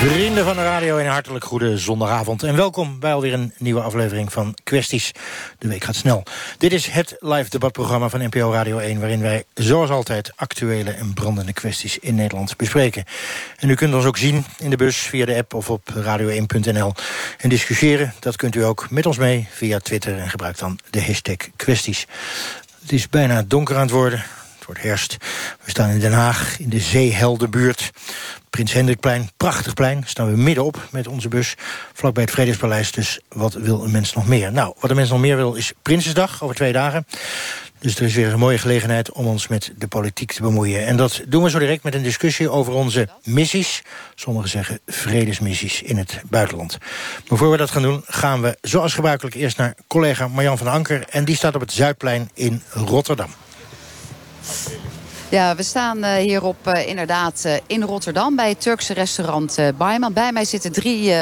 Vrienden 0.00 0.44
van 0.44 0.56
de 0.56 0.62
radio, 0.62 0.98
een 0.98 1.06
hartelijk 1.06 1.44
goede 1.44 1.78
zondagavond. 1.78 2.42
En 2.42 2.56
welkom 2.56 3.00
bij 3.00 3.12
alweer 3.12 3.32
een 3.32 3.52
nieuwe 3.58 3.80
aflevering 3.80 4.32
van 4.32 4.54
Kwesties. 4.64 5.12
De 5.58 5.68
week 5.68 5.84
gaat 5.84 5.94
snel. 5.94 6.22
Dit 6.58 6.72
is 6.72 6.86
het 6.86 7.16
live 7.18 7.50
debatprogramma 7.50 8.08
van 8.08 8.22
NPO 8.22 8.52
Radio 8.52 8.78
1... 8.78 9.00
waarin 9.00 9.20
wij 9.20 9.44
zoals 9.54 9.90
altijd 9.90 10.32
actuele 10.36 10.90
en 10.90 11.14
brandende 11.14 11.52
kwesties 11.52 11.98
in 11.98 12.14
Nederland 12.14 12.56
bespreken. 12.56 13.04
En 13.56 13.70
u 13.70 13.74
kunt 13.74 13.94
ons 13.94 14.04
ook 14.04 14.16
zien 14.16 14.44
in 14.58 14.70
de 14.70 14.76
bus 14.76 14.96
via 14.96 15.26
de 15.26 15.36
app 15.36 15.54
of 15.54 15.70
op 15.70 15.82
radio1.nl. 15.94 16.92
En 17.38 17.48
discussiëren, 17.48 18.14
dat 18.18 18.36
kunt 18.36 18.54
u 18.54 18.64
ook 18.64 18.90
met 18.90 19.06
ons 19.06 19.18
mee 19.18 19.48
via 19.50 19.78
Twitter... 19.78 20.18
en 20.18 20.30
gebruik 20.30 20.58
dan 20.58 20.78
de 20.90 21.02
hashtag 21.02 21.36
kwesties. 21.56 22.06
Het 22.80 22.92
is 22.92 23.08
bijna 23.08 23.42
donker 23.46 23.74
aan 23.76 23.82
het 23.82 23.90
worden 23.90 24.24
wordt. 24.78 25.16
We 25.64 25.70
staan 25.70 25.90
in 25.90 26.00
Den 26.00 26.12
Haag, 26.12 26.58
in 26.58 26.68
de 26.68 26.80
Zeeheldenbuurt. 26.80 27.90
Prins 28.50 28.72
Hendrikplein, 28.72 29.30
prachtig 29.36 29.74
plein, 29.74 30.02
staan 30.06 30.30
we 30.30 30.36
middenop 30.36 30.88
met 30.90 31.06
onze 31.06 31.28
bus... 31.28 31.54
vlakbij 31.92 32.22
het 32.22 32.32
Vredespaleis, 32.32 32.92
dus 32.92 33.20
wat 33.28 33.52
wil 33.52 33.84
een 33.84 33.90
mens 33.90 34.14
nog 34.14 34.26
meer? 34.26 34.52
Nou, 34.52 34.74
wat 34.80 34.90
een 34.90 34.96
mens 34.96 35.10
nog 35.10 35.20
meer 35.20 35.36
wil 35.36 35.54
is 35.54 35.72
Prinsesdag, 35.82 36.42
over 36.42 36.54
twee 36.54 36.72
dagen. 36.72 37.06
Dus 37.78 37.96
er 37.96 38.02
is 38.02 38.14
weer 38.14 38.32
een 38.32 38.38
mooie 38.38 38.58
gelegenheid 38.58 39.12
om 39.12 39.26
ons 39.26 39.48
met 39.48 39.72
de 39.76 39.88
politiek 39.88 40.32
te 40.32 40.42
bemoeien. 40.42 40.86
En 40.86 40.96
dat 40.96 41.22
doen 41.26 41.42
we 41.42 41.50
zo 41.50 41.58
direct 41.58 41.82
met 41.82 41.94
een 41.94 42.02
discussie 42.02 42.50
over 42.50 42.72
onze 42.72 43.08
missies. 43.22 43.82
Sommigen 44.14 44.48
zeggen 44.48 44.80
vredesmissies 44.86 45.82
in 45.82 45.96
het 45.96 46.20
buitenland. 46.24 46.78
Maar 47.28 47.38
voor 47.38 47.50
we 47.50 47.56
dat 47.56 47.70
gaan 47.70 47.82
doen, 47.82 48.02
gaan 48.06 48.42
we 48.42 48.58
zoals 48.60 48.94
gebruikelijk 48.94 49.36
eerst 49.36 49.56
naar 49.56 49.74
collega 49.86 50.28
Marjan 50.28 50.58
van 50.58 50.66
Anker. 50.66 51.04
En 51.10 51.24
die 51.24 51.36
staat 51.36 51.54
op 51.54 51.60
het 51.60 51.72
Zuidplein 51.72 52.30
in 52.34 52.62
Rotterdam. 52.70 53.30
Absolutely. 54.50 54.99
Ja, 55.30 55.54
we 55.54 55.62
staan 55.62 55.98
uh, 55.98 56.14
hier 56.14 56.44
op 56.44 56.56
uh, 56.66 56.86
inderdaad 56.86 57.42
uh, 57.46 57.54
in 57.66 57.82
Rotterdam 57.82 58.36
bij 58.36 58.48
het 58.48 58.60
Turkse 58.60 58.92
restaurant 58.92 59.58
Bayman. 59.76 60.12
Bij 60.12 60.32
mij 60.32 60.44
zitten 60.44 60.72
drie 60.72 61.14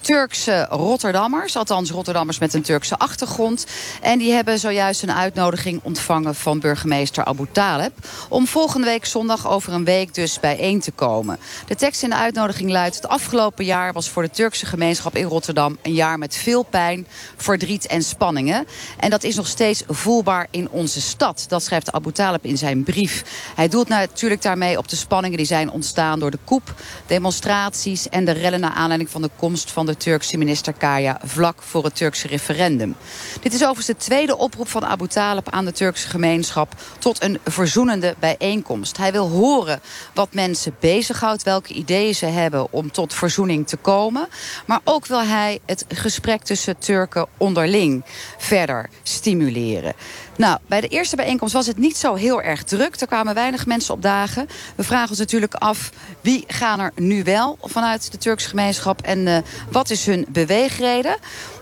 Turkse 0.00 0.66
Rotterdammers, 0.70 1.56
althans 1.56 1.90
Rotterdammers 1.90 2.38
met 2.38 2.54
een 2.54 2.62
Turkse 2.62 2.96
achtergrond. 2.96 3.66
En 4.02 4.18
die 4.18 4.32
hebben 4.32 4.58
zojuist 4.58 5.02
een 5.02 5.12
uitnodiging 5.12 5.80
ontvangen 5.82 6.34
van 6.34 6.60
burgemeester 6.60 7.24
Abu 7.24 7.46
Taleb... 7.52 7.92
om 8.28 8.46
volgende 8.46 8.86
week 8.86 9.06
zondag 9.06 9.48
over 9.48 9.72
een 9.72 9.84
week 9.84 10.14
dus 10.14 10.40
bijeen 10.40 10.80
te 10.80 10.90
komen. 10.90 11.38
De 11.66 11.74
tekst 11.74 12.02
in 12.02 12.10
de 12.10 12.16
uitnodiging 12.16 12.70
luidt... 12.70 12.96
het 12.96 13.08
afgelopen 13.08 13.64
jaar 13.64 13.92
was 13.92 14.08
voor 14.08 14.22
de 14.22 14.30
Turkse 14.30 14.66
gemeenschap 14.66 15.16
in 15.16 15.24
Rotterdam... 15.24 15.78
een 15.82 15.94
jaar 15.94 16.18
met 16.18 16.36
veel 16.36 16.62
pijn, 16.62 17.06
verdriet 17.36 17.86
en 17.86 18.02
spanningen. 18.02 18.66
En 18.98 19.10
dat 19.10 19.22
is 19.22 19.34
nog 19.34 19.46
steeds 19.46 19.82
voelbaar 19.88 20.46
in 20.50 20.70
onze 20.70 21.00
stad. 21.00 21.44
Dat 21.48 21.62
schrijft 21.62 21.92
Abu 21.92 22.12
Taleb 22.12 22.44
in 22.44 22.58
zijn 22.58 22.82
brief... 22.82 23.52
Hij 23.54 23.68
doelt 23.68 23.88
natuurlijk 23.88 24.42
daarmee 24.42 24.78
op 24.78 24.88
de 24.88 24.96
spanningen 24.96 25.36
die 25.36 25.46
zijn 25.46 25.70
ontstaan 25.70 26.18
door 26.20 26.30
de 26.30 26.38
koep, 26.44 26.74
demonstraties 27.06 28.08
en 28.08 28.24
de 28.24 28.32
rellen 28.32 28.60
naar 28.60 28.70
aanleiding 28.70 29.10
van 29.10 29.22
de 29.22 29.30
komst 29.36 29.70
van 29.70 29.86
de 29.86 29.96
Turkse 29.96 30.36
minister 30.36 30.72
Kaya 30.72 31.20
vlak 31.24 31.62
voor 31.62 31.84
het 31.84 31.96
Turkse 31.96 32.28
referendum. 32.28 32.96
Dit 33.40 33.52
is 33.52 33.60
overigens 33.62 33.86
de 33.86 33.96
tweede 33.96 34.36
oproep 34.36 34.68
van 34.68 34.84
Abu 34.84 35.06
Talib 35.06 35.50
aan 35.50 35.64
de 35.64 35.72
Turkse 35.72 36.08
gemeenschap 36.08 36.74
tot 36.98 37.22
een 37.22 37.38
verzoenende 37.44 38.14
bijeenkomst. 38.18 38.96
Hij 38.96 39.12
wil 39.12 39.28
horen 39.28 39.80
wat 40.14 40.32
mensen 40.32 40.76
bezighoudt, 40.80 41.42
welke 41.42 41.72
ideeën 41.72 42.14
ze 42.14 42.26
hebben 42.26 42.72
om 42.72 42.90
tot 42.90 43.14
verzoening 43.14 43.68
te 43.68 43.76
komen. 43.76 44.28
Maar 44.66 44.80
ook 44.84 45.06
wil 45.06 45.22
hij 45.22 45.60
het 45.66 45.84
gesprek 45.88 46.42
tussen 46.42 46.78
Turken 46.78 47.26
onderling 47.36 48.04
verder 48.38 48.90
stimuleren. 49.02 49.94
Nou, 50.36 50.58
bij 50.66 50.80
de 50.80 50.88
eerste 50.88 51.16
bijeenkomst 51.16 51.54
was 51.54 51.66
het 51.66 51.78
niet 51.78 51.96
zo 51.96 52.14
heel 52.14 52.42
erg 52.42 52.62
druk. 52.62 53.00
Er 53.00 53.06
kwamen 53.06 53.34
weinig 53.34 53.66
mensen 53.66 53.94
op 53.94 54.02
dagen. 54.02 54.48
We 54.76 54.82
vragen 54.82 55.08
ons 55.08 55.18
natuurlijk 55.18 55.54
af 55.54 55.90
wie 56.20 56.44
gaan 56.46 56.80
er 56.80 56.92
nu 56.94 57.22
wel 57.22 57.58
vanuit 57.62 58.12
de 58.12 58.18
Turkse 58.18 58.48
gemeenschap... 58.48 59.02
en 59.02 59.26
uh, 59.26 59.36
wat 59.70 59.90
is 59.90 60.06
hun 60.06 60.26
beweegreden. 60.28 61.16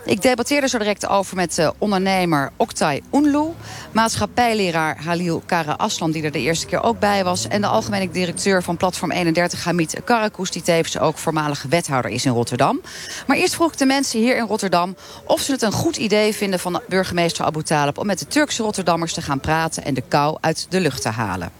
Ik 0.05 0.21
debatteerde 0.21 0.67
zo 0.67 0.77
direct 0.77 1.07
over 1.07 1.35
met 1.35 1.57
uh, 1.57 1.69
ondernemer 1.77 2.51
Oktay 2.57 3.01
Unlu... 3.13 3.45
maatschappijleraar 3.91 5.03
Halil 5.03 5.43
Kara 5.45 5.71
Aslan, 5.71 6.11
die 6.11 6.23
er 6.23 6.31
de 6.31 6.39
eerste 6.39 6.65
keer 6.65 6.83
ook 6.83 6.99
bij 6.99 7.23
was... 7.23 7.47
en 7.47 7.61
de 7.61 7.67
algemene 7.67 8.09
directeur 8.09 8.63
van 8.63 8.77
Platform 8.77 9.11
31, 9.11 9.63
Hamid 9.63 10.01
Karakus... 10.03 10.51
die 10.51 10.61
tevens 10.61 10.99
ook 10.99 11.17
voormalige 11.17 11.67
wethouder 11.67 12.11
is 12.11 12.25
in 12.25 12.31
Rotterdam. 12.31 12.81
Maar 13.27 13.37
eerst 13.37 13.55
vroeg 13.55 13.71
ik 13.71 13.77
de 13.77 13.85
mensen 13.85 14.19
hier 14.19 14.37
in 14.37 14.45
Rotterdam... 14.45 14.95
of 15.25 15.41
ze 15.41 15.51
het 15.51 15.61
een 15.61 15.71
goed 15.71 15.97
idee 15.97 16.33
vinden 16.33 16.59
van 16.59 16.81
burgemeester 16.87 17.45
Abu 17.45 17.63
Talib... 17.63 17.97
om 17.97 18.05
met 18.05 18.19
de 18.19 18.27
Turkse 18.27 18.62
Rotterdammers 18.63 19.13
te 19.13 19.21
gaan 19.21 19.39
praten... 19.39 19.83
en 19.83 19.93
de 19.93 20.03
kou 20.07 20.37
uit 20.41 20.65
de 20.69 20.79
lucht 20.79 21.01
te 21.01 21.09
halen. 21.09 21.51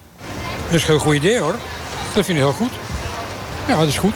Dat 0.66 0.74
is 0.74 0.82
een 0.82 0.88
heel 0.88 1.00
goed 1.00 1.16
idee, 1.16 1.40
hoor. 1.40 1.56
Dat 2.14 2.26
vind 2.26 2.28
ik 2.38 2.44
heel 2.44 2.54
goed. 2.54 2.72
Ja, 3.68 3.78
dat 3.78 3.88
is 3.88 3.98
goed. 3.98 4.16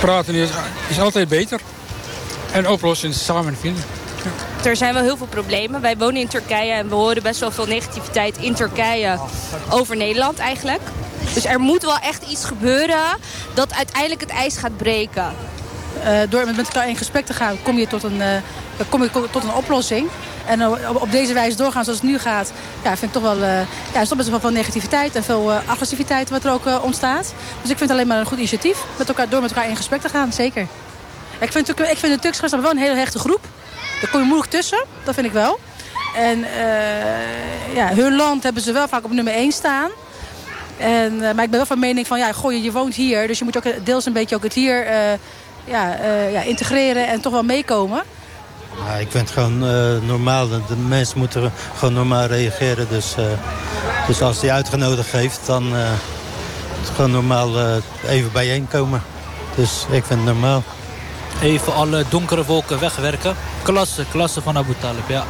Praten 0.00 0.34
is, 0.34 0.48
is 0.88 1.00
altijd 1.00 1.28
beter. 1.28 1.60
En 2.52 2.68
oplossingen 2.68 3.16
samen 3.16 3.56
vinden. 3.56 3.84
Ja. 4.24 4.70
Er 4.70 4.76
zijn 4.76 4.94
wel 4.94 5.02
heel 5.02 5.16
veel 5.16 5.26
problemen. 5.26 5.80
Wij 5.80 5.96
wonen 5.96 6.20
in 6.20 6.28
Turkije 6.28 6.72
en 6.72 6.88
we 6.88 6.94
horen 6.94 7.22
best 7.22 7.40
wel 7.40 7.50
veel 7.50 7.66
negativiteit 7.66 8.36
in 8.36 8.54
Turkije 8.54 9.18
over 9.70 9.96
Nederland 9.96 10.38
eigenlijk. 10.38 10.80
Dus 11.34 11.44
er 11.44 11.60
moet 11.60 11.82
wel 11.82 11.98
echt 11.98 12.22
iets 12.22 12.44
gebeuren 12.44 13.18
dat 13.54 13.74
uiteindelijk 13.74 14.20
het 14.20 14.30
ijs 14.30 14.56
gaat 14.56 14.76
breken. 14.76 15.32
Uh, 16.04 16.18
door 16.28 16.46
met 16.46 16.58
elkaar 16.58 16.88
in 16.88 16.96
gesprek 16.96 17.26
te 17.26 17.34
gaan, 17.34 17.56
kom 17.62 17.78
je 17.78 17.86
tot 17.86 18.02
een, 18.02 18.16
uh, 18.16 18.26
kom 18.88 19.02
je 19.02 19.10
tot 19.10 19.44
een 19.44 19.54
oplossing. 19.54 20.08
En 20.46 20.60
uh, 20.60 20.70
op, 20.94 21.10
deze 21.10 21.32
wijze 21.32 21.56
doorgaan 21.56 21.84
zoals 21.84 22.00
het 22.00 22.08
nu 22.08 22.18
gaat, 22.18 22.52
ja, 22.82 22.96
vind 22.96 23.02
ik 23.16 23.22
toch 23.22 23.34
wel, 23.34 23.46
ja, 23.92 24.00
is 24.00 24.08
toch 24.08 24.18
best 24.18 24.28
wel 24.28 24.40
veel 24.40 24.50
negativiteit 24.50 25.16
en 25.16 25.24
veel 25.24 25.52
agressiviteit 25.52 26.30
wat 26.30 26.44
er 26.44 26.52
ook 26.52 26.82
ontstaat. 26.82 27.34
Dus 27.60 27.70
ik 27.70 27.78
vind 27.78 27.80
het 27.80 27.90
alleen 27.90 28.06
maar 28.06 28.18
een 28.18 28.26
goed 28.26 28.38
initiatief, 28.38 28.84
met 28.96 29.08
elkaar, 29.08 29.28
door 29.28 29.40
met 29.40 29.50
elkaar 29.50 29.68
in 29.68 29.76
gesprek 29.76 30.00
te 30.00 30.08
gaan, 30.08 30.32
zeker. 30.32 30.66
Ik 31.38 31.52
vind, 31.52 31.68
ik 31.68 31.96
vind 31.96 32.14
de 32.14 32.18
Turkse 32.18 32.60
wel 32.60 32.70
een 32.70 32.76
hele 32.76 32.94
hechte 32.94 33.18
groep. 33.18 33.40
Daar 34.00 34.10
kom 34.10 34.20
je 34.20 34.26
moeilijk 34.26 34.50
tussen, 34.50 34.84
dat 35.04 35.14
vind 35.14 35.26
ik 35.26 35.32
wel. 35.32 35.58
En 36.16 36.38
ja, 37.74 37.94
hun 37.94 38.16
land 38.16 38.42
hebben 38.42 38.62
ze 38.62 38.72
wel 38.72 38.88
vaak 38.88 39.04
op 39.04 39.12
nummer 39.12 39.34
1 39.34 39.52
staan. 39.52 39.90
En, 40.76 41.16
maar 41.16 41.44
ik 41.44 41.50
ben 41.50 41.50
wel 41.50 41.66
van 41.66 41.78
mening 41.78 42.06
van, 42.06 42.18
ja, 42.18 42.32
goh, 42.32 42.62
je 42.62 42.72
woont 42.72 42.94
hier, 42.94 43.26
dus 43.26 43.38
je 43.38 43.44
moet 43.44 43.56
ook 43.56 43.84
deels 43.84 44.06
een 44.06 44.12
beetje 44.12 44.36
ook 44.36 44.42
het 44.42 44.52
hier 44.52 44.86
ja, 45.64 46.00
uh, 46.00 46.32
ja, 46.32 46.40
integreren 46.40 47.06
en 47.06 47.20
toch 47.20 47.32
wel 47.32 47.42
meekomen. 47.42 48.02
Ja, 48.78 48.94
ik 48.94 49.10
vind 49.10 49.28
het 49.28 49.30
gewoon 49.30 49.64
uh, 49.64 50.08
normaal. 50.08 50.48
De 50.48 50.76
mensen 50.76 51.18
moeten 51.18 51.52
gewoon 51.76 51.94
normaal 51.94 52.26
reageren. 52.26 52.88
Dus, 52.88 53.14
uh, 53.18 53.24
dus 54.06 54.22
als 54.22 54.40
hij 54.40 54.52
uitgenodigd 54.52 55.12
heeft, 55.12 55.40
dan 55.46 55.74
uh, 55.74 55.90
gewoon 56.94 57.10
normaal 57.10 57.50
even 58.06 58.32
bijeenkomen. 58.32 59.02
Dus 59.54 59.86
ik 59.90 60.04
vind 60.04 60.20
het 60.20 60.28
normaal. 60.28 60.62
Even 61.42 61.74
alle 61.74 62.04
donkere 62.08 62.44
wolken 62.44 62.80
wegwerken. 62.80 63.34
Klasse, 63.62 64.04
klasse 64.10 64.42
van 64.42 64.56
Abu 64.56 64.74
Talib, 64.80 65.08
ja. 65.08 65.24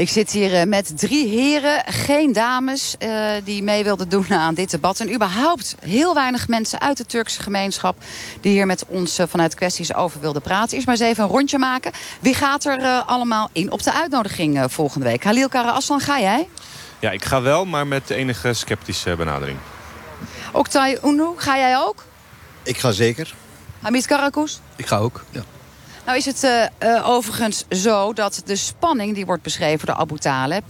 Ik 0.00 0.08
zit 0.08 0.30
hier 0.30 0.52
uh, 0.52 0.62
met 0.62 0.98
drie 0.98 1.28
heren, 1.28 1.84
geen 1.86 2.32
dames, 2.32 2.94
uh, 2.98 3.30
die 3.44 3.62
mee 3.62 3.84
wilden 3.84 4.08
doen 4.08 4.30
aan 4.44 4.54
dit 4.54 4.70
debat. 4.70 5.00
En 5.00 5.14
überhaupt 5.14 5.74
heel 5.80 6.14
weinig 6.14 6.48
mensen 6.48 6.80
uit 6.80 6.96
de 6.96 7.06
Turkse 7.06 7.42
gemeenschap... 7.42 7.96
die 8.40 8.52
hier 8.52 8.66
met 8.66 8.84
ons 8.86 9.18
uh, 9.18 9.26
vanuit 9.28 9.54
kwesties 9.54 9.94
over 9.94 10.20
wilden 10.20 10.42
praten. 10.42 10.74
Eerst 10.74 10.86
maar 10.86 10.96
eens 10.96 11.04
even 11.04 11.24
een 11.24 11.30
rondje 11.30 11.58
maken. 11.58 11.92
Wie 12.20 12.34
gaat 12.34 12.64
er 12.64 13.02
allemaal 13.02 13.48
in 13.52 13.70
op 13.70 13.82
de 13.82 13.92
uitnodiging 13.92 14.64
volgende 14.68 15.06
week? 15.06 15.24
Halil 15.24 15.48
Kara 15.48 15.70
Aslan, 15.70 16.00
ga 16.00 16.20
jij? 16.20 16.48
Ja, 16.98 17.10
ik 17.10 17.24
ga 17.24 17.42
wel, 17.42 17.64
maar 17.64 17.86
met 17.86 18.10
enige 18.10 18.52
sceptische 18.52 19.16
benadering. 19.16 19.58
Oktay 20.52 20.98
Unu, 21.04 21.26
ga 21.36 21.56
jij 21.56 21.78
ook? 21.78 22.04
Ik 22.62 22.78
ga 22.78 22.90
zeker. 22.90 23.34
Hamid 23.80 24.06
Karakus? 24.06 24.60
Ik 24.76 24.86
ga 24.86 24.96
ook, 24.96 25.24
ja. 25.30 25.42
Nou 26.10 26.22
is 26.22 26.28
het 26.28 26.44
uh, 26.44 26.90
uh, 26.90 27.08
overigens 27.08 27.64
zo 27.68 28.12
dat 28.12 28.42
de 28.44 28.56
spanning 28.56 29.14
die 29.14 29.26
wordt 29.26 29.42
beschreven 29.42 29.86
door 29.86 29.96
Abu 29.96 30.18
Taleb... 30.18 30.64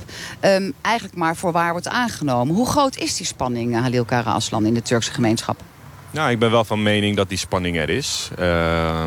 Um, 0.45 0.75
eigenlijk 0.81 1.17
maar 1.17 1.37
voor 1.37 1.53
waar 1.53 1.71
wordt 1.73 1.89
aangenomen. 1.89 2.55
Hoe 2.55 2.67
groot 2.67 2.97
is 2.97 3.17
die 3.17 3.27
spanning, 3.27 3.75
uh, 3.75 3.81
Halil 3.81 4.05
Kara 4.05 4.33
Aslan, 4.33 4.67
in 4.67 4.75
de 4.75 4.83
Turkse 4.83 5.13
gemeenschap? 5.13 5.63
Nou, 6.13 6.31
ik 6.31 6.39
ben 6.39 6.51
wel 6.51 6.65
van 6.65 6.83
mening 6.83 7.17
dat 7.17 7.29
die 7.29 7.39
spanning 7.39 7.77
er 7.77 7.89
is. 7.89 8.31
Uh, 8.33 9.05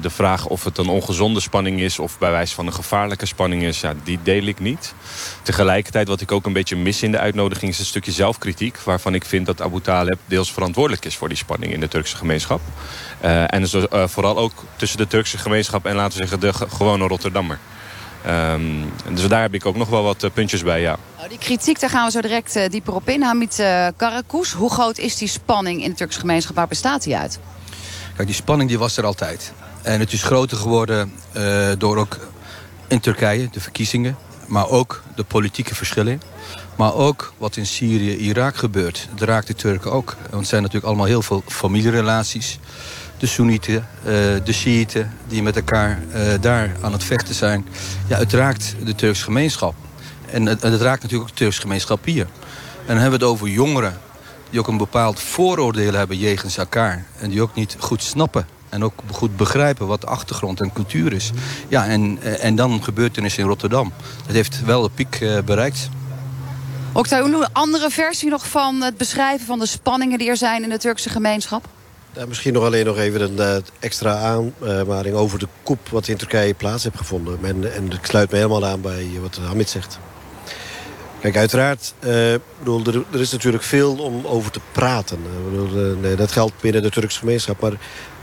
de 0.00 0.10
vraag 0.10 0.46
of 0.46 0.64
het 0.64 0.78
een 0.78 0.88
ongezonde 0.88 1.40
spanning 1.40 1.80
is 1.80 1.98
of 1.98 2.18
bij 2.18 2.30
wijze 2.30 2.54
van 2.54 2.66
een 2.66 2.72
gevaarlijke 2.72 3.26
spanning 3.26 3.62
is, 3.62 3.80
ja, 3.80 3.94
die 4.04 4.18
deel 4.22 4.42
ik 4.42 4.58
niet. 4.58 4.94
Tegelijkertijd, 5.42 6.08
wat 6.08 6.20
ik 6.20 6.32
ook 6.32 6.46
een 6.46 6.52
beetje 6.52 6.76
mis 6.76 7.02
in 7.02 7.10
de 7.10 7.18
uitnodiging, 7.18 7.70
is 7.70 7.78
een 7.78 7.84
stukje 7.84 8.12
zelfkritiek. 8.12 8.78
Waarvan 8.78 9.14
ik 9.14 9.24
vind 9.24 9.46
dat 9.46 9.62
Abu 9.62 9.80
Taleb 9.80 10.18
deels 10.26 10.52
verantwoordelijk 10.52 11.04
is 11.04 11.16
voor 11.16 11.28
die 11.28 11.36
spanning 11.36 11.72
in 11.72 11.80
de 11.80 11.88
Turkse 11.88 12.16
gemeenschap. 12.16 12.60
Uh, 13.24 13.54
en 13.54 13.62
uh, 13.74 14.06
vooral 14.06 14.38
ook 14.38 14.64
tussen 14.76 14.98
de 14.98 15.06
Turkse 15.06 15.38
gemeenschap 15.38 15.86
en 15.86 15.94
laten 15.94 16.20
we 16.20 16.26
zeggen 16.26 16.40
de 16.40 16.52
gewone 16.52 17.06
Rotterdammer. 17.06 17.58
Um, 18.28 18.92
dus 19.12 19.28
daar 19.28 19.42
heb 19.42 19.54
ik 19.54 19.66
ook 19.66 19.76
nog 19.76 19.88
wel 19.88 20.02
wat 20.02 20.22
uh, 20.22 20.30
puntjes 20.30 20.62
bij, 20.62 20.80
ja. 20.80 20.96
Nou, 21.16 21.28
die 21.28 21.38
kritiek, 21.38 21.80
daar 21.80 21.90
gaan 21.90 22.04
we 22.04 22.10
zo 22.10 22.20
direct 22.20 22.56
uh, 22.56 22.68
dieper 22.68 22.94
op 22.94 23.08
in. 23.08 23.22
Hamid 23.22 23.58
uh, 23.58 23.86
Karakus, 23.96 24.52
hoe 24.52 24.70
groot 24.70 24.98
is 24.98 25.16
die 25.16 25.28
spanning 25.28 25.82
in 25.82 25.90
de 25.90 25.96
Turkse 25.96 26.20
gemeenschap? 26.20 26.56
Waar 26.56 26.68
bestaat 26.68 27.02
die 27.02 27.16
uit? 27.16 27.38
Kijk, 28.16 28.26
die 28.26 28.36
spanning 28.36 28.68
die 28.68 28.78
was 28.78 28.96
er 28.96 29.04
altijd. 29.04 29.52
En 29.82 30.00
het 30.00 30.12
is 30.12 30.22
groter 30.22 30.56
geworden 30.56 31.12
uh, 31.36 31.68
door 31.78 31.96
ook 31.96 32.18
in 32.88 33.00
Turkije, 33.00 33.48
de 33.50 33.60
verkiezingen. 33.60 34.16
Maar 34.46 34.68
ook 34.68 35.02
de 35.14 35.24
politieke 35.24 35.74
verschillen. 35.74 36.22
Maar 36.76 36.94
ook 36.94 37.32
wat 37.38 37.56
in 37.56 37.66
Syrië, 37.66 38.16
Irak 38.16 38.56
gebeurt. 38.56 39.08
Dat 39.14 39.28
raakt 39.28 39.46
de 39.46 39.54
Turken 39.54 39.92
ook. 39.92 40.16
Want 40.20 40.34
het 40.34 40.46
zijn 40.46 40.62
natuurlijk 40.62 40.86
allemaal 40.88 41.06
heel 41.06 41.22
veel 41.22 41.42
familierelaties. 41.46 42.58
De 43.24 43.30
Soenieten, 43.30 43.74
uh, 43.74 44.12
de 44.44 44.52
Shiiten, 44.52 45.12
die 45.28 45.42
met 45.42 45.56
elkaar 45.56 46.02
uh, 46.14 46.20
daar 46.40 46.76
aan 46.80 46.92
het 46.92 47.04
vechten 47.04 47.34
zijn. 47.34 47.66
Ja, 48.06 48.18
het 48.18 48.32
raakt 48.32 48.74
de 48.84 48.94
Turkse 48.94 49.24
gemeenschap. 49.24 49.74
En 50.30 50.46
het, 50.46 50.62
het 50.62 50.80
raakt 50.80 51.02
natuurlijk 51.02 51.30
ook 51.30 51.36
de 51.36 51.42
Turkse 51.42 51.60
gemeenschap 51.60 52.04
hier. 52.04 52.22
En 52.22 52.86
dan 52.86 52.96
hebben 52.96 53.18
we 53.18 53.24
het 53.24 53.34
over 53.34 53.48
jongeren 53.48 53.98
die 54.50 54.60
ook 54.60 54.68
een 54.68 54.76
bepaald 54.76 55.20
vooroordeel 55.20 55.92
hebben 55.92 56.18
jegens 56.18 56.56
elkaar. 56.56 57.04
En 57.18 57.30
die 57.30 57.42
ook 57.42 57.54
niet 57.54 57.76
goed 57.78 58.02
snappen 58.02 58.46
en 58.68 58.84
ook 58.84 58.94
goed 59.10 59.36
begrijpen 59.36 59.86
wat 59.86 60.00
de 60.00 60.06
achtergrond 60.06 60.60
en 60.60 60.72
cultuur 60.72 61.12
is. 61.12 61.30
Ja, 61.68 61.86
en, 61.86 62.18
en 62.40 62.56
dan 62.56 62.82
gebeurtenis 62.82 63.38
in 63.38 63.46
Rotterdam. 63.46 63.92
Dat 64.26 64.34
heeft 64.34 64.64
wel 64.64 64.82
de 64.82 64.90
piek 64.94 65.42
bereikt. 65.44 65.88
Oktay, 66.92 67.20
een 67.20 67.52
andere 67.52 67.90
versie 67.90 68.30
nog 68.30 68.48
van 68.48 68.82
het 68.82 68.96
beschrijven 68.96 69.46
van 69.46 69.58
de 69.58 69.66
spanningen 69.66 70.18
die 70.18 70.28
er 70.28 70.36
zijn 70.36 70.62
in 70.62 70.68
de 70.68 70.78
Turkse 70.78 71.08
gemeenschap? 71.08 71.68
Misschien 72.28 72.52
nog 72.52 72.64
alleen 72.64 72.84
nog 72.84 72.98
even 72.98 73.20
een 73.20 73.36
uh, 73.36 73.56
extra 73.80 74.16
aanmaring 74.16 75.14
over 75.14 75.38
de 75.38 75.48
koep 75.62 75.88
wat 75.88 76.08
in 76.08 76.16
Turkije 76.16 76.54
plaats 76.54 76.82
heeft 76.84 76.96
gevonden. 76.96 77.38
En, 77.42 77.74
en 77.74 77.92
ik 77.92 78.06
sluit 78.06 78.30
me 78.30 78.36
helemaal 78.36 78.66
aan 78.66 78.80
bij 78.80 79.08
wat 79.20 79.38
Hamid 79.42 79.68
zegt. 79.68 79.98
Kijk, 81.20 81.36
uiteraard, 81.36 81.94
uh, 82.00 82.34
bedoel, 82.58 82.82
er, 83.12 83.20
is 83.20 83.32
natuurlijk 83.32 83.62
veel 83.62 83.94
om 83.94 84.26
over 84.26 84.50
te 84.50 84.60
praten. 84.72 85.18
Uh, 85.18 85.50
bedoel, 85.50 86.16
dat 86.16 86.32
geldt 86.32 86.60
binnen 86.60 86.82
de 86.82 86.90
Turkse 86.90 87.18
gemeenschap. 87.18 87.60
Maar 87.60 87.72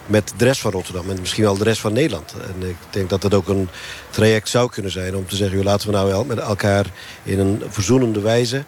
met 0.06 0.34
de 0.38 0.46
rest 0.46 0.62
van 0.62 0.72
Rotterdam 0.72 1.10
en 1.10 1.20
misschien 1.20 1.44
wel 1.44 1.58
de 1.58 1.64
rest 1.64 1.82
van 1.82 1.94
Nederland. 1.94 2.34
En 2.34 2.70
ik 2.70 2.78
denk 2.90 3.10
dat 3.10 3.22
dat 3.22 3.34
ook 3.34 3.48
een 3.48 3.70
traject 4.10 4.50
zou 4.50 4.70
kunnen 4.70 4.92
zijn 4.92 5.16
om 5.16 5.28
te 5.28 5.36
zeggen... 5.36 5.58
Joh, 5.58 5.66
laten 5.66 5.88
we 5.88 5.94
nou 5.94 6.08
wel 6.08 6.24
met 6.24 6.38
elkaar 6.38 6.86
in 7.24 7.40
een 7.40 7.62
verzoenende 7.68 8.22
wijze 8.22 8.64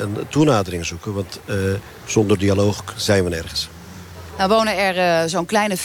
een 0.00 0.16
toenadering 0.28 0.86
zoeken. 0.86 1.14
Want 1.14 1.40
zonder 2.04 2.38
dialoog 2.38 2.84
zijn 2.96 3.24
we 3.24 3.30
nergens. 3.30 3.68
Nou 4.36 4.48
wonen 4.48 4.78
er 4.78 5.22
uh, 5.22 5.28
zo'n 5.28 5.46
kleine 5.46 5.76
50.000 5.78 5.82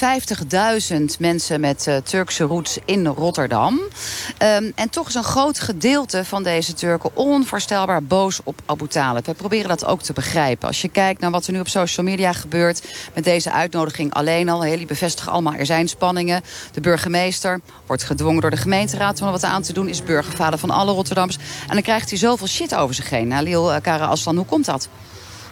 mensen 1.20 1.60
met 1.60 1.86
uh, 1.88 1.96
Turkse 1.98 2.44
roots 2.44 2.78
in 2.86 3.08
Rotterdam. 3.08 3.74
Um, 3.74 4.72
en 4.76 4.90
toch 4.90 5.08
is 5.08 5.16
een 5.16 5.24
groot 5.24 5.60
gedeelte 5.60 6.26
van 6.26 6.44
deze 6.44 6.74
Turken 6.74 7.16
onvoorstelbaar 7.16 8.04
boos 8.04 8.40
op 8.44 8.62
Abu 8.66 8.88
Talib. 8.88 9.26
We 9.26 9.34
proberen 9.34 9.70
dat 9.70 9.86
ook 9.86 10.02
te 10.02 10.14
begrijpen. 10.14 10.68
Als 10.68 10.82
je 10.82 10.90
kijkt 10.90 11.22
naar 11.22 11.32
wat 11.32 11.48
er 11.48 11.54
nu 11.54 11.60
op 11.60 11.68
social 11.68 12.06
media 12.06 12.34
gebeurt... 12.34 12.88
met 13.14 13.24
deze 13.24 13.52
uitnodiging 13.52 14.14
alleen 14.14 14.50
al. 14.50 14.66
Jullie 14.66 14.86
bevestigen 14.86 15.32
allemaal, 15.32 15.54
er 15.54 15.66
zijn 15.66 15.88
spanningen. 15.88 16.42
De 16.72 16.82
burgemeester 16.82 17.60
wordt 17.86 18.04
gedwongen 18.04 18.42
door 18.42 18.50
de 18.50 18.58
gemeenteraad 18.58 19.22
om 19.22 19.32
wat 19.32 19.44
aan 19.44 19.62
te 19.62 19.74
doen. 19.74 19.88
Is 19.88 20.04
burgervader 20.04 20.60
van 20.60 20.70
alle 20.70 20.92
Rotterdammers. 20.92 21.38
En 21.68 21.74
dan 21.74 21.82
krijgt 21.82 22.10
hij 22.10 22.20
zoveel 22.20 22.48
shit 22.48 22.76
over 22.76 22.96
zich 22.96 23.10
heen. 23.10 23.32
Halil 23.32 23.82
Kara 23.82 24.06
Aslan, 24.06 24.36
hoe 24.36 24.46
komt 24.46 24.66
dat? 24.66 24.90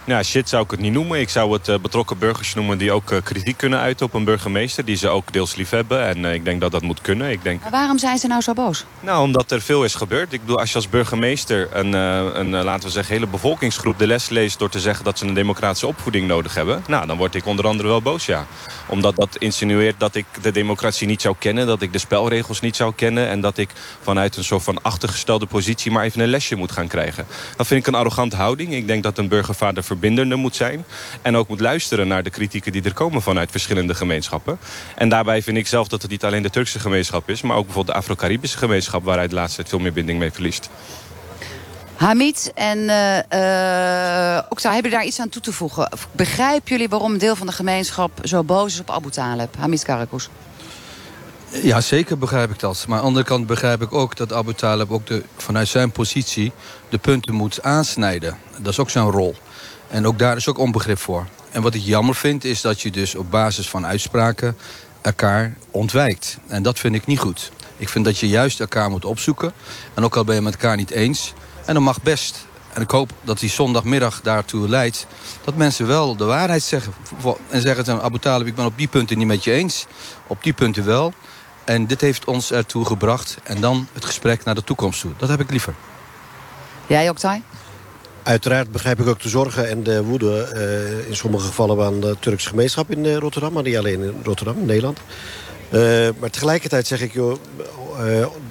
Ja, 0.10 0.24
shit 0.24 0.50
zou 0.50 0.64
ik 0.64 0.72
het 0.72 0.80
niet 0.80 0.94
noemen. 0.94 1.20
Ik 1.20 1.30
zou 1.30 1.54
het 1.54 1.68
uh, 1.68 1.80
betrokken 1.80 2.18
burgers 2.18 2.54
noemen 2.54 2.78
die 2.78 2.92
ook 2.92 3.12
uh, 3.12 3.20
kritiek 3.24 3.58
kunnen 3.58 3.80
uiten 3.80 4.06
op 4.06 4.14
een 4.14 4.24
burgemeester. 4.24 4.86
Die 4.86 4.96
ze 4.96 5.08
ook 5.08 5.34
deels 5.34 5.56
lief 5.56 5.70
hebben. 5.70 6.08
En 6.08 6.18
uh, 6.18 6.34
ik 6.34 6.46
denk 6.46 6.62
dat 6.62 6.72
dat 6.72 6.82
moet 6.82 7.02
kunnen. 7.02 7.32
Ik 7.32 7.44
denk... 7.44 7.62
Maar 7.62 7.72
waarom 7.72 7.98
zijn 7.98 8.18
ze 8.18 8.28
nou 8.28 8.42
zo 8.42 8.54
boos? 8.54 8.86
Nou, 9.00 9.22
omdat 9.24 9.52
er 9.52 9.62
veel 9.62 9.84
is 9.84 9.96
gebeurd. 9.96 10.34
Ik 10.34 10.42
bedoel, 10.42 10.60
als 10.60 10.70
je 10.70 10.76
als 10.76 10.90
burgemeester 10.90 11.68
een, 11.72 11.94
een 11.94 12.50
laten 12.50 12.86
we 12.88 12.94
zeggen, 12.94 13.14
hele 13.14 13.28
bevolkingsgroep 13.28 14.00
de 14.00 14.08
les 14.08 14.30
leest... 14.30 14.60
door 14.60 14.70
te 14.70 14.80
zeggen 14.80 15.06
dat 15.06 15.18
ze 15.18 15.26
een 15.26 15.34
democratische 15.34 15.88
opvoeding 15.88 16.28
nodig 16.28 16.56
hebben... 16.56 16.84
nou, 16.88 17.08
dan 17.08 17.18
word 17.18 17.36
ik 17.36 17.46
onder 17.46 17.68
andere 17.68 17.88
wel 17.88 18.02
boos, 18.02 18.26
ja. 18.26 18.46
Omdat 18.88 19.16
dat 19.16 19.36
insinueert 19.38 20.00
dat 20.00 20.16
ik 20.16 20.26
de 20.42 20.52
democratie 20.52 21.08
niet 21.08 21.22
zou 21.22 21.36
kennen... 21.40 21.68
dat 21.68 21.82
ik 21.82 21.94
de 21.94 22.00
spelregels 22.00 22.62
niet 22.62 22.76
zou 22.76 22.94
kennen... 22.96 23.28
en 23.28 23.42
dat 23.42 23.58
ik 23.58 23.70
vanuit 24.02 24.38
een 24.38 24.44
soort 24.44 24.64
van 24.64 24.82
achtergestelde 24.82 25.46
positie... 25.46 25.92
maar 25.92 26.04
even 26.04 26.22
een 26.22 26.30
lesje 26.30 26.56
moet 26.56 26.72
gaan 26.72 26.88
krijgen. 26.88 27.26
Dat 27.56 27.68
vind 27.68 27.80
ik 27.80 27.88
een 27.88 28.00
arrogante 28.00 28.36
houding. 28.36 28.74
Ik 28.74 28.88
denk 28.88 29.04
dat 29.04 29.18
een 29.18 29.28
burgervader 29.28 29.84
verbindender 30.00 30.38
moet 30.38 30.56
zijn. 30.56 30.86
En 31.22 31.38
ook 31.38 31.48
moet 31.48 31.60
luisteren 31.60 32.07
naar 32.07 32.24
de 32.24 32.30
kritieken 32.30 32.72
die 32.72 32.84
er 32.84 32.94
komen 32.94 33.22
vanuit 33.22 33.51
verschillende 33.51 33.96
gemeenschappen. 33.96 34.60
En 34.96 35.10
daarbij 35.10 35.42
vind 35.42 35.57
ik 35.57 35.68
zelf 35.68 35.88
dat 35.88 36.01
het 36.01 36.12
niet 36.12 36.24
alleen 36.24 36.44
de 36.44 36.50
Turkse 36.50 36.80
gemeenschap 36.80 37.30
is... 37.30 37.42
maar 37.42 37.57
ook 37.57 37.66
bijvoorbeeld 37.66 37.96
de 37.96 38.01
Afro-Caribische 38.01 38.57
gemeenschap... 38.57 39.04
waaruit 39.04 39.30
de 39.30 39.36
laatste 39.36 39.56
tijd 39.56 39.69
veel 39.69 39.80
meer 39.80 39.94
binding 39.94 40.19
mee 40.19 40.31
verliest. 40.31 40.69
Hamid 41.96 42.51
en 42.56 42.78
uh, 42.78 43.16
uh, 43.16 44.42
Okta, 44.50 44.74
hebben 44.74 44.92
daar 44.92 45.06
iets 45.06 45.19
aan 45.19 45.30
toe 45.30 45.42
te 45.42 45.51
voegen? 45.51 45.90
Begrijpen 46.12 46.72
jullie 46.72 46.90
waarom 46.90 47.12
een 47.12 47.18
deel 47.18 47.36
van 47.36 47.48
de 47.48 47.54
gemeenschap 47.54 48.12
zo 48.24 48.44
boos 48.44 48.74
is 48.74 48.80
op 48.80 48.92
Abu 48.92 49.10
Talib? 49.10 49.56
Hamid 49.57 49.84
Karakus. 49.84 50.30
Ja, 51.51 51.81
zeker 51.81 52.18
begrijp 52.18 52.51
ik 52.51 52.60
dat. 52.60 52.86
Maar 52.88 52.98
aan 52.98 53.01
de 53.01 53.07
andere 53.07 53.25
kant 53.25 53.48
begrijp 53.48 53.81
ik 53.81 53.94
ook 53.94 54.16
dat 54.16 54.34
Abu 54.34 54.54
Talib 54.54 54.92
ook 54.92 55.07
de, 55.07 55.24
vanuit 55.38 55.68
zijn 55.68 55.92
positie 55.92 56.51
de 56.90 56.98
punten 56.98 57.34
moet 57.34 57.63
aansnijden. 57.63 58.38
Dat 58.57 58.72
is 58.72 58.80
ook 58.80 58.90
zijn 58.90 59.12
rol. 59.12 59.36
En 59.89 60.07
ook 60.07 60.19
daar 60.19 60.36
is 60.36 60.47
ook 60.47 60.57
onbegrip 60.57 61.00
voor. 61.00 61.27
En 61.51 61.62
wat 61.62 61.74
ik 61.74 61.81
jammer 61.81 62.15
vind 62.15 62.44
is 62.44 62.62
dat 62.62 62.81
je 62.81 62.91
dus 62.91 63.15
op 63.15 63.31
basis 63.31 63.69
van 63.69 63.86
uitspraken 63.86 64.57
elkaar 65.01 65.56
ontwijkt. 65.71 66.38
En 66.47 66.63
dat 66.63 66.80
vind 66.80 66.95
ik 66.95 67.06
niet 67.06 67.19
goed. 67.19 67.51
Ik 67.77 67.89
vind 67.89 68.06
dat 68.06 68.18
je 68.18 68.27
juist 68.27 68.59
elkaar 68.59 68.89
moet 68.89 69.06
opzoeken. 69.06 69.53
En 69.94 70.03
ook 70.03 70.15
al 70.15 70.24
ben 70.24 70.36
je 70.36 70.41
met 70.41 70.53
elkaar 70.53 70.75
niet 70.75 70.91
eens. 70.91 71.33
En 71.65 71.74
dat 71.74 71.83
mag 71.83 72.01
best. 72.01 72.47
En 72.74 72.81
ik 72.81 72.91
hoop 72.91 73.12
dat 73.24 73.39
die 73.39 73.50
zondagmiddag 73.50 74.21
daartoe 74.21 74.69
leidt... 74.69 75.07
dat 75.44 75.56
mensen 75.56 75.88
wel 75.88 76.15
de 76.15 76.25
waarheid 76.25 76.63
zeggen. 76.63 76.94
En 77.50 77.62
zeggen 77.62 77.86
dan, 77.86 78.01
Abu 78.01 78.19
Talib, 78.19 78.47
ik 78.47 78.56
ben 78.56 78.65
op 78.65 78.77
die 78.77 78.88
punten 78.88 79.18
niet 79.18 79.27
met 79.27 79.44
je 79.44 79.51
eens. 79.51 79.86
Op 80.27 80.44
die 80.44 80.53
punten 80.53 80.86
wel. 80.86 81.13
En 81.63 81.88
dit 81.88 82.01
heeft 82.01 82.25
ons 82.25 82.51
ertoe 82.51 82.86
gebracht. 82.86 83.38
En 83.44 83.62
dan 83.62 83.88
het 83.94 84.06
gesprek 84.06 84.44
naar 84.44 84.56
de 84.56 84.63
toekomst 84.63 85.01
toe. 85.01 85.12
Dat 85.18 85.30
heb 85.30 85.39
ik 85.39 85.51
liever. 85.51 85.74
Jij 86.88 87.09
ook, 87.09 87.18
Tai? 87.18 87.44
Uiteraard 88.24 88.71
begrijp 88.71 89.00
ik 89.00 89.07
ook 89.07 89.21
de 89.21 89.30
zorgen 89.30 89.69
en 89.69 89.83
de 89.83 90.04
woede... 90.04 90.51
Uh, 90.56 91.07
in 91.07 91.16
sommige 91.16 91.45
gevallen 91.45 91.75
van 91.75 92.00
de 92.00 92.16
Turkse 92.19 92.50
gemeenschap 92.50 92.92
in 92.92 93.06
uh, 93.06 93.18
Rotterdam... 93.18 93.54
maar 93.54 93.63
niet 93.63 93.77
alleen 93.77 94.01
in 94.01 94.21
Rotterdam, 94.24 94.57
in 94.60 94.66
Nederland. 94.66 95.00
Uh, 95.74 96.10
maar 96.19 96.30
tegelijkertijd 96.30 96.88
zeg 96.88 97.01
ik, 97.01 97.13
joh, 97.13 97.39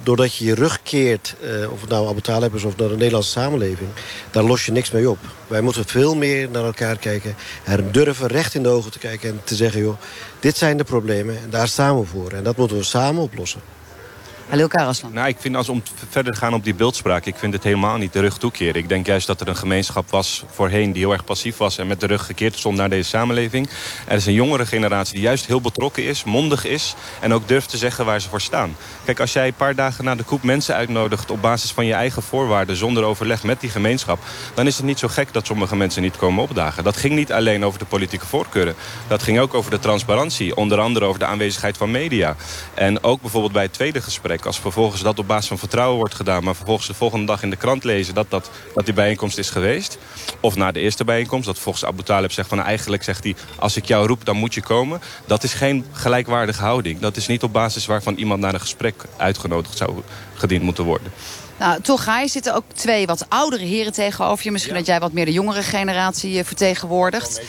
doordat 0.03 0.35
je 0.35 0.45
je 0.45 0.55
rug 0.55 0.81
keert... 0.83 1.35
of 1.71 1.81
het 1.81 1.89
nou 1.89 2.07
Abu 2.07 2.21
Talib 2.21 2.55
is 2.55 2.63
of 2.63 2.77
naar 2.77 2.87
de 2.87 2.95
Nederlandse 2.95 3.31
samenleving... 3.31 3.89
daar 4.31 4.43
los 4.43 4.65
je 4.65 4.71
niks 4.71 4.91
mee 4.91 5.09
op. 5.09 5.17
Wij 5.47 5.61
moeten 5.61 5.85
veel 5.85 6.15
meer 6.15 6.49
naar 6.49 6.63
elkaar 6.63 6.97
kijken. 6.97 7.35
Er 7.63 7.91
durven 7.91 8.27
recht 8.27 8.53
in 8.53 8.63
de 8.63 8.69
ogen 8.69 8.91
te 8.91 8.99
kijken 8.99 9.29
en 9.29 9.41
te 9.43 9.55
zeggen... 9.55 9.81
joh, 9.81 9.97
dit 10.39 10.57
zijn 10.57 10.77
de 10.77 10.83
problemen 10.83 11.37
en 11.37 11.49
daar 11.49 11.67
staan 11.67 11.99
we 11.99 12.05
voor. 12.05 12.31
En 12.31 12.43
dat 12.43 12.57
moeten 12.57 12.77
we 12.77 12.83
samen 12.83 13.21
oplossen. 13.21 13.61
Halil 14.49 14.67
Karaslan. 14.67 15.13
Nou, 15.13 15.27
ik 15.27 15.37
vind 15.39 15.55
als 15.55 15.69
om 15.69 15.83
verder 16.09 16.33
te 16.33 16.39
gaan 16.39 16.53
op 16.53 16.63
die 16.63 16.73
beeldspraak... 16.73 17.25
ik 17.25 17.35
vind 17.35 17.53
het 17.53 17.63
helemaal 17.63 17.97
niet 17.97 18.13
de 18.13 18.19
rug 18.19 18.37
toekeren. 18.37 18.75
Ik 18.75 18.89
denk 18.89 19.05
juist 19.05 19.27
dat 19.27 19.41
er 19.41 19.47
een 19.47 19.55
gemeenschap 19.55 20.09
was 20.09 20.43
voorheen 20.51 20.91
die 20.91 21.01
heel 21.01 21.11
erg 21.11 21.23
passief 21.23 21.57
was... 21.57 21.77
en 21.77 21.87
met 21.87 21.99
de 21.99 22.05
rug 22.05 22.25
gekeerd 22.25 22.57
stond 22.57 22.77
naar 22.77 22.89
deze 22.89 23.09
samenleving. 23.09 23.69
Er 24.07 24.15
is 24.15 24.25
een 24.25 24.33
jongere 24.33 24.65
generatie 24.65 25.13
die 25.13 25.23
juist 25.23 25.45
heel 25.45 25.61
betrokken 25.61 26.03
is, 26.03 26.23
mondig 26.23 26.65
is... 26.65 26.95
en 27.19 27.33
ook 27.33 27.47
durft 27.47 27.69
te 27.69 27.77
zeggen 27.77 28.05
waar 28.05 28.21
ze 28.21 28.29
voor 28.29 28.41
staan. 28.41 28.75
Kijk, 29.05 29.19
als 29.19 29.33
jij 29.33 29.47
een 29.47 29.53
paar 29.53 29.75
dagen 29.75 30.03
na 30.03 30.15
de 30.15 30.23
koep 30.23 30.43
mensen 30.43 30.75
uitnodigt... 30.75 31.31
op 31.31 31.41
basis 31.41 31.71
van 31.71 31.85
je 31.85 31.93
eigen 31.93 32.21
voorwaarden, 32.21 32.75
zonder 32.75 33.03
overleg 33.03 33.43
met 33.43 33.59
die 33.59 33.69
gemeenschap... 33.69 34.19
dan 34.53 34.67
is 34.67 34.77
het 34.77 34.85
niet 34.85 34.99
zo 34.99 35.07
gek 35.07 35.33
dat 35.33 35.45
sommige 35.45 35.75
mensen 35.75 36.01
niet 36.01 36.17
komen 36.17 36.43
opdagen. 36.43 36.83
Dat 36.83 36.97
ging 36.97 37.15
niet 37.15 37.31
alleen 37.31 37.65
over 37.65 37.79
de 37.79 37.85
politieke 37.85 38.25
voorkeuren. 38.25 38.75
Dat 39.07 39.23
ging 39.23 39.39
ook 39.39 39.53
over 39.53 39.71
de 39.71 39.79
transparantie. 39.79 40.55
Onder 40.55 40.79
andere 40.79 41.05
over 41.05 41.19
de 41.19 41.25
aanwezigheid 41.25 41.77
van 41.77 41.91
media. 41.91 42.35
En 42.73 43.03
ook 43.03 43.21
bijvoorbeeld 43.21 43.53
bij 43.53 43.63
het 43.63 43.73
tweede 43.73 44.01
gesprek 44.01 44.37
als 44.45 44.59
vervolgens 44.59 45.01
dat 45.01 45.19
op 45.19 45.27
basis 45.27 45.47
van 45.47 45.57
vertrouwen 45.57 45.97
wordt 45.97 46.15
gedaan... 46.15 46.43
maar 46.43 46.55
vervolgens 46.55 46.87
de 46.87 46.93
volgende 46.93 47.25
dag 47.25 47.43
in 47.43 47.49
de 47.49 47.55
krant 47.55 47.83
lezen 47.83 48.13
dat, 48.13 48.29
dat, 48.29 48.49
dat 48.73 48.85
die 48.85 48.93
bijeenkomst 48.93 49.37
is 49.37 49.49
geweest... 49.49 49.97
of 50.39 50.55
na 50.55 50.71
de 50.71 50.79
eerste 50.79 51.03
bijeenkomst, 51.03 51.45
dat 51.45 51.59
volgens 51.59 51.85
Abu 51.85 52.03
Talib 52.03 52.31
zegt 52.31 52.47
van... 52.47 52.57
Nou, 52.57 52.69
eigenlijk 52.69 53.03
zegt 53.03 53.23
hij, 53.23 53.35
als 53.55 53.75
ik 53.75 53.85
jou 53.85 54.07
roep, 54.07 54.25
dan 54.25 54.35
moet 54.35 54.53
je 54.53 54.61
komen. 54.61 55.01
Dat 55.25 55.43
is 55.43 55.53
geen 55.53 55.85
gelijkwaardige 55.91 56.61
houding. 56.61 56.99
Dat 56.99 57.17
is 57.17 57.27
niet 57.27 57.43
op 57.43 57.53
basis 57.53 57.85
waarvan 57.85 58.15
iemand 58.15 58.39
naar 58.39 58.53
een 58.53 58.59
gesprek 58.59 59.03
uitgenodigd 59.17 59.77
zou 59.77 60.01
gediend 60.33 60.63
moeten 60.63 60.83
worden. 60.83 61.11
Nou, 61.59 61.81
toch 61.81 62.05
je 62.21 62.27
zitten 62.27 62.55
ook 62.55 62.63
twee 62.73 63.05
wat 63.05 63.25
oudere 63.29 63.63
heren 63.63 63.93
tegenover 63.93 64.45
je. 64.45 64.51
Misschien 64.51 64.73
dat 64.73 64.85
jij 64.85 64.99
wat 64.99 65.11
meer 65.11 65.25
de 65.25 65.31
jongere 65.31 65.63
generatie 65.63 66.43
vertegenwoordigt. 66.43 67.41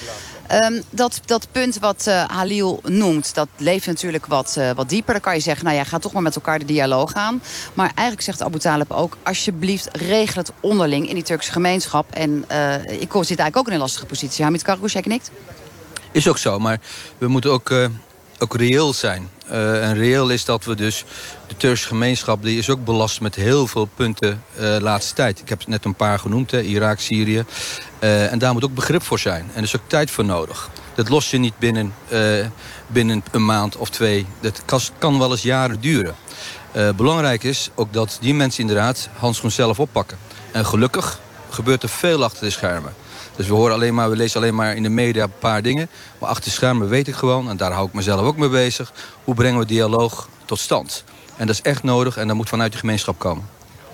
Um, 0.53 0.83
dat, 0.91 1.21
dat 1.25 1.49
punt 1.53 1.79
wat 1.79 2.05
uh, 2.09 2.25
Halil 2.25 2.81
noemt, 2.85 3.35
dat 3.35 3.49
leeft 3.57 3.87
natuurlijk 3.87 4.27
wat, 4.27 4.55
uh, 4.59 4.71
wat 4.71 4.89
dieper. 4.89 5.13
Dan 5.13 5.23
kan 5.23 5.35
je 5.35 5.41
zeggen, 5.41 5.65
nou 5.65 5.77
ja, 5.77 5.85
ga 5.85 5.99
toch 5.99 6.13
maar 6.13 6.23
met 6.23 6.35
elkaar 6.35 6.59
de 6.59 6.65
dialoog 6.65 7.15
aan. 7.15 7.43
Maar 7.75 7.87
eigenlijk 7.87 8.23
zegt 8.23 8.43
Abu 8.43 8.59
Talib 8.59 8.91
ook... 8.91 9.17
alsjeblieft, 9.23 9.89
regel 9.93 10.41
het 10.41 10.53
onderling 10.61 11.09
in 11.09 11.15
die 11.15 11.25
Turkse 11.25 11.53
gemeenschap. 11.53 12.13
En 12.13 12.45
uh, 12.51 12.75
ik 12.75 13.11
zit 13.13 13.13
eigenlijk 13.13 13.57
ook 13.57 13.67
in 13.67 13.73
een 13.73 13.79
lastige 13.79 14.07
positie. 14.07 14.45
Hamid 14.45 14.65
jij 14.87 15.03
knikt? 15.03 15.31
Is 16.13 16.29
ook 16.29 16.39
zo, 16.39 16.59
maar 16.59 16.81
we 17.19 17.29
moeten 17.29 17.51
ook, 17.51 17.71
ook 18.43 18.57
reëel 18.57 18.93
zijn. 18.93 19.29
Uh, 19.51 19.89
en 19.89 19.95
reëel 19.95 20.31
is 20.31 20.45
dat 20.45 20.65
we 20.65 20.75
dus... 20.75 21.05
De 21.47 21.57
Turkse 21.57 21.87
gemeenschap 21.87 22.43
die 22.43 22.59
is 22.59 22.71
ook 22.71 22.85
belast 22.85 23.21
met 23.21 23.35
heel 23.35 23.67
veel 23.67 23.89
punten 23.95 24.43
uh, 24.61 24.77
laatste 24.81 25.15
tijd. 25.15 25.41
Ik 25.41 25.49
heb 25.49 25.67
net 25.67 25.85
een 25.85 25.95
paar 25.95 26.19
genoemd, 26.19 26.51
hè, 26.51 26.61
Irak, 26.63 27.01
Syrië. 27.01 27.45
Uh, 28.01 28.33
en 28.33 28.39
daar 28.39 28.53
moet 28.53 28.65
ook 28.65 28.75
begrip 28.75 29.03
voor 29.03 29.19
zijn. 29.19 29.43
En 29.43 29.57
er 29.57 29.63
is 29.63 29.77
ook 29.77 29.89
tijd 29.89 30.11
voor 30.11 30.25
nodig. 30.25 30.71
Dat 30.95 31.09
los 31.09 31.31
je 31.31 31.39
niet 31.39 31.59
binnen, 31.59 31.95
eh, 32.09 32.47
binnen 32.87 33.23
een 33.31 33.45
maand 33.45 33.77
of 33.77 33.91
twee. 33.91 34.27
Dat 34.41 34.63
kan 34.99 35.19
wel 35.19 35.31
eens 35.31 35.43
jaren 35.43 35.81
duren. 35.81 36.15
Eh, 36.73 36.89
belangrijk 36.91 37.43
is 37.43 37.71
ook 37.75 37.93
dat 37.93 38.19
die 38.21 38.35
mensen 38.35 38.61
inderdaad 38.61 39.09
handschoen 39.19 39.51
zelf 39.51 39.81
oppakken. 39.81 40.19
En 40.53 40.67
gelukkig 40.67 41.21
gebeurt 41.51 41.83
er 41.83 41.89
veel 41.89 42.25
achter 42.25 42.45
de 42.45 42.51
schermen. 42.51 42.95
Dus 43.41 43.49
we, 43.49 43.55
horen 43.55 43.75
alleen 43.75 43.95
maar, 43.95 44.11
we 44.11 44.17
lezen 44.17 44.41
alleen 44.41 44.55
maar 44.55 44.77
in 44.77 44.83
de 44.83 44.89
media 44.89 45.23
een 45.23 45.39
paar 45.39 45.63
dingen. 45.63 45.89
Maar 46.19 46.29
achter 46.29 46.51
schermen 46.51 46.89
weet 46.89 47.09
ik 47.09 47.15
gewoon, 47.15 47.49
en 47.49 47.57
daar 47.57 47.73
hou 47.73 47.87
ik 47.87 47.93
mezelf 47.93 48.21
ook 48.21 48.37
mee 48.37 48.49
bezig... 48.49 48.93
hoe 49.25 49.35
brengen 49.35 49.59
we 49.59 49.67
dialoog 49.67 50.29
tot 50.45 50.59
stand. 50.59 51.05
En 51.37 51.47
dat 51.47 51.55
is 51.55 51.63
echt 51.63 51.83
nodig 51.83 52.17
en 52.17 52.27
dat 52.27 52.37
moet 52.37 52.49
vanuit 52.49 52.73
de 52.73 52.79
gemeenschap 52.79 53.19
komen. 53.19 53.49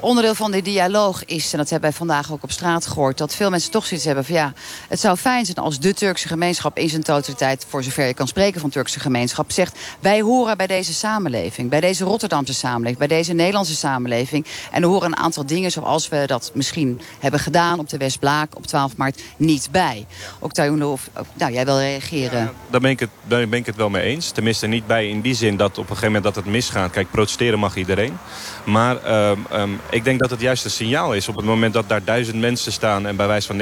Onderdeel 0.06 0.34
van 0.34 0.50
die 0.50 0.62
dialoog 0.62 1.25
is, 1.25 1.52
en 1.52 1.58
dat 1.58 1.70
hebben 1.70 1.88
wij 1.88 1.98
vandaag 1.98 2.32
ook 2.32 2.42
op 2.42 2.50
straat 2.50 2.86
gehoord... 2.86 3.18
dat 3.18 3.34
veel 3.34 3.50
mensen 3.50 3.70
toch 3.70 3.86
zoiets 3.86 4.06
hebben 4.06 4.25
van 4.25 4.34
ja, 4.34 4.52
het 4.88 5.00
zou 5.00 5.16
fijn 5.16 5.44
zijn 5.44 5.56
als 5.56 5.78
de 5.78 5.94
Turkse 5.94 6.28
gemeenschap... 6.28 6.78
in 6.78 6.88
zijn 6.88 7.02
totaliteit, 7.02 7.66
voor 7.68 7.82
zover 7.82 8.06
je 8.06 8.14
kan 8.14 8.28
spreken 8.28 8.60
van 8.60 8.70
Turkse 8.70 9.00
gemeenschap... 9.00 9.52
zegt 9.52 9.78
wij 10.00 10.20
horen 10.20 10.56
bij 10.56 10.66
deze 10.66 10.94
samenleving, 10.94 11.70
bij 11.70 11.80
deze 11.80 12.04
Rotterdamse 12.04 12.54
samenleving... 12.54 12.98
bij 12.98 13.06
deze 13.06 13.32
Nederlandse 13.32 13.75
samenleving. 13.75 14.46
En 14.70 14.82
er 14.82 14.88
horen 14.88 15.06
een 15.06 15.16
aantal 15.16 15.46
dingen 15.46 15.70
zoals 15.70 16.08
we 16.08 16.22
dat 16.26 16.50
misschien 16.54 17.00
hebben 17.18 17.40
gedaan... 17.40 17.78
op 17.78 17.88
de 17.88 17.96
Westblaak 17.96 18.56
op 18.56 18.66
12 18.66 18.96
maart 18.96 19.22
niet 19.36 19.68
bij. 19.70 20.06
Ook 20.38 20.52
of, 20.80 21.10
nou, 21.34 21.52
jij 21.52 21.64
wil 21.64 21.78
reageren. 21.78 22.52
Daar 22.70 22.80
ben, 22.80 22.90
ik 22.90 23.00
het, 23.00 23.10
daar 23.25 23.48
ben 23.48 23.58
ik 23.58 23.66
het 23.66 23.76
wel 23.76 23.90
mee 23.90 24.02
eens. 24.02 24.30
Tenminste 24.30 24.66
niet 24.66 24.86
bij 24.86 25.08
in 25.08 25.20
die 25.20 25.34
zin 25.34 25.56
dat 25.56 25.70
op 25.70 25.76
een 25.78 25.86
gegeven 25.86 26.06
moment 26.06 26.25
dat 26.25 26.34
het 26.34 26.44
misgaat. 26.44 26.90
Kijk, 26.90 27.10
protesteren 27.10 27.58
mag 27.58 27.76
iedereen. 27.76 28.18
Maar 28.64 29.02
ehm, 29.02 29.38
ehm, 29.50 29.70
ik 29.96 30.04
denk 30.04 30.20
dat 30.20 30.30
het 30.30 30.40
juist 30.40 30.64
een 30.64 30.70
signaal 30.70 31.14
is. 31.14 31.28
Op 31.28 31.36
het 31.36 31.44
moment 31.44 31.74
dat 31.74 31.88
daar 31.88 32.04
duizend 32.04 32.40
mensen 32.40 32.72
staan... 32.72 33.06
en 33.06 33.16
bij 33.16 33.26
wijze 33.26 33.46
van 33.46 33.58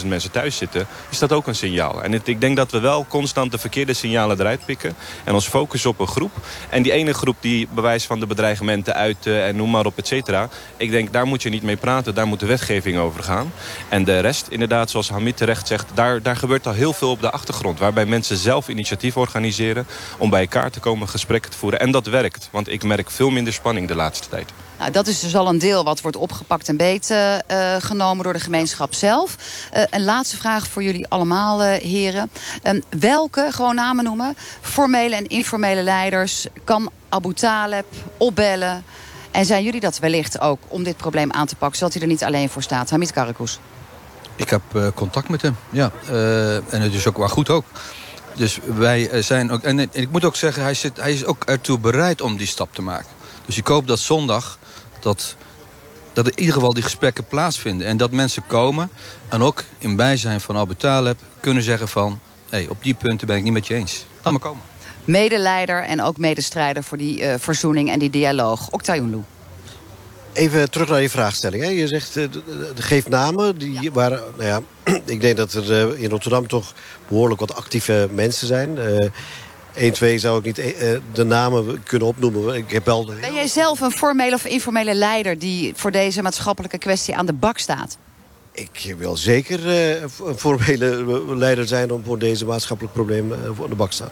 49.000 0.00 0.06
mensen 0.06 0.30
thuis 0.30 0.56
zitten... 0.56 0.86
is 1.10 1.18
dat 1.18 1.32
ook 1.32 1.46
een 1.46 1.54
signaal. 1.54 2.02
En 2.02 2.20
ik 2.24 2.40
denk 2.40 2.56
dat 2.56 2.70
we 2.70 2.80
wel 2.80 3.06
constant 3.08 3.50
de 3.50 3.58
verkeerde 3.58 3.92
signalen 3.92 4.40
eruit 4.40 4.64
pikken... 4.64 4.94
en 5.24 5.34
ons 5.34 5.48
focussen 5.48 5.90
op 5.90 6.00
een 6.00 6.06
groep. 6.06 6.32
En 6.68 6.82
die 6.82 6.92
ene 6.92 7.14
groep 7.14 7.36
die 7.40 7.68
bewijs 7.74 8.04
van 8.04 8.20
de 8.20 8.26
bedreigementen 8.26 8.94
uiten... 8.94 9.44
en 9.44 9.56
noem 9.56 9.70
maar 9.70 9.86
op, 9.86 9.98
et 9.98 10.06
cetera. 10.06 10.48
Ik 10.76 10.90
denk, 10.90 11.12
daar 11.12 11.26
moet 11.26 11.42
je 11.42 11.48
niet 11.48 11.62
mee 11.62 11.76
praten. 11.76 12.14
Daar 12.14 12.26
moet 12.26 12.40
de 12.40 12.46
wetgeving 12.46 12.98
over 12.98 13.22
gaan. 13.22 13.52
En 13.88 14.04
de 14.04 14.18
rest, 14.18 14.46
inderdaad, 14.48 14.90
zoals 14.90 15.10
Hamid 15.10 15.36
terecht 15.36 15.66
zegt... 15.66 15.86
daar, 15.94 16.22
daar 16.22 16.36
gebeurt 16.36 16.66
al 16.66 16.72
heel 16.72 16.92
veel 16.92 17.10
op 17.10 17.20
de 17.20 17.30
achtergrond. 17.30 17.78
Waarbij 17.78 18.06
mensen 18.06 18.36
zelf 18.36 18.68
initiatief 18.68 19.16
organiseren... 19.16 19.86
om 20.18 20.30
bij 20.30 20.40
elkaar 20.40 20.70
te 20.70 20.80
komen, 20.80 21.08
gesprekken 21.08 21.50
te 21.50 21.58
voeren. 21.58 21.80
En 21.80 21.90
dat 21.90 22.06
werkt. 22.06 22.48
Want 22.52 22.68
ik 22.68 22.82
merk 22.82 23.10
veel 23.10 23.30
minder 23.30 23.52
spanning 23.52 23.88
de 23.88 23.94
laatste 23.94 24.28
tijd. 24.28 24.52
Nou, 24.80 24.92
dat 24.92 25.06
is 25.06 25.20
dus 25.20 25.36
al 25.36 25.48
een 25.48 25.58
deel 25.58 25.84
wat 25.84 26.00
wordt 26.00 26.16
opgepakt 26.16 26.68
en 26.68 26.76
beet 26.76 27.10
uh, 27.10 27.36
genomen 27.78 28.24
door 28.24 28.32
de 28.32 28.40
gemeenschap 28.40 28.94
zelf. 28.94 29.36
Uh, 29.76 29.82
een 29.90 30.04
laatste 30.04 30.36
vraag 30.36 30.66
voor 30.66 30.82
jullie 30.82 31.06
allemaal, 31.08 31.64
uh, 31.64 31.72
heren. 31.72 32.30
Um, 32.62 32.82
welke, 33.00 33.48
gewoon 33.50 33.74
namen 33.74 34.04
noemen, 34.04 34.36
formele 34.60 35.16
en 35.16 35.26
informele 35.26 35.82
leiders... 35.82 36.46
kan 36.64 36.90
Abu 37.08 37.34
Taleb 37.34 37.86
opbellen? 38.16 38.84
En 39.30 39.44
zijn 39.44 39.64
jullie 39.64 39.80
dat 39.80 39.98
wellicht 39.98 40.40
ook 40.40 40.58
om 40.68 40.82
dit 40.82 40.96
probleem 40.96 41.32
aan 41.32 41.46
te 41.46 41.56
pakken... 41.56 41.78
zodat 41.78 41.92
hij 41.92 42.02
er 42.02 42.08
niet 42.08 42.24
alleen 42.24 42.48
voor 42.48 42.62
staat? 42.62 42.90
Hamid 42.90 43.12
Karakus. 43.12 43.58
Ik 44.36 44.50
heb 44.50 44.62
contact 44.94 45.28
met 45.28 45.42
hem, 45.42 45.56
ja. 45.70 45.90
en 46.70 46.80
het 46.80 46.94
is 46.94 47.06
ook 47.06 47.16
wel 47.16 47.28
goed 47.28 47.48
ook. 47.48 47.64
Dus 48.34 48.58
wij 48.64 49.22
zijn 49.22 49.50
ook... 49.50 49.62
En, 49.62 49.78
en 49.78 49.88
ik 49.92 50.10
moet 50.10 50.24
ook 50.24 50.36
zeggen, 50.36 50.62
hij, 50.62 50.74
zit, 50.74 50.96
hij 50.96 51.12
is 51.12 51.24
ook 51.24 51.44
ertoe 51.44 51.78
bereid 51.78 52.20
om 52.20 52.36
die 52.36 52.46
stap 52.46 52.74
te 52.74 52.82
maken. 52.82 53.19
Dus 53.50 53.58
ik 53.58 53.66
hoop 53.66 53.86
dat 53.86 53.98
zondag 53.98 54.58
dat, 55.00 55.36
dat 56.12 56.26
in 56.28 56.38
ieder 56.38 56.54
geval 56.54 56.74
die 56.74 56.82
gesprekken 56.82 57.24
plaatsvinden. 57.24 57.86
En 57.86 57.96
dat 57.96 58.10
mensen 58.10 58.42
komen 58.46 58.90
en 59.28 59.42
ook 59.42 59.64
in 59.78 59.96
bijzijn 59.96 60.40
van 60.40 60.56
Abu 60.56 60.74
Talib 60.74 61.18
kunnen 61.40 61.62
zeggen 61.62 61.88
van... 61.88 62.20
Hey, 62.48 62.66
op 62.68 62.82
die 62.82 62.94
punten 62.94 63.26
ben 63.26 63.36
ik 63.36 63.42
niet 63.42 63.52
met 63.52 63.66
je 63.66 63.74
eens. 63.74 64.06
Laat 64.22 64.32
maar 64.32 64.42
komen. 64.42 64.62
Medeleider 65.04 65.84
en 65.84 66.02
ook 66.02 66.16
medestrijder 66.16 66.82
voor 66.82 66.98
die 66.98 67.20
uh, 67.20 67.34
verzoening 67.38 67.90
en 67.90 67.98
die 67.98 68.10
dialoog. 68.10 68.70
Oktayunlu. 68.70 69.22
Even 70.32 70.70
terug 70.70 70.88
naar 70.88 71.02
je 71.02 71.10
vraagstelling. 71.10 71.62
Hè. 71.62 71.68
Je 71.68 71.86
zegt, 71.86 72.16
uh, 72.16 72.26
geef 72.74 73.08
namen. 73.08 73.58
Die 73.58 73.82
ja. 73.82 73.90
waren, 73.90 74.22
nou 74.36 74.48
ja, 74.48 74.60
ik 75.14 75.20
denk 75.20 75.36
dat 75.36 75.52
er 75.52 75.92
uh, 75.92 76.02
in 76.02 76.10
Rotterdam 76.10 76.46
toch 76.46 76.72
behoorlijk 77.08 77.40
wat 77.40 77.54
actieve 77.54 78.08
mensen 78.12 78.46
zijn. 78.46 78.78
1, 79.74 79.92
2 79.92 80.18
zou 80.18 80.38
ik 80.38 80.44
niet 80.44 80.58
uh, 80.58 80.98
de 81.12 81.24
namen 81.24 81.82
kunnen 81.82 82.08
opnoemen. 82.08 82.54
Ik 82.54 82.70
heb 82.70 82.84
wel... 82.84 83.04
Ben 83.20 83.34
jij 83.34 83.46
zelf 83.46 83.80
een 83.80 83.90
formele 83.90 84.34
of 84.34 84.44
informele 84.44 84.94
leider... 84.94 85.38
die 85.38 85.72
voor 85.76 85.90
deze 85.90 86.22
maatschappelijke 86.22 86.78
kwestie 86.78 87.16
aan 87.16 87.26
de 87.26 87.32
bak 87.32 87.58
staat? 87.58 87.98
Ik 88.52 88.94
wil 88.98 89.16
zeker 89.16 89.66
uh, 89.66 90.00
een 90.00 90.38
formele 90.38 91.24
leider 91.36 91.66
zijn... 91.66 91.92
om 91.92 92.04
voor 92.04 92.18
deze 92.18 92.46
maatschappelijk 92.46 92.94
probleem 92.94 93.32
uh, 93.32 93.38
aan 93.62 93.68
de 93.68 93.74
bak 93.74 93.88
te 93.88 93.94
staan. 93.94 94.10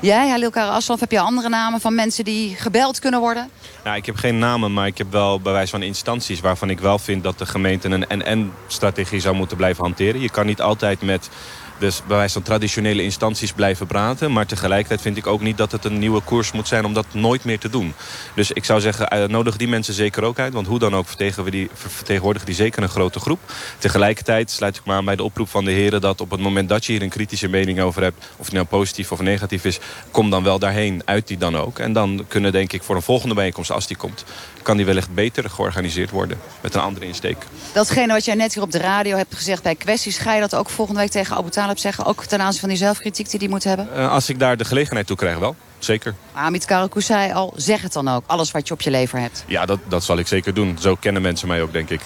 Jij, 0.00 0.28
Halil 0.28 0.50
Karasov, 0.50 1.00
heb 1.00 1.10
je 1.10 1.20
andere 1.20 1.48
namen 1.48 1.80
van 1.80 1.94
mensen 1.94 2.24
die 2.24 2.56
gebeld 2.56 2.98
kunnen 2.98 3.20
worden? 3.20 3.48
Nou, 3.84 3.96
ik 3.96 4.06
heb 4.06 4.16
geen 4.16 4.38
namen, 4.38 4.72
maar 4.72 4.86
ik 4.86 4.98
heb 4.98 5.12
wel 5.12 5.40
bewijs 5.40 5.70
van 5.70 5.82
instanties... 5.82 6.40
waarvan 6.40 6.70
ik 6.70 6.80
wel 6.80 6.98
vind 6.98 7.22
dat 7.22 7.38
de 7.38 7.46
gemeente 7.46 7.88
een 7.88 8.06
en-en-strategie 8.06 9.20
zou 9.20 9.34
moeten 9.34 9.56
blijven 9.56 9.84
hanteren. 9.84 10.20
Je 10.20 10.30
kan 10.30 10.46
niet 10.46 10.60
altijd 10.60 11.02
met 11.02 11.28
dus 11.78 12.02
bij 12.06 12.16
wijze 12.16 12.32
van 12.32 12.42
traditionele 12.42 13.02
instanties 13.02 13.52
blijven 13.52 13.86
praten. 13.86 14.32
Maar 14.32 14.46
tegelijkertijd 14.46 15.00
vind 15.00 15.16
ik 15.16 15.26
ook 15.26 15.40
niet 15.40 15.56
dat 15.56 15.72
het 15.72 15.84
een 15.84 15.98
nieuwe 15.98 16.20
koers 16.20 16.52
moet 16.52 16.68
zijn... 16.68 16.84
om 16.84 16.94
dat 16.94 17.06
nooit 17.12 17.44
meer 17.44 17.58
te 17.58 17.70
doen. 17.70 17.94
Dus 18.34 18.52
ik 18.52 18.64
zou 18.64 18.80
zeggen, 18.80 19.16
uh, 19.16 19.24
nodig 19.24 19.56
die 19.56 19.68
mensen 19.68 19.94
zeker 19.94 20.22
ook 20.22 20.38
uit. 20.38 20.52
Want 20.52 20.66
hoe 20.66 20.78
dan 20.78 20.94
ook 20.94 21.06
vertegenwoordigen 21.08 22.46
die 22.46 22.54
zeker 22.54 22.82
een 22.82 22.88
grote 22.88 23.20
groep. 23.20 23.38
Tegelijkertijd 23.78 24.50
sluit 24.50 24.76
ik 24.76 24.84
me 24.84 24.92
aan 24.92 25.04
bij 25.04 25.16
de 25.16 25.22
oproep 25.22 25.48
van 25.48 25.64
de 25.64 25.70
heren... 25.70 26.00
dat 26.00 26.20
op 26.20 26.30
het 26.30 26.40
moment 26.40 26.68
dat 26.68 26.84
je 26.84 26.92
hier 26.92 27.02
een 27.02 27.08
kritische 27.08 27.48
mening 27.48 27.80
over 27.80 28.02
hebt... 28.02 28.24
of 28.36 28.44
het 28.44 28.54
nou 28.54 28.66
positief 28.66 29.12
of 29.12 29.20
negatief 29.20 29.64
is... 29.64 29.78
kom 30.10 30.30
dan 30.30 30.42
wel 30.42 30.58
daarheen, 30.58 31.02
uit 31.04 31.26
die 31.26 31.38
dan 31.38 31.56
ook. 31.56 31.78
En 31.78 31.92
dan 31.92 32.24
kunnen 32.28 32.52
denk 32.52 32.72
ik 32.72 32.82
voor 32.82 32.96
een 32.96 33.02
volgende 33.02 33.34
bijeenkomst, 33.34 33.70
als 33.70 33.86
die 33.86 33.96
komt... 33.96 34.24
kan 34.62 34.76
die 34.76 34.86
wellicht 34.86 35.14
beter 35.14 35.50
georganiseerd 35.50 36.10
worden 36.10 36.38
met 36.60 36.74
een 36.74 36.80
andere 36.80 37.06
insteek. 37.06 37.36
Datgene 37.72 38.12
wat 38.12 38.24
jij 38.24 38.34
net 38.34 38.54
hier 38.54 38.62
op 38.62 38.72
de 38.72 38.78
radio 38.78 39.16
hebt 39.16 39.34
gezegd 39.34 39.62
bij 39.62 39.74
kwesties... 39.74 40.18
ga 40.18 40.34
je 40.34 40.40
dat 40.40 40.54
ook 40.54 40.70
volgende 40.70 41.00
week 41.00 41.10
tegen 41.10 41.36
Abu 41.36 41.50
Zeggen? 41.72 42.04
Ook 42.04 42.24
ten 42.24 42.40
aanzien 42.40 42.60
van 42.60 42.68
die 42.68 42.78
zelfkritiek 42.78 43.30
die 43.30 43.38
hij 43.38 43.48
moet 43.48 43.64
hebben? 43.64 43.88
Uh, 43.96 44.10
als 44.10 44.28
ik 44.28 44.38
daar 44.38 44.56
de 44.56 44.64
gelegenheid 44.64 45.06
toe 45.06 45.16
krijg, 45.16 45.38
wel. 45.38 45.56
Zeker. 45.78 46.14
Amit 46.32 46.64
Karakou 46.64 47.02
zei 47.02 47.32
al, 47.32 47.52
zeg 47.56 47.82
het 47.82 47.92
dan 47.92 48.08
ook. 48.08 48.22
Alles 48.26 48.50
wat 48.50 48.68
je 48.68 48.74
op 48.74 48.80
je 48.80 48.90
lever 48.90 49.18
hebt. 49.18 49.44
Ja, 49.46 49.66
dat, 49.66 49.78
dat 49.88 50.04
zal 50.04 50.18
ik 50.18 50.26
zeker 50.26 50.54
doen. 50.54 50.76
Zo 50.80 50.94
kennen 50.94 51.22
mensen 51.22 51.48
mij 51.48 51.62
ook, 51.62 51.72
denk 51.72 51.90
ik. 51.90 52.00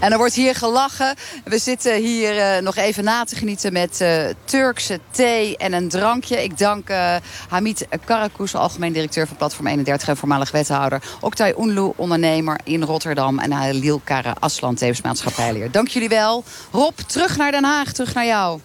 En 0.00 0.12
er 0.12 0.18
wordt 0.18 0.34
hier 0.34 0.54
gelachen. 0.54 1.14
We 1.44 1.58
zitten 1.58 1.94
hier 1.94 2.36
uh, 2.36 2.62
nog 2.62 2.76
even 2.76 3.04
na 3.04 3.24
te 3.24 3.36
genieten 3.36 3.72
met 3.72 4.00
uh, 4.00 4.24
Turkse 4.44 5.00
thee 5.10 5.56
en 5.56 5.72
een 5.72 5.88
drankje. 5.88 6.42
Ik 6.42 6.58
dank 6.58 6.90
uh, 6.90 7.16
Hamid 7.48 7.86
Karakus, 8.04 8.54
algemeen 8.54 8.92
directeur 8.92 9.26
van 9.26 9.36
Platform 9.36 9.66
31 9.66 10.08
en 10.08 10.16
voormalig 10.16 10.50
wethouder. 10.50 11.02
Oktay 11.20 11.54
Unlu, 11.58 11.92
ondernemer 11.96 12.60
in 12.64 12.82
Rotterdam. 12.82 13.38
En 13.38 13.52
Halil 13.52 14.00
Kara 14.04 14.34
Aslan, 14.38 14.74
tevens 14.74 15.00
maatschappijleer. 15.00 15.70
Dank 15.70 15.88
jullie 15.88 16.08
wel. 16.08 16.44
Rob, 16.72 16.98
terug 16.98 17.36
naar 17.36 17.50
Den 17.50 17.64
Haag, 17.64 17.92
terug 17.92 18.14
naar 18.14 18.26
jou. 18.26 18.60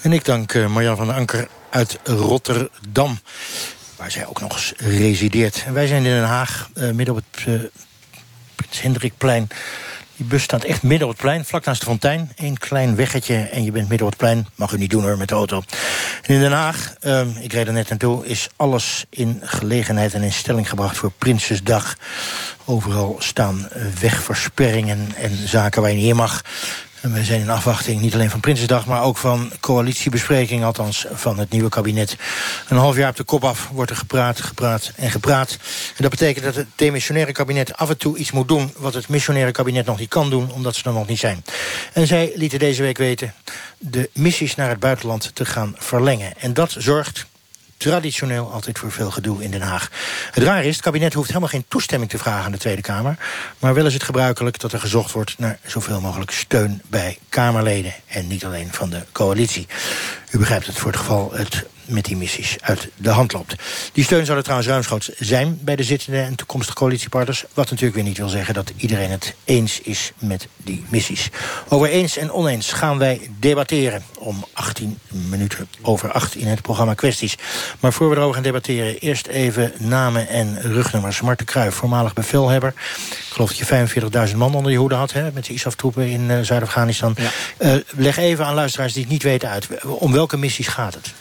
En 0.00 0.12
ik 0.12 0.24
dank 0.24 0.54
Marjan 0.68 0.96
van 0.96 1.06
den 1.06 1.16
Anker 1.16 1.48
uit 1.70 1.98
Rotterdam. 2.04 3.18
Waar 3.96 4.10
zij 4.10 4.26
ook 4.26 4.40
nog 4.40 4.52
eens 4.52 4.72
resideert. 4.76 5.64
Wij 5.72 5.86
zijn 5.86 6.04
in 6.04 6.10
Den 6.10 6.24
Haag, 6.24 6.68
midden 6.74 7.10
op 7.10 7.16
het 7.16 7.70
Prins 8.56 8.80
Hendrikplein. 8.80 9.48
Die 10.20 10.28
bus 10.28 10.42
staat 10.42 10.64
echt 10.64 10.82
midden 10.82 11.08
op 11.08 11.12
het 11.12 11.22
plein, 11.22 11.44
vlak 11.44 11.64
naast 11.64 11.80
de 11.80 11.86
fontein. 11.86 12.32
Eén 12.36 12.58
klein 12.58 12.96
weggetje 12.96 13.34
en 13.34 13.64
je 13.64 13.70
bent 13.70 13.88
midden 13.88 14.06
op 14.06 14.12
het 14.12 14.20
plein. 14.20 14.46
Mag 14.54 14.72
u 14.72 14.78
niet 14.78 14.90
doen 14.90 15.02
hoor, 15.02 15.18
met 15.18 15.28
de 15.28 15.34
auto. 15.34 15.62
En 16.22 16.34
in 16.34 16.40
Den 16.40 16.52
Haag, 16.52 16.94
uh, 17.00 17.20
ik 17.40 17.52
reed 17.52 17.66
er 17.66 17.72
net 17.72 17.88
naartoe... 17.88 18.26
is 18.26 18.48
alles 18.56 19.04
in 19.10 19.40
gelegenheid 19.44 20.14
en 20.14 20.22
in 20.22 20.32
stelling 20.32 20.68
gebracht 20.68 20.96
voor 20.96 21.10
Prinsesdag. 21.18 21.96
Overal 22.64 23.16
staan 23.18 23.68
wegversperringen 24.00 25.08
en 25.16 25.48
zaken 25.48 25.82
waar 25.82 25.90
je 25.90 25.96
niet 25.96 26.08
in 26.08 26.16
mag. 26.16 26.42
En 27.00 27.12
we 27.12 27.24
zijn 27.24 27.40
in 27.40 27.50
afwachting 27.50 28.00
niet 28.00 28.14
alleen 28.14 28.30
van 28.30 28.40
Prinsesdag... 28.40 28.86
maar 28.86 29.02
ook 29.02 29.16
van 29.16 29.52
coalitiebespreking, 29.60 30.64
althans 30.64 31.06
van 31.12 31.38
het 31.38 31.50
nieuwe 31.50 31.68
kabinet. 31.68 32.16
Een 32.68 32.76
half 32.76 32.96
jaar 32.96 33.10
op 33.10 33.16
de 33.16 33.24
kop 33.24 33.44
af 33.44 33.68
wordt 33.72 33.90
er 33.90 33.96
gepraat, 33.96 34.40
gepraat 34.40 34.92
en 34.96 35.10
gepraat. 35.10 35.50
En 35.96 36.02
dat 36.02 36.10
betekent 36.10 36.44
dat 36.44 36.54
het 36.54 36.66
demissionaire 36.74 37.32
kabinet 37.32 37.76
af 37.76 37.88
en 37.88 37.96
toe 37.96 38.16
iets 38.16 38.30
moet 38.30 38.48
doen... 38.48 38.72
wat 38.76 38.94
het 38.94 39.08
missionaire 39.08 39.52
kabinet 39.52 39.86
nog 39.86 39.98
niet 39.98 40.08
kan 40.08 40.30
doen, 40.30 40.52
omdat 40.52 40.74
ze 40.74 40.84
er 40.84 40.92
nog 40.92 41.06
niet 41.06 41.18
zijn. 41.18 41.44
En 41.92 42.06
zij 42.06 42.32
lieten 42.34 42.58
deze 42.58 42.82
week 42.82 42.98
weten 42.98 43.34
de 43.78 44.10
missies 44.14 44.54
naar 44.54 44.68
het 44.68 44.80
buitenland 44.80 45.30
te 45.34 45.44
gaan 45.44 45.74
verlengen. 45.78 46.32
En 46.38 46.54
dat 46.54 46.74
zorgt 46.78 47.26
traditioneel 47.80 48.52
altijd 48.52 48.78
voor 48.78 48.92
veel 48.92 49.10
gedoe 49.10 49.42
in 49.42 49.50
Den 49.50 49.60
Haag. 49.60 49.90
Het 50.30 50.42
raar 50.42 50.64
is, 50.64 50.74
het 50.74 50.84
kabinet 50.84 51.14
hoeft 51.14 51.28
helemaal 51.28 51.48
geen 51.48 51.64
toestemming 51.68 52.10
te 52.10 52.18
vragen 52.18 52.44
aan 52.44 52.52
de 52.52 52.58
Tweede 52.58 52.82
Kamer. 52.82 53.16
Maar 53.58 53.74
wel 53.74 53.86
is 53.86 53.92
het 53.92 54.02
gebruikelijk 54.02 54.58
dat 54.58 54.72
er 54.72 54.80
gezocht 54.80 55.12
wordt 55.12 55.34
naar 55.38 55.58
zoveel 55.66 56.00
mogelijk 56.00 56.30
steun 56.30 56.82
bij 56.86 57.18
Kamerleden. 57.28 57.94
En 58.06 58.26
niet 58.26 58.44
alleen 58.44 58.68
van 58.72 58.90
de 58.90 59.02
coalitie. 59.12 59.66
U 60.30 60.38
begrijpt 60.38 60.66
het 60.66 60.78
voor 60.78 60.90
het 60.90 61.00
geval 61.00 61.32
het 61.32 61.66
met 61.90 62.04
die 62.04 62.16
missies 62.16 62.56
uit 62.60 62.88
de 62.96 63.10
hand 63.10 63.32
loopt. 63.32 63.54
Die 63.92 64.04
steun 64.04 64.24
zou 64.24 64.36
er 64.36 64.42
trouwens 64.42 64.70
ruimschoots 64.70 65.08
zijn 65.18 65.58
bij 65.62 65.76
de 65.76 65.82
zittende 65.82 66.20
en 66.20 66.34
toekomstige 66.34 66.76
coalitiepartners. 66.76 67.44
Wat 67.54 67.70
natuurlijk 67.70 67.94
weer 67.94 68.04
niet 68.04 68.18
wil 68.18 68.28
zeggen 68.28 68.54
dat 68.54 68.72
iedereen 68.76 69.10
het 69.10 69.34
eens 69.44 69.80
is 69.80 70.12
met 70.18 70.48
die 70.56 70.84
missies. 70.88 71.28
Over 71.68 71.88
eens 71.88 72.16
en 72.16 72.32
oneens 72.32 72.72
gaan 72.72 72.98
wij 72.98 73.30
debatteren 73.38 74.02
om 74.18 74.44
18 74.52 74.98
minuten 75.08 75.68
over 75.82 76.12
8 76.12 76.34
in 76.34 76.46
het 76.46 76.62
programma 76.62 76.94
Kwesties. 76.94 77.36
Maar 77.80 77.92
voor 77.92 78.10
we 78.10 78.16
erover 78.16 78.34
gaan 78.34 78.42
debatteren, 78.42 78.98
eerst 78.98 79.26
even 79.26 79.72
namen 79.78 80.28
en 80.28 80.60
rugnummers. 80.62 81.20
Marten 81.20 81.46
Kruijf, 81.46 81.74
voormalig 81.74 82.12
bevelhebber. 82.12 82.72
Ik 83.08 83.26
geloof 83.28 83.54
dat 83.54 83.68
je 83.68 84.28
45.000 84.28 84.36
man 84.36 84.54
onder 84.54 84.72
je 84.72 84.78
hoede 84.78 84.94
had 84.94 85.12
hè, 85.12 85.32
met 85.32 85.44
de 85.44 85.52
ISAF-troepen 85.52 86.08
in 86.08 86.30
uh, 86.30 86.40
Zuid-Afghanistan. 86.40 87.16
Uh, 87.58 87.74
leg 87.96 88.16
even 88.16 88.46
aan 88.46 88.54
luisteraars 88.54 88.92
die 88.92 89.02
het 89.02 89.12
niet 89.12 89.22
weten 89.22 89.48
uit. 89.48 89.84
Om 89.84 90.12
welke 90.12 90.36
missies 90.36 90.68
gaat 90.68 90.94
het? 90.94 91.12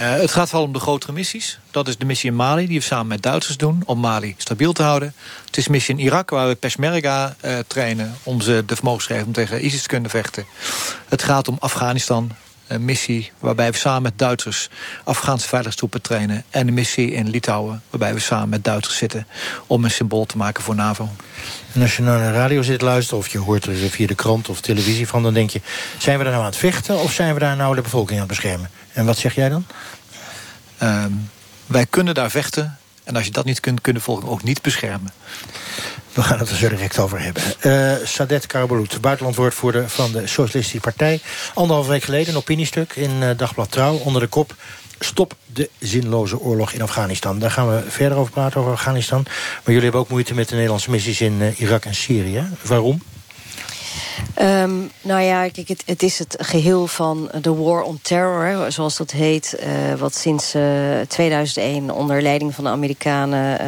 Uh, 0.00 0.10
het 0.10 0.30
gaat 0.30 0.48
vooral 0.48 0.66
om 0.66 0.72
de 0.72 0.78
grotere 0.78 1.12
missies. 1.12 1.58
Dat 1.70 1.88
is 1.88 1.98
de 1.98 2.04
missie 2.04 2.30
in 2.30 2.36
Mali, 2.36 2.66
die 2.66 2.78
we 2.78 2.84
samen 2.84 3.06
met 3.06 3.22
Duitsers 3.22 3.56
doen... 3.56 3.82
om 3.86 4.00
Mali 4.00 4.34
stabiel 4.38 4.72
te 4.72 4.82
houden. 4.82 5.14
Het 5.46 5.56
is 5.56 5.68
missie 5.68 5.94
in 5.94 6.00
Irak, 6.00 6.30
waar 6.30 6.48
we 6.48 6.54
Peshmerga 6.54 7.36
uh, 7.44 7.58
trainen... 7.66 8.14
om 8.22 8.40
ze 8.40 8.62
de 8.66 8.74
vermogens 8.74 9.06
te 9.06 9.12
geven 9.12 9.26
om 9.26 9.32
tegen 9.32 9.64
ISIS 9.64 9.82
te 9.82 9.88
kunnen 9.88 10.10
vechten. 10.10 10.44
Het 11.08 11.22
gaat 11.22 11.48
om 11.48 11.56
Afghanistan, 11.58 12.30
een 12.74 12.84
missie 12.84 13.32
waarbij 13.38 13.70
we 13.70 13.76
samen 13.76 14.02
met 14.02 14.18
Duitsers... 14.18 14.68
Afghaanse 15.04 15.48
veiligheidstroepen 15.48 16.02
trainen. 16.02 16.44
En 16.50 16.68
een 16.68 16.74
missie 16.74 17.12
in 17.12 17.30
Litouwen, 17.30 17.82
waarbij 17.90 18.14
we 18.14 18.20
samen 18.20 18.48
met 18.48 18.64
Duitsers 18.64 18.96
zitten... 18.96 19.26
om 19.66 19.84
een 19.84 19.90
symbool 19.90 20.24
te 20.26 20.36
maken 20.36 20.62
voor 20.62 20.74
NAVO. 20.74 21.08
En 21.72 21.82
als 21.82 21.96
je 21.96 22.02
naar 22.02 22.18
de 22.18 22.38
radio 22.38 22.62
zit 22.62 22.80
luisteren... 22.80 23.18
of 23.18 23.28
je 23.28 23.38
hoort 23.38 23.66
er 23.66 23.74
via 23.74 24.06
de 24.06 24.14
krant 24.14 24.48
of 24.48 24.60
televisie 24.60 25.08
van... 25.08 25.22
dan 25.22 25.34
denk 25.34 25.50
je, 25.50 25.60
zijn 25.98 26.18
we 26.18 26.24
daar 26.24 26.32
nou 26.32 26.44
aan 26.44 26.50
het 26.50 26.60
vechten... 26.60 26.98
of 26.98 27.12
zijn 27.12 27.34
we 27.34 27.40
daar 27.40 27.56
nou 27.56 27.74
de 27.74 27.82
bevolking 27.82 28.20
aan 28.20 28.26
het 28.26 28.36
beschermen? 28.36 28.70
En 28.92 29.04
wat 29.04 29.16
zeg 29.16 29.34
jij 29.34 29.48
dan? 29.48 29.66
Um, 30.82 31.30
wij 31.66 31.86
kunnen 31.86 32.14
daar 32.14 32.30
vechten. 32.30 32.78
En 33.04 33.16
als 33.16 33.24
je 33.24 33.30
dat 33.30 33.44
niet 33.44 33.60
kunt, 33.60 33.80
kunnen 33.80 34.02
volk 34.02 34.26
ook 34.26 34.42
niet 34.42 34.62
beschermen. 34.62 35.12
We 36.12 36.22
gaan 36.22 36.38
het 36.38 36.50
er 36.50 36.56
zo 36.56 36.68
direct 36.68 36.98
over 36.98 37.20
hebben. 37.20 37.42
Uh, 37.62 38.06
Sadet 38.06 38.46
Karabulut, 38.46 39.00
buitenlandwoordvoerder 39.00 39.88
van 39.88 40.12
de 40.12 40.26
Socialistische 40.26 40.80
Partij. 40.80 41.20
Anderhalf 41.54 41.86
week 41.86 42.02
geleden 42.02 42.28
een 42.28 42.40
opiniestuk 42.40 42.96
in 42.96 43.10
uh, 43.22 43.30
Dagblad 43.36 43.70
Trouw... 43.70 43.94
onder 43.94 44.20
de 44.20 44.28
kop 44.28 44.54
Stop 45.04 45.34
de 45.46 45.70
zinloze 45.78 46.40
oorlog 46.40 46.72
in 46.72 46.82
Afghanistan. 46.82 47.38
Daar 47.38 47.50
gaan 47.50 47.68
we 47.68 47.82
verder 47.88 48.18
over 48.18 48.32
praten, 48.32 48.60
over 48.60 48.72
Afghanistan. 48.72 49.22
Maar 49.24 49.62
jullie 49.64 49.82
hebben 49.82 50.00
ook 50.00 50.08
moeite 50.08 50.34
met 50.34 50.48
de 50.48 50.54
Nederlandse 50.54 50.90
missies 50.90 51.20
in 51.20 51.40
uh, 51.40 51.60
Irak 51.60 51.84
en 51.84 51.94
Syrië. 51.94 52.44
Waarom? 52.62 53.02
Um, 54.40 54.90
nou 55.02 55.22
ja, 55.22 55.42
het, 55.42 55.82
het, 55.86 56.02
is 56.02 56.18
het 56.18 56.36
geheel 56.38 56.86
van 56.86 57.30
de 57.40 57.54
War 57.54 57.82
on 57.82 57.98
Terror, 58.02 58.72
zoals 58.72 58.96
dat 58.96 59.10
heet... 59.10 59.56
Uh, 59.60 59.94
wat 59.94 60.14
sinds 60.14 60.54
uh, 60.54 61.00
2001 61.00 61.90
onder 61.90 62.22
leiding 62.22 62.54
van 62.54 62.64
de 62.64 62.70
Amerikanen... 62.70 63.60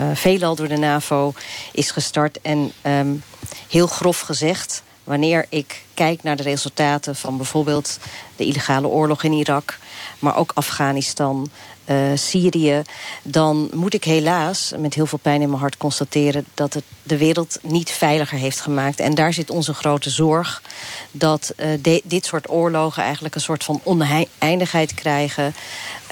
Uh, 0.00 0.06
veelal 0.14 0.54
door 0.54 0.68
de 0.68 0.76
NAVO 0.76 1.32
is 1.72 1.90
gestart. 1.90 2.40
En 2.40 2.72
um, 2.86 3.22
heel 3.68 3.86
grof 3.86 4.20
gezegd, 4.20 4.82
wanneer 5.04 5.46
ik 5.48 5.82
kijk 5.94 6.22
naar 6.22 6.36
de 6.36 6.42
resultaten... 6.42 7.16
van 7.16 7.36
bijvoorbeeld 7.36 7.98
de 8.36 8.44
illegale 8.44 8.86
oorlog 8.86 9.22
in 9.22 9.32
Irak, 9.32 9.78
maar 10.18 10.36
ook 10.36 10.52
Afghanistan... 10.54 11.50
Uh, 11.86 11.96
Syrië, 12.14 12.82
dan 13.22 13.70
moet 13.72 13.94
ik 13.94 14.04
helaas 14.04 14.72
met 14.78 14.94
heel 14.94 15.06
veel 15.06 15.18
pijn 15.22 15.42
in 15.42 15.48
mijn 15.48 15.60
hart 15.60 15.76
constateren... 15.76 16.46
dat 16.54 16.74
het 16.74 16.84
de 17.02 17.16
wereld 17.16 17.58
niet 17.62 17.90
veiliger 17.90 18.38
heeft 18.38 18.60
gemaakt. 18.60 19.00
En 19.00 19.14
daar 19.14 19.32
zit 19.32 19.50
onze 19.50 19.74
grote 19.74 20.10
zorg 20.10 20.62
dat 21.10 21.54
de, 21.82 22.02
dit 22.04 22.26
soort 22.26 22.50
oorlogen 22.50 23.02
eigenlijk 23.02 23.34
een 23.34 23.40
soort 23.40 23.64
van 23.64 23.80
oneindigheid 23.82 24.94
krijgen. 24.94 25.54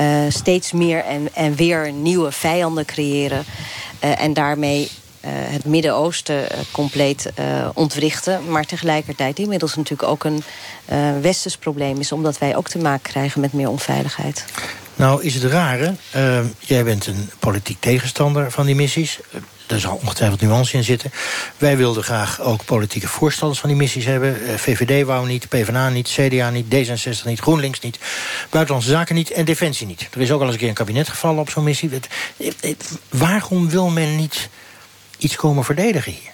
Uh, 0.00 0.20
steeds 0.28 0.72
meer 0.72 1.04
en, 1.04 1.28
en 1.34 1.54
weer 1.54 1.92
nieuwe 1.92 2.32
vijanden 2.32 2.84
creëren. 2.84 3.44
en 3.98 4.32
daarmee 4.32 4.90
het 5.26 5.64
Midden-Oosten 5.64 6.46
compleet 6.70 7.32
uh, 7.38 7.68
ontwrichten. 7.74 8.50
Maar 8.50 8.64
tegelijkertijd 8.64 9.38
inmiddels 9.38 9.76
natuurlijk 9.76 10.10
ook 10.10 10.24
een 10.24 10.42
westers 11.20 11.56
probleem 11.56 11.98
is... 11.98 12.12
omdat 12.12 12.38
wij 12.38 12.56
ook 12.56 12.68
te 12.68 12.78
maken 12.78 13.10
krijgen 13.10 13.40
met 13.40 13.52
meer 13.52 13.68
onveiligheid. 13.68 14.44
Nou 15.00 15.22
is 15.22 15.34
het 15.34 15.42
rare, 15.42 15.94
jij 16.58 16.84
bent 16.84 17.06
een 17.06 17.30
politiek 17.38 17.80
tegenstander 17.80 18.50
van 18.50 18.66
die 18.66 18.74
missies... 18.74 19.18
Daar 19.66 19.78
zal 19.78 20.00
ongetwijfeld 20.02 20.40
nuance 20.40 20.76
in 20.76 20.84
zitten. 20.84 21.12
Wij 21.58 21.76
wilden 21.76 22.02
graag 22.02 22.40
ook 22.40 22.64
politieke 22.64 23.08
voorstanders 23.08 23.60
van 23.60 23.68
die 23.68 23.78
missies 23.78 24.04
hebben. 24.04 24.58
VVD 24.58 25.06
wou 25.06 25.26
niet, 25.26 25.48
PvdA 25.48 25.88
niet, 25.88 26.08
CDA 26.08 26.50
niet, 26.50 26.66
D66 26.74 27.24
niet, 27.24 27.40
GroenLinks 27.40 27.80
niet. 27.80 27.98
Buitenlandse 28.50 28.90
Zaken 28.90 29.14
niet 29.14 29.30
en 29.30 29.44
Defensie 29.44 29.86
niet. 29.86 30.08
Er 30.14 30.20
is 30.20 30.30
ook 30.30 30.40
al 30.40 30.44
eens 30.44 30.54
een 30.54 30.60
keer 30.60 30.68
een 30.68 30.74
kabinet 30.74 31.08
gevallen 31.08 31.40
op 31.40 31.50
zo'n 31.50 31.64
missie. 31.64 31.90
Waarom 33.08 33.70
wil 33.70 33.88
men 33.88 34.16
niet 34.16 34.48
iets 35.18 35.36
komen 35.36 35.64
verdedigen 35.64 36.12
hier? 36.12 36.30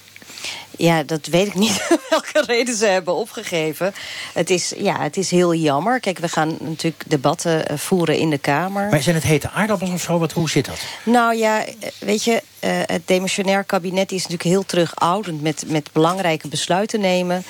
Ja, 0.76 1.02
dat 1.02 1.26
weet 1.26 1.46
ik 1.46 1.54
niet 1.54 1.88
welke 2.10 2.42
reden 2.46 2.76
ze 2.76 2.86
hebben 2.86 3.14
opgegeven. 3.14 3.94
Het 4.34 4.50
is, 4.50 4.72
ja, 4.76 5.00
het 5.00 5.16
is 5.16 5.30
heel 5.30 5.54
jammer. 5.54 6.00
Kijk, 6.00 6.18
we 6.18 6.28
gaan 6.28 6.56
natuurlijk 6.60 7.02
debatten 7.06 7.78
voeren 7.78 8.18
in 8.18 8.30
de 8.30 8.38
Kamer. 8.38 8.88
Maar 8.90 9.02
zijn 9.02 9.14
het 9.14 9.24
hete 9.24 9.50
aardappels 9.50 9.90
of 9.90 10.00
zo? 10.00 10.18
Wat, 10.18 10.32
hoe 10.32 10.50
zit 10.50 10.64
dat? 10.64 10.78
Nou 11.02 11.36
ja, 11.36 11.64
weet 11.98 12.24
je, 12.24 12.42
uh, 12.60 12.70
het 12.84 13.02
demissionair 13.04 13.64
kabinet 13.64 14.12
is 14.12 14.22
natuurlijk 14.22 14.48
heel 14.48 14.64
terugoudend... 14.64 15.42
met, 15.42 15.64
met 15.66 15.92
belangrijke 15.92 16.48
besluiten 16.48 17.00
nemen. 17.00 17.44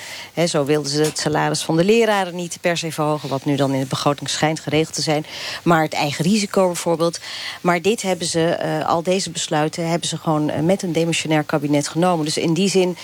Zo 0.47 0.65
wilden 0.65 0.91
ze 0.91 1.01
het 1.01 1.19
salaris 1.19 1.61
van 1.61 1.77
de 1.77 1.83
leraren 1.83 2.35
niet 2.35 2.57
per 2.61 2.77
se 2.77 2.91
verhogen... 2.91 3.29
wat 3.29 3.45
nu 3.45 3.55
dan 3.55 3.73
in 3.73 3.79
de 3.79 3.85
begroting 3.85 4.29
schijnt 4.29 4.59
geregeld 4.59 4.95
te 4.95 5.01
zijn. 5.01 5.25
Maar 5.63 5.81
het 5.81 5.93
eigen 5.93 6.25
risico 6.25 6.65
bijvoorbeeld. 6.65 7.19
Maar 7.61 7.81
dit 7.81 8.01
hebben 8.01 8.27
ze, 8.27 8.59
uh, 8.63 8.87
al 8.87 9.03
deze 9.03 9.29
besluiten... 9.29 9.89
hebben 9.89 10.07
ze 10.07 10.17
gewoon 10.17 10.49
uh, 10.49 10.59
met 10.59 10.83
een 10.83 10.91
demissionair 10.91 11.43
kabinet 11.43 11.87
genomen. 11.87 12.25
Dus 12.25 12.37
in 12.37 12.53
die 12.53 12.69
zin 12.69 12.97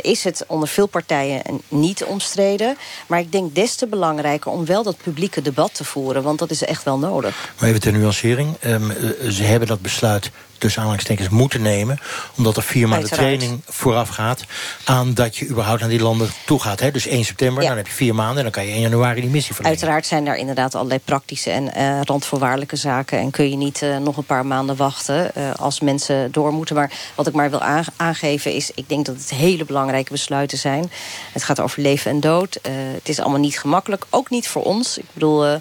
is 0.00 0.24
het 0.24 0.44
onder 0.46 0.68
veel 0.68 0.86
partijen 0.86 1.42
niet 1.68 2.04
omstreden. 2.04 2.76
Maar 3.06 3.18
ik 3.18 3.32
denk 3.32 3.54
des 3.54 3.74
te 3.74 3.86
belangrijker 3.86 4.50
om 4.50 4.64
wel 4.64 4.82
dat 4.82 4.96
publieke 4.96 5.42
debat 5.42 5.74
te 5.74 5.84
voeren. 5.84 6.22
Want 6.22 6.38
dat 6.38 6.50
is 6.50 6.64
echt 6.64 6.82
wel 6.82 6.98
nodig. 6.98 7.52
Maar 7.58 7.68
even 7.68 7.80
ter 7.80 7.92
nuancering. 7.92 8.56
Um, 8.64 8.92
ze 9.30 9.42
hebben 9.42 9.68
dat 9.68 9.80
besluit 9.80 10.30
tussen 10.62 10.80
aanhalingstekens 10.80 11.28
moeten 11.28 11.62
nemen. 11.62 11.98
Omdat 12.36 12.56
er 12.56 12.62
vier 12.62 12.88
maanden 12.88 13.10
training 13.10 13.60
vooraf 13.66 14.08
gaat 14.08 14.44
aan 14.84 15.14
dat 15.14 15.36
je 15.36 15.48
überhaupt 15.48 15.80
naar 15.80 15.88
die 15.88 16.02
landen 16.02 16.30
toe 16.46 16.60
gaat. 16.60 16.80
Hè? 16.80 16.90
Dus 16.90 17.06
1 17.06 17.24
september, 17.24 17.62
ja. 17.62 17.68
dan 17.68 17.76
heb 17.76 17.86
je 17.86 17.92
vier 17.92 18.14
maanden 18.14 18.36
en 18.36 18.42
dan 18.42 18.52
kan 18.52 18.66
je 18.66 18.72
1 18.72 18.80
januari 18.80 19.20
die 19.20 19.30
missie 19.30 19.54
verlengen. 19.54 19.78
Uiteraard 19.78 20.06
zijn 20.06 20.26
er 20.26 20.36
inderdaad 20.36 20.74
allerlei 20.74 21.00
praktische 21.04 21.50
en 21.50 21.70
uh, 21.76 22.00
randvoorwaardelijke 22.02 22.76
zaken. 22.76 23.18
En 23.18 23.30
kun 23.30 23.50
je 23.50 23.56
niet 23.56 23.82
uh, 23.82 23.98
nog 23.98 24.16
een 24.16 24.24
paar 24.24 24.46
maanden 24.46 24.76
wachten 24.76 25.30
uh, 25.36 25.54
als 25.54 25.80
mensen 25.80 26.32
door 26.32 26.52
moeten. 26.52 26.76
Maar 26.76 26.90
wat 27.14 27.26
ik 27.26 27.34
maar 27.34 27.50
wil 27.50 27.62
aangeven 27.96 28.54
is, 28.54 28.70
ik 28.74 28.88
denk 28.88 29.06
dat 29.06 29.16
het 29.16 29.30
hele 29.30 29.64
belangrijke 29.86 30.12
besluiten 30.12 30.58
zijn. 30.58 30.90
Het 31.32 31.42
gaat 31.42 31.60
over 31.60 31.82
leven 31.82 32.10
en 32.10 32.20
dood. 32.20 32.58
het 32.94 33.08
is 33.08 33.20
allemaal 33.20 33.40
niet 33.40 33.58
gemakkelijk, 33.58 34.04
ook 34.10 34.30
niet 34.30 34.48
voor 34.48 34.62
ons. 34.62 34.98
Ik 34.98 35.04
bedoel, 35.12 35.60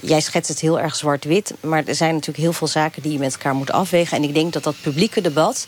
jij 0.00 0.20
schetst 0.20 0.48
het 0.48 0.60
heel 0.60 0.80
erg 0.80 0.96
zwart-wit. 0.96 1.54
Maar 1.60 1.84
er 1.84 1.94
zijn 1.94 2.12
natuurlijk 2.12 2.44
heel 2.44 2.52
veel 2.52 2.66
zaken 2.66 3.02
die 3.02 3.12
je 3.12 3.18
met 3.18 3.32
elkaar 3.32 3.54
moet 3.54 3.72
afwegen. 3.72 4.16
En 4.16 4.22
ik 4.22 4.34
denk 4.34 4.52
dat 4.52 4.62
dat 4.62 4.80
publieke 4.80 5.20
debat 5.20 5.66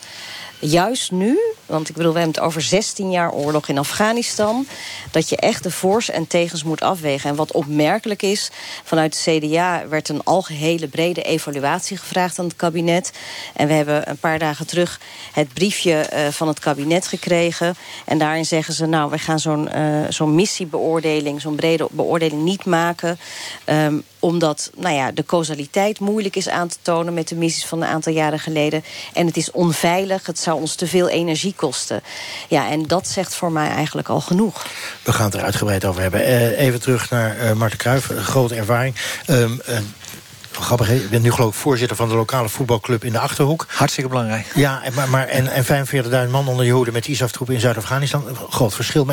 juist 0.58 1.10
nu, 1.10 1.38
want 1.66 1.88
ik 1.88 1.94
bedoel, 1.94 2.12
we 2.12 2.18
hebben 2.18 2.36
het 2.36 2.44
over 2.44 2.62
16 2.62 3.10
jaar 3.10 3.32
oorlog 3.32 3.68
in 3.68 3.78
Afghanistan... 3.78 4.66
dat 5.10 5.28
je 5.28 5.36
echt 5.36 5.62
de 5.62 5.70
voor's 5.70 6.10
en 6.10 6.26
tegens 6.26 6.64
moet 6.64 6.80
afwegen. 6.80 7.30
En 7.30 7.36
wat 7.36 7.52
opmerkelijk 7.52 8.22
is, 8.22 8.50
vanuit 8.84 9.24
de 9.24 9.38
CDA 9.38 9.88
werd 9.88 10.08
een 10.08 10.24
algehele 10.24 10.88
brede 10.88 11.22
evaluatie 11.22 11.96
gevraagd 11.96 12.38
aan 12.38 12.44
het 12.44 12.56
kabinet. 12.56 13.12
En 13.54 13.66
we 13.66 13.72
hebben 13.72 14.10
een 14.10 14.18
paar 14.18 14.38
dagen 14.38 14.66
terug 14.66 15.00
het 15.32 15.52
briefje 15.52 16.10
uh, 16.12 16.28
van 16.28 16.48
het 16.48 16.58
kabinet 16.58 17.06
gekregen. 17.06 17.76
En 18.04 18.18
daarin 18.18 18.46
zeggen 18.46 18.74
ze, 18.74 18.86
nou, 18.86 19.10
wij 19.10 19.18
gaan 19.18 19.38
zo'n 19.38 19.68
zo'n 20.08 20.34
missiebeoordeling... 20.34 21.40
zo'n 21.40 21.56
brede 21.56 21.88
beoordeling 21.90 22.42
niet 22.42 22.64
maken... 22.64 23.18
Um, 23.66 24.04
omdat 24.26 24.70
nou 24.76 24.94
ja, 24.94 25.12
de 25.12 25.24
causaliteit 25.24 26.00
moeilijk 26.00 26.36
is 26.36 26.48
aan 26.48 26.68
te 26.68 26.76
tonen... 26.82 27.14
met 27.14 27.28
de 27.28 27.36
missies 27.36 27.66
van 27.66 27.82
een 27.82 27.88
aantal 27.88 28.12
jaren 28.12 28.38
geleden. 28.38 28.84
En 29.12 29.26
het 29.26 29.36
is 29.36 29.50
onveilig, 29.50 30.26
het 30.26 30.38
zou 30.46 30.61
ons 30.61 30.74
te 30.74 30.87
veel 30.87 31.09
energie 31.09 31.54
kosten. 31.56 32.02
Ja, 32.48 32.70
en 32.70 32.82
dat 32.82 33.09
zegt 33.09 33.35
voor 33.35 33.52
mij 33.52 33.68
eigenlijk 33.68 34.09
al 34.09 34.20
genoeg. 34.20 34.66
We 35.02 35.12
gaan 35.12 35.24
het 35.24 35.35
er 35.35 35.42
uitgebreid 35.42 35.85
over 35.85 36.02
hebben. 36.02 36.20
Uh, 36.20 36.61
even 36.61 36.80
terug 36.80 37.11
naar 37.11 37.37
uh, 37.37 37.52
Marten 37.52 37.78
Kruijff, 37.78 38.11
grote 38.16 38.54
ervaring. 38.54 38.94
Um, 39.26 39.61
uh, 39.68 39.76
Grappig, 40.61 40.88
je 40.88 41.09
bent 41.11 41.22
nu 41.22 41.30
geloof 41.30 41.54
ik 41.54 41.61
voorzitter 41.61 41.96
van 41.96 42.09
de 42.09 42.14
lokale 42.14 42.48
voetbalclub 42.48 43.04
in 43.04 43.12
de 43.12 43.18
Achterhoek. 43.18 43.66
Hartstikke 43.68 44.11
belangrijk. 44.11 44.46
Ja, 44.54 44.82
maar, 44.94 45.09
maar, 45.09 45.26
en, 45.26 45.48
en 45.48 45.87
45.000 46.26 46.30
man 46.30 46.48
onder 46.48 46.64
je 46.64 46.72
hoede 46.72 46.92
met 46.92 47.06
ISAF-troepen 47.06 47.54
in 47.54 47.61
Zuid-Afghanistan. 47.61 48.37
Groot 48.50 48.74
verschil. 48.74 49.06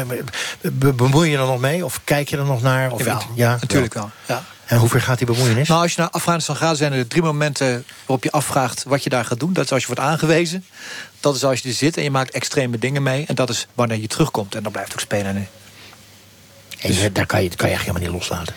Bemoei 0.74 1.30
je 1.30 1.38
er 1.38 1.46
nog 1.46 1.60
mee? 1.60 1.86
Of 1.86 2.02
kijk 2.04 2.30
je 2.30 2.38
er 2.38 2.46
nog 2.46 2.62
naar? 2.62 2.92
Of 2.92 3.00
Jawel, 3.00 3.22
ja, 3.36 3.58
natuurlijk 3.60 3.94
wel. 3.94 4.10
Ja. 4.26 4.44
En 4.66 4.78
hoe 4.78 4.90
ver 4.90 5.02
gaat 5.02 5.18
die 5.18 5.28
bemoeienis? 5.28 5.68
Nou, 5.68 5.82
als 5.82 5.94
je 5.94 6.02
naar 6.02 6.10
Afghanistan 6.10 6.56
gaat, 6.56 6.78
zijn 6.78 6.94
er 6.94 7.08
drie 7.08 7.22
momenten 7.22 7.86
waarop 8.00 8.24
je 8.24 8.32
afvraagt 8.32 8.84
wat 8.84 9.04
je 9.04 9.10
daar 9.10 9.26
gaat 9.26 9.40
doen. 9.40 9.54
Dat 9.54 9.66
is 9.66 9.72
als 9.72 9.82
je 9.82 9.88
wordt 9.88 10.02
aangewezen. 10.02 10.66
Dat 11.20 11.36
is 11.36 11.44
als 11.44 11.60
je 11.60 11.70
er 11.70 11.76
zit 11.76 11.98
en 11.98 12.04
je 12.04 12.12
maakt 12.12 12.32
extreme 12.32 12.78
dingen 12.78 13.04
mee. 13.04 13.26
En 13.28 13.36
dat 13.36 13.50
is 13.50 13.68
wanneer 13.74 14.00
je 14.00 14.08
terugkomt. 14.08 14.56
En 14.56 14.64
dan 14.64 14.72
blijft 14.72 14.92
het 14.92 15.02
ook 15.02 15.08
spelen 15.08 15.36
nu. 15.36 15.48
En 16.80 16.92
dus, 16.92 17.14
daar 17.14 17.26
kan 17.26 17.44
je, 17.44 17.50
kan 17.56 17.68
je 17.68 17.74
echt 17.74 17.86
helemaal 17.86 18.08
niet 18.08 18.20
loslaten. 18.20 18.54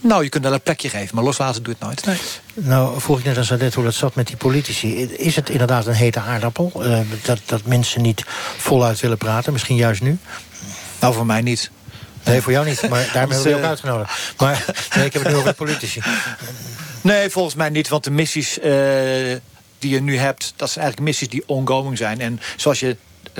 Nou, 0.00 0.22
je 0.22 0.28
kunt 0.28 0.44
wel 0.44 0.52
een 0.52 0.62
plekje 0.62 0.88
geven, 0.88 1.14
maar 1.14 1.24
loslaten 1.24 1.62
doe 1.62 1.74
je 1.78 1.86
het 1.86 2.04
nooit. 2.04 2.06
Nee. 2.06 2.66
Nou, 2.66 3.00
vroeg 3.00 3.18
ik 3.18 3.24
net 3.24 3.36
aan 3.36 3.44
Sadet 3.44 3.74
hoe 3.74 3.84
dat 3.84 3.94
zat 3.94 4.14
met 4.14 4.26
die 4.26 4.36
politici. 4.36 5.02
Is 5.04 5.36
het 5.36 5.50
inderdaad 5.50 5.86
een 5.86 5.94
hete 5.94 6.20
aardappel? 6.20 6.72
Uh, 6.76 7.00
dat, 7.22 7.38
dat 7.44 7.64
mensen 7.64 8.02
niet 8.02 8.24
voluit 8.56 9.00
willen 9.00 9.18
praten, 9.18 9.52
misschien 9.52 9.76
juist 9.76 10.02
nu? 10.02 10.18
Nou, 11.00 11.14
voor 11.14 11.26
mij 11.26 11.40
niet. 11.40 11.70
Nee, 12.24 12.42
voor 12.42 12.52
jou 12.52 12.66
niet, 12.66 12.88
maar 12.88 13.10
daarmee 13.12 13.38
hebben 13.38 13.52
we 13.52 13.58
ook 13.58 13.68
uitgenodigd. 13.68 14.34
Maar 14.38 14.64
nee, 14.94 15.04
ik 15.04 15.12
heb 15.12 15.22
het 15.22 15.32
nu 15.32 15.38
over 15.38 15.50
de 15.50 15.56
politici. 15.56 16.02
Nee, 17.00 17.30
volgens 17.30 17.54
mij 17.54 17.68
niet, 17.68 17.88
want 17.88 18.04
de 18.04 18.10
missies 18.10 18.58
uh, 18.58 18.64
die 19.78 19.90
je 19.90 20.00
nu 20.00 20.16
hebt... 20.18 20.52
dat 20.56 20.70
zijn 20.70 20.84
eigenlijk 20.84 21.00
missies 21.00 21.28
die 21.28 21.42
ongoing 21.46 21.98
zijn. 21.98 22.20
En 22.20 22.40
zoals 22.56 22.80
je 22.80 22.96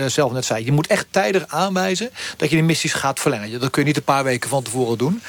zelf 0.06 0.32
net 0.32 0.44
zei. 0.44 0.64
Je 0.64 0.72
moet 0.72 0.86
echt 0.86 1.06
tijdig 1.10 1.44
aanwijzen 1.46 2.10
dat 2.36 2.50
je 2.50 2.56
die 2.56 2.64
missies 2.64 2.92
gaat 2.92 3.20
verlengen. 3.20 3.60
Dat 3.60 3.70
kun 3.70 3.82
je 3.82 3.88
niet 3.88 3.96
een 3.96 4.02
paar 4.02 4.24
weken 4.24 4.50
van 4.50 4.62
tevoren 4.62 4.98
doen. 4.98 5.22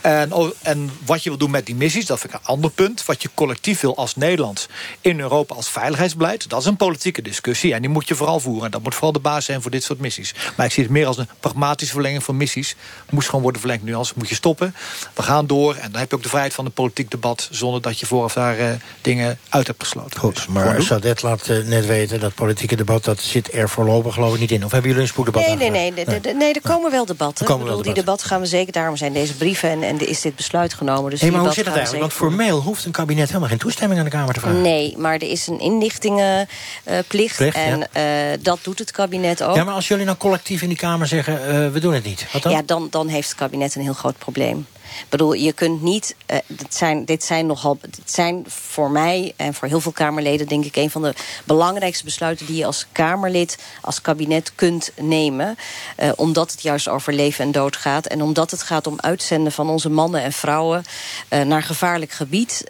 En, 0.00 0.32
en 0.62 0.90
wat 1.04 1.22
je 1.22 1.28
wil 1.28 1.38
doen 1.38 1.50
met 1.50 1.66
die 1.66 1.74
missies, 1.74 2.06
dat 2.06 2.20
vind 2.20 2.32
ik 2.32 2.38
een 2.38 2.46
ander 2.46 2.70
punt. 2.70 3.04
Wat 3.04 3.22
je 3.22 3.28
collectief 3.34 3.80
wil 3.80 3.96
als 3.96 4.16
Nederland 4.16 4.68
in 5.00 5.20
Europa 5.20 5.54
als 5.54 5.68
veiligheidsbeleid... 5.68 6.48
dat 6.48 6.60
is 6.60 6.66
een 6.66 6.76
politieke 6.76 7.22
discussie 7.22 7.74
en 7.74 7.80
die 7.80 7.90
moet 7.90 8.08
je 8.08 8.14
vooral 8.14 8.40
voeren. 8.40 8.64
En 8.64 8.70
dat 8.70 8.82
moet 8.82 8.94
vooral 8.94 9.12
de 9.12 9.18
basis 9.18 9.44
zijn 9.44 9.62
voor 9.62 9.70
dit 9.70 9.82
soort 9.82 9.98
missies. 9.98 10.34
Maar 10.56 10.66
ik 10.66 10.72
zie 10.72 10.82
het 10.82 10.92
meer 10.92 11.06
als 11.06 11.18
een 11.18 11.28
pragmatische 11.40 11.92
verlenging 11.92 12.24
van 12.24 12.36
missies. 12.36 12.76
Moest 13.10 13.26
gewoon 13.26 13.42
worden 13.42 13.60
verlengd 13.60 13.84
nu, 13.84 13.92
anders 13.92 14.14
moet 14.14 14.28
je 14.28 14.34
stoppen. 14.34 14.74
We 15.14 15.22
gaan 15.22 15.46
door 15.46 15.74
en 15.74 15.90
dan 15.90 16.00
heb 16.00 16.10
je 16.10 16.16
ook 16.16 16.22
de 16.22 16.28
vrijheid 16.28 16.54
van 16.54 16.64
een 16.64 16.72
politiek 16.72 17.10
debat... 17.10 17.48
zonder 17.50 17.82
dat 17.82 17.98
je 17.98 18.06
vooraf 18.06 18.32
daar 18.32 18.58
uh, 18.58 18.70
dingen 19.00 19.38
uit 19.48 19.66
hebt 19.66 19.82
gesloten. 19.82 20.20
Goed, 20.20 20.48
maar 20.48 20.82
Sadet 20.82 21.22
laat 21.22 21.48
uh, 21.48 21.66
net 21.66 21.86
weten 21.86 22.20
dat 22.20 22.34
politieke 22.34 22.76
debat... 22.76 23.04
dat 23.04 23.20
zit 23.20 23.54
er 23.54 23.68
voorlopig 23.68 24.07
geloof 24.12 24.34
ik 24.34 24.40
niet 24.40 24.50
in. 24.50 24.64
Of 24.64 24.70
hebben 24.70 24.90
jullie 24.90 25.04
een 25.04 25.10
spoeddebat 25.10 25.46
Nee, 25.46 25.56
nee, 25.56 25.70
nee, 25.70 25.92
nee, 26.06 26.34
nee, 26.34 26.52
er 26.52 26.60
komen 26.60 26.90
wel 26.90 27.06
debatten. 27.06 27.46
Komen 27.46 27.62
ik 27.62 27.68
bedoel, 27.68 27.84
die 27.84 27.94
debatten 27.94 28.26
gaan 28.26 28.40
we 28.40 28.46
zeker... 28.46 28.72
daarom 28.72 28.96
zijn 28.96 29.12
deze 29.12 29.34
brieven 29.34 29.70
en, 29.70 29.82
en 29.82 30.08
is 30.08 30.20
dit 30.20 30.36
besluit 30.36 30.74
genomen. 30.74 31.10
Dus 31.10 31.20
hey, 31.20 31.30
maar 31.30 31.40
hoe 31.40 31.52
zit 31.52 31.64
het 31.64 31.74
eigenlijk? 31.74 32.00
Want 32.00 32.12
formeel 32.12 32.60
hoeft 32.60 32.84
een 32.84 32.92
kabinet 32.92 33.26
helemaal 33.26 33.48
geen 33.48 33.58
toestemming 33.58 33.98
aan 34.00 34.06
de 34.06 34.12
Kamer 34.12 34.34
te 34.34 34.40
vragen. 34.40 34.60
Nee, 34.60 34.94
maar 34.96 35.14
er 35.14 35.30
is 35.30 35.46
een 35.46 35.60
inlichtingenplicht. 35.60 37.40
Uh, 37.40 37.56
en 37.56 37.88
ja. 37.92 38.32
uh, 38.32 38.38
dat 38.42 38.58
doet 38.62 38.78
het 38.78 38.90
kabinet 38.90 39.42
ook. 39.42 39.56
Ja, 39.56 39.64
maar 39.64 39.74
als 39.74 39.88
jullie 39.88 40.04
nou 40.04 40.16
collectief 40.16 40.62
in 40.62 40.68
die 40.68 40.76
Kamer 40.76 41.06
zeggen... 41.06 41.34
Uh, 41.34 41.70
we 41.70 41.80
doen 41.80 41.94
het 41.94 42.04
niet, 42.04 42.26
wat 42.32 42.42
dan? 42.42 42.52
Ja, 42.52 42.62
dan, 42.66 42.86
dan 42.90 43.08
heeft 43.08 43.28
het 43.28 43.38
kabinet 43.38 43.74
een 43.74 43.82
heel 43.82 43.92
groot 43.92 44.18
probleem. 44.18 44.66
Ik 45.00 45.08
bedoel, 45.08 45.32
je 45.32 45.52
kunt 45.52 45.82
niet... 45.82 46.16
Uh, 46.30 46.38
dit, 46.46 46.74
zijn, 46.74 47.04
dit 47.04 47.24
zijn 47.24 47.46
nogal... 47.46 47.78
Dit 47.80 48.10
zijn 48.10 48.44
voor 48.46 48.90
mij 48.90 49.32
en 49.36 49.54
voor 49.54 49.68
heel 49.68 49.80
veel 49.80 49.92
Kamerleden... 49.92 50.48
denk 50.48 50.64
ik 50.64 50.76
een 50.76 50.90
van 50.90 51.02
de 51.02 51.14
belangrijkste 51.44 52.04
besluiten... 52.04 52.46
die 52.46 52.56
je 52.56 52.66
als 52.66 52.86
Kamerlid, 52.92 53.58
als 53.80 54.00
kabinet 54.00 54.52
kunt 54.54 54.92
nemen. 55.00 55.56
Uh, 56.02 56.10
omdat 56.16 56.50
het 56.50 56.62
juist 56.62 56.88
over 56.88 57.12
leven 57.12 57.44
en 57.44 57.52
dood 57.52 57.76
gaat. 57.76 58.06
En 58.06 58.22
omdat 58.22 58.50
het 58.50 58.62
gaat 58.62 58.86
om 58.86 59.00
uitzenden 59.00 59.52
van 59.52 59.68
onze 59.68 59.90
mannen 59.90 60.22
en 60.22 60.32
vrouwen... 60.32 60.84
Uh, 61.30 61.42
naar 61.42 61.62
gevaarlijk 61.62 62.12
gebied. 62.12 62.64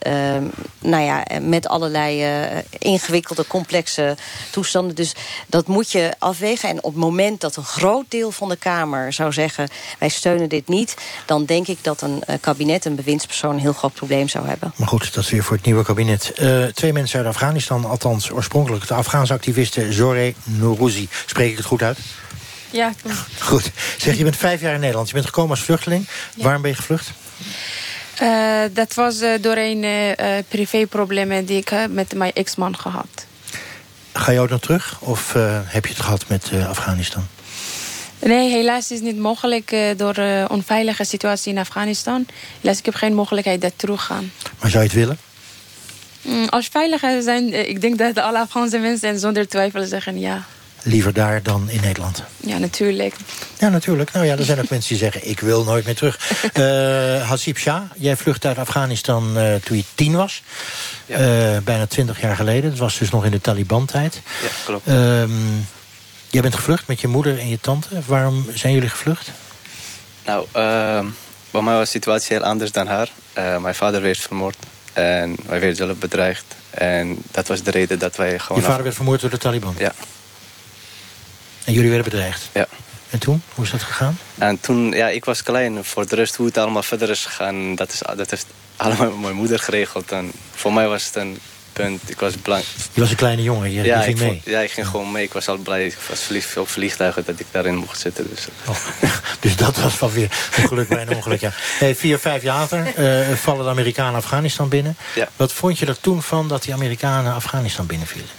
nou 0.79 1.03
ja, 1.05 1.25
met 1.41 1.69
allerlei 1.69 2.25
ingewikkelde, 2.79 3.47
complexe 3.47 4.17
toestanden. 4.51 4.95
Dus 4.95 5.15
dat 5.47 5.67
moet 5.67 5.93
je 5.93 6.15
afwegen. 6.19 6.69
En 6.69 6.77
op 6.77 6.93
het 6.93 7.03
moment 7.03 7.41
dat 7.41 7.57
een 7.57 7.65
groot 7.65 8.05
deel 8.09 8.31
van 8.31 8.49
de 8.49 8.57
Kamer 8.57 9.13
zou 9.13 9.33
zeggen... 9.33 9.69
wij 9.99 10.09
steunen 10.09 10.49
dit 10.49 10.69
niet, 10.69 10.97
dan 11.27 11.45
denk 11.45 11.67
ik 11.67 11.85
dat 11.85 12.03
een 12.03 12.18
uh, 12.27 12.37
kabinet, 12.41 12.85
een 12.85 12.95
bewindspersoon... 12.95 13.55
een 13.55 13.61
heel 13.61 13.73
groot 13.73 13.93
probleem 13.93 14.29
zou 14.29 14.47
hebben. 14.47 14.73
Maar 14.77 14.89
goed, 14.89 15.15
dat 15.15 15.25
is 15.25 15.31
weer 15.31 15.45
voor 15.45 15.57
het 15.57 15.65
nieuwe 15.65 15.85
kabinet. 15.85 16.33
Uh, 16.41 16.65
twee 16.65 16.93
mensen 16.93 17.19
uit 17.19 17.29
Afghanistan, 17.29 17.85
althans 17.85 18.31
oorspronkelijk... 18.31 18.87
de 18.87 18.95
Afghaanse 18.95 19.33
activiste 19.33 19.93
Zoreh 19.93 20.35
Nourouzi. 20.45 21.09
Spreek 21.27 21.51
ik 21.51 21.57
het 21.57 21.67
goed 21.67 21.83
uit? 21.83 21.99
Ja. 22.71 22.93
Goed. 23.39 23.71
Zeg, 23.99 24.17
je 24.17 24.25
bent 24.25 24.37
vijf 24.37 24.61
jaar 24.61 24.75
in 24.75 24.81
Nederland. 24.81 25.09
Je 25.09 25.15
bent 25.15 25.27
gekomen 25.27 25.51
als 25.51 25.61
vluchteling. 25.61 26.07
Ja. 26.35 26.43
Waarom 26.43 26.63
ben 26.63 26.71
je 26.71 26.77
gevlucht? 26.77 27.11
Uh, 28.23 28.61
dat 28.73 28.95
was 28.95 29.19
door 29.41 29.57
een 29.57 29.87
privéprobleem 30.49 31.45
die 31.45 31.59
ik 31.59 31.73
met 31.89 32.15
mijn 32.15 32.33
ex-man 32.33 32.79
gehad. 32.79 33.27
Ga 34.13 34.31
je 34.31 34.41
ook 34.41 34.49
nog 34.49 34.61
terug? 34.61 34.97
Of 35.01 35.33
heb 35.65 35.85
je 35.87 35.93
het 35.93 36.03
gehad 36.03 36.25
met 36.29 36.51
Afghanistan? 36.69 37.27
Nee, 38.19 38.51
helaas 38.51 38.91
is 38.91 38.97
het 38.99 39.07
niet 39.07 39.19
mogelijk 39.19 39.73
uh, 39.73 39.81
door 39.97 40.15
de 40.15 40.45
uh, 40.49 40.55
onveilige 40.55 41.05
situatie 41.05 41.53
in 41.53 41.59
Afghanistan. 41.59 42.27
Helaas, 42.61 42.79
ik 42.79 42.85
heb 42.85 42.95
geen 42.95 43.15
mogelijkheid 43.15 43.61
dat 43.61 43.73
terug 43.77 44.05
gaan. 44.05 44.33
Maar 44.61 44.71
zou 44.71 44.83
je 44.83 44.89
het 44.89 44.99
willen? 44.99 45.19
Mm, 46.23 46.49
als 46.49 46.69
veiligheid 46.73 47.25
zijn, 47.25 47.53
uh, 47.53 47.69
ik 47.69 47.81
denk 47.81 47.99
dat 47.99 48.19
alle 48.19 48.39
Afghaanse 48.39 48.79
mensen 48.79 49.19
zonder 49.19 49.49
twijfel 49.49 49.85
zeggen 49.85 50.21
ja. 50.21 50.45
Liever 50.83 51.13
daar 51.13 51.43
dan 51.43 51.71
in 51.71 51.81
Nederland? 51.81 52.23
Ja, 52.37 52.59
natuurlijk. 52.59 53.15
Ja, 53.59 53.69
natuurlijk. 53.69 54.13
Nou 54.13 54.27
ja, 54.27 54.37
er 54.37 54.45
zijn 54.45 54.61
ook 54.61 54.69
mensen 54.77 54.89
die 54.89 54.99
zeggen, 54.99 55.29
ik 55.29 55.41
wil 55.41 55.65
nooit 55.65 55.85
meer 55.85 55.95
terug. 55.95 56.33
Uh, 56.55 57.29
Hasib 57.29 57.57
Shah, 57.57 57.83
jij 57.97 58.17
vlucht 58.17 58.47
uit 58.47 58.59
Afghanistan 58.59 59.39
uh, 59.39 59.55
toen 59.55 59.77
je 59.77 59.85
tien 59.95 60.17
was. 60.17 60.43
Ja. 61.07 61.21
Uh, 61.21 61.59
bijna 61.65 61.87
twintig 61.87 62.21
jaar 62.21 62.37
geleden. 62.37 62.71
Dat 62.71 62.79
was 62.79 62.99
dus 62.99 63.11
nog 63.11 63.25
in 63.25 63.31
de 63.31 63.41
Taliban-tijd. 63.41 64.21
Ja, 64.43 64.49
klopt. 64.65 64.89
Um, 64.89 65.67
Jij 66.31 66.43
bent 66.43 66.55
gevlucht 66.55 66.87
met 66.87 67.01
je 67.01 67.09
moeder 67.09 67.39
en 67.39 67.49
je 67.49 67.61
tante. 67.61 67.89
Waarom 68.07 68.47
zijn 68.55 68.73
jullie 68.73 68.89
gevlucht? 68.89 69.31
Nou, 70.25 70.47
uh, 70.47 71.05
bij 71.51 71.63
mij 71.63 71.75
was 71.75 71.85
de 71.85 71.91
situatie 71.91 72.37
heel 72.37 72.45
anders 72.45 72.73
dan 72.73 72.87
haar. 72.87 73.11
Uh, 73.39 73.59
mijn 73.59 73.75
vader 73.75 74.03
werd 74.03 74.19
vermoord 74.19 74.57
en 74.93 75.37
wij 75.47 75.61
werden 75.61 75.77
zelf 75.77 75.97
bedreigd. 75.97 76.45
En 76.71 77.23
dat 77.31 77.49
was 77.49 77.63
de 77.63 77.71
reden 77.71 77.99
dat 77.99 78.17
wij 78.17 78.39
gewoon... 78.39 78.61
Je 78.61 78.67
vader 78.69 78.83
werd 78.83 78.95
vermoord 78.95 79.21
door 79.21 79.31
de 79.31 79.39
Taliban? 79.39 79.75
Ja. 79.79 79.93
En 81.65 81.73
jullie 81.73 81.91
werden 81.91 82.11
bedreigd? 82.11 82.49
Ja. 82.53 82.67
En 83.11 83.19
toen? 83.19 83.43
Hoe 83.55 83.65
is 83.65 83.71
dat 83.71 83.83
gegaan? 83.83 84.19
En 84.39 84.61
toen, 84.61 84.93
ja, 84.93 85.09
ik 85.09 85.25
was 85.25 85.43
klein. 85.43 85.85
Voor 85.85 86.09
de 86.09 86.15
rest, 86.15 86.37
hoe 86.37 86.47
het 86.47 86.59
allemaal 86.59 86.83
verder 86.83 87.11
is 87.11 87.25
gegaan... 87.25 87.75
dat, 87.75 87.93
is, 87.93 87.99
dat 88.17 88.31
heeft 88.31 88.47
allemaal 88.77 89.11
mijn 89.17 89.35
moeder 89.35 89.59
geregeld. 89.59 90.13
En 90.13 90.33
voor 90.55 90.73
mij 90.73 90.89
was 90.89 91.05
het 91.05 91.15
een 91.15 91.39
punt. 91.83 92.11
Ik 92.11 92.21
was 92.21 92.37
blij. 92.37 92.63
Je 92.93 93.01
was 93.01 93.11
een 93.11 93.17
kleine 93.17 93.43
jongen, 93.43 93.73
je, 93.73 93.83
ja, 93.83 93.97
je 93.97 94.03
ging 94.03 94.17
ik 94.17 94.23
mee? 94.23 94.33
Vond, 94.33 94.45
ja, 94.45 94.61
ik 94.61 94.71
ging 94.71 94.87
gewoon 94.87 95.13
mee. 95.13 95.25
Ik 95.25 95.33
was 95.33 95.49
al 95.49 95.57
blij. 95.57 95.87
Ik 95.87 95.97
was 96.09 96.21
verliefd 96.21 96.57
op 96.57 96.69
vliegtuigen 96.69 97.25
dat 97.25 97.41
ik 97.41 97.47
daarin 97.51 97.77
mocht 97.77 98.01
zitten. 98.01 98.29
Dus, 98.31 98.47
oh, 98.67 98.77
dus 99.41 99.57
dat 99.57 99.77
was 99.77 99.99
wel 99.99 100.11
weer 100.11 100.31
een 100.57 100.69
geluk 100.69 100.89
bij 100.89 101.03
een 101.03 101.15
ongeluk, 101.15 101.41
ja. 101.41 101.53
Hey, 101.55 101.95
vier, 101.95 102.19
vijf 102.19 102.43
jaar 102.43 102.57
later 102.59 102.93
uh, 102.99 103.35
vallen 103.45 103.65
de 103.65 103.71
Amerikanen 103.71 104.15
Afghanistan 104.15 104.69
binnen. 104.69 104.97
Ja. 105.15 105.29
Wat 105.37 105.53
vond 105.53 105.79
je 105.79 105.87
er 105.87 106.01
toen 106.01 106.23
van 106.23 106.49
dat 106.49 106.63
die 106.63 106.75
Amerikanen 106.75 107.35
Afghanistan 107.35 107.87
binnenvielen? 107.87 108.31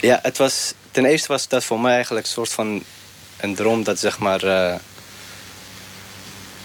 Ja, 0.00 0.18
het 0.22 0.38
was, 0.38 0.74
ten 0.90 1.04
eerste 1.04 1.28
was 1.28 1.48
dat 1.48 1.64
voor 1.64 1.80
mij 1.80 1.94
eigenlijk 1.94 2.26
een 2.26 2.32
soort 2.32 2.52
van 2.52 2.82
een 3.36 3.54
droom 3.54 3.84
dat 3.84 3.98
zeg 3.98 4.18
maar... 4.18 4.44
Uh, 4.44 4.74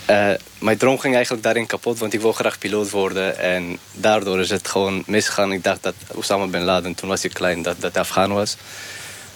uh, 0.10 0.32
mijn 0.60 0.78
droom 0.78 1.00
ging 1.00 1.16
eigenlijk 1.16 1.44
daarin 1.44 1.66
kapot, 1.66 2.00
want 2.00 2.14
ik 2.14 2.22
wil 2.22 2.32
graag 2.32 2.58
piloot 2.58 2.90
worden. 2.90 3.38
En 3.38 3.80
daardoor 3.92 4.40
is 4.40 4.50
het 4.50 4.68
gewoon 4.68 5.04
misgegaan. 5.06 5.52
Ik 5.52 5.64
dacht 5.64 5.84
dat 5.84 5.94
Osama 6.08 6.46
Bin 6.46 6.64
Laden, 6.64 6.96
toen 6.96 7.10
was 7.10 7.24
ik 7.24 7.34
klein, 7.34 7.62
dat 7.62 7.82
dat 7.82 7.98
Afghaan 7.98 8.34
was. 8.34 8.58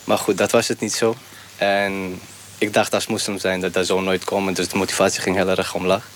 Maar 0.03 0.17
goed, 0.17 0.37
dat 0.37 0.51
was 0.51 0.67
het 0.67 0.79
niet 0.79 0.93
zo. 0.93 1.15
En 1.57 2.21
ik 2.57 2.73
dacht 2.73 2.93
als 2.93 3.07
moslim 3.07 3.39
zijn 3.39 3.59
dat 3.59 3.73
dat 3.73 3.85
zou 3.85 4.01
nooit 4.01 4.23
komen. 4.23 4.53
Dus 4.53 4.67
de 4.67 4.77
motivatie 4.77 5.21
ging 5.21 5.35
heel 5.35 5.49
erg 5.49 5.73
omlaag. 5.73 6.07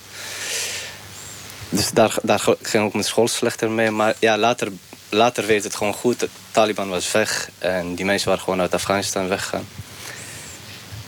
Dus 1.69 1.91
daar, 1.91 2.15
daar 2.21 2.43
ging 2.61 2.83
ook 2.83 2.93
mijn 2.93 3.05
school 3.05 3.27
slechter 3.27 3.69
mee. 3.69 3.91
Maar 3.91 4.15
ja, 4.19 4.37
later, 4.37 4.71
later 5.09 5.47
werd 5.47 5.63
het 5.63 5.75
gewoon 5.75 5.93
goed. 5.93 6.19
De 6.19 6.29
Taliban 6.51 6.89
was 6.89 7.11
weg 7.11 7.49
en 7.57 7.95
die 7.95 8.05
mensen 8.05 8.27
waren 8.27 8.43
gewoon 8.43 8.61
uit 8.61 8.73
Afghanistan 8.73 9.27
weggegaan. 9.27 9.67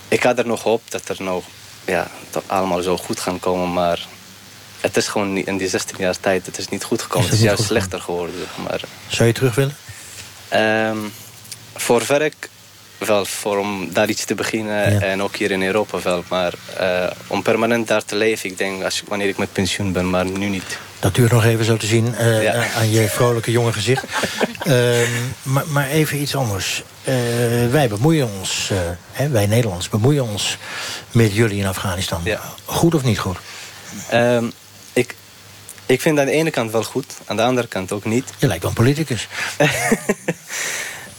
Ik 0.08 0.24
had 0.24 0.38
er 0.38 0.48
nog 0.48 0.64
hoop 0.64 0.82
dat 0.90 1.10
er 1.10 1.24
nog 1.24 1.44
ja, 1.86 2.08
dat 2.32 2.44
allemaal 2.48 2.82
zo 2.82 2.98
goed 2.98 3.20
gaan 3.20 3.40
komen. 3.40 3.74
Maar 3.74 4.08
het 4.82 4.98
is 4.98 5.08
gewoon 5.08 5.34
niet, 5.34 5.48
in 5.48 5.58
die 5.58 5.68
16 5.68 5.96
jaar 6.00 6.20
tijd 6.20 6.46
het 6.46 6.58
is 6.58 6.68
niet 6.68 6.84
goed 6.84 7.02
gekomen. 7.02 7.26
Is 7.26 7.32
Het 7.32 7.40
is 7.40 7.46
juist 7.46 7.64
slechter 7.64 8.02
geworden. 8.02 8.36
zeg 8.38 8.66
Maar, 8.68 8.82
Zou 9.08 9.28
je 9.28 9.34
terug 9.34 9.56
willen? 9.56 9.76
Ehm, 10.50 10.98
voor 11.76 12.04
werk 12.08 12.50
wel, 12.98 13.26
voor 13.26 13.58
om 13.58 13.94
daar 13.94 14.10
iets 14.10 14.26
te 14.26 14.36
beginnen. 14.36 14.94
Ja. 14.94 15.00
En 15.00 15.22
ook 15.22 15.36
hier 15.36 15.52
in 15.52 15.64
Europa 15.64 16.02
wel. 16.02 16.24
Maar 16.30 16.54
eh, 16.78 17.12
om 17.28 17.42
permanent 17.42 17.88
daar 17.88 18.06
te 18.06 18.16
leven, 18.16 18.50
ik 18.50 18.58
denk 18.58 18.84
als, 18.84 19.04
wanneer 19.08 19.28
ik 19.28 19.38
met 19.38 19.54
pensioen 19.54 19.92
ben, 19.92 20.10
maar 20.10 20.26
nu 20.26 20.48
niet. 20.48 20.80
Dat 21.06 21.16
duurt 21.16 21.32
nog 21.32 21.44
even 21.46 21.66
zo 21.66 21.78
te 21.78 21.86
zien 21.86 22.16
eh, 22.16 22.44
Ja. 22.44 22.54
eh, 22.54 22.78
aan 22.78 22.90
je 22.92 23.10
vrolijke 23.10 23.52
jonge 23.52 23.74
gezicht. 23.74 24.04
Ehm, 24.66 25.10
maar, 25.44 25.64
maar 25.68 25.88
even 25.88 26.22
iets 26.22 26.36
anders. 26.36 26.84
Eh, 27.04 27.14
wij 27.72 27.88
bemoeien 27.88 28.30
ons, 28.40 28.72
hè, 29.12 29.30
wij 29.30 29.46
Nederlanders 29.46 29.90
bemoeien 29.90 30.24
ons 30.24 30.58
met 31.12 31.34
jullie 31.34 31.60
in 31.60 31.66
Afghanistan. 31.68 32.22
Goed 32.66 32.96
of 32.96 33.04
niet 33.04 33.20
goed? 33.20 33.38
Ehm, 34.10 34.46
ik, 34.94 35.16
ik 35.86 36.02
vind 36.02 36.20
aan 36.20 36.26
de 36.26 36.32
ene 36.32 36.50
kant 36.50 36.72
wel 36.72 36.84
goed, 36.84 37.14
aan 37.26 37.36
de 37.36 37.44
andere 37.44 37.68
kant 37.68 37.92
ook 37.92 38.06
niet. 38.06 38.30
Je 38.38 38.48
lijkt 38.48 38.62
wel 38.62 38.72
een 38.72 38.78
politicus. 38.78 39.28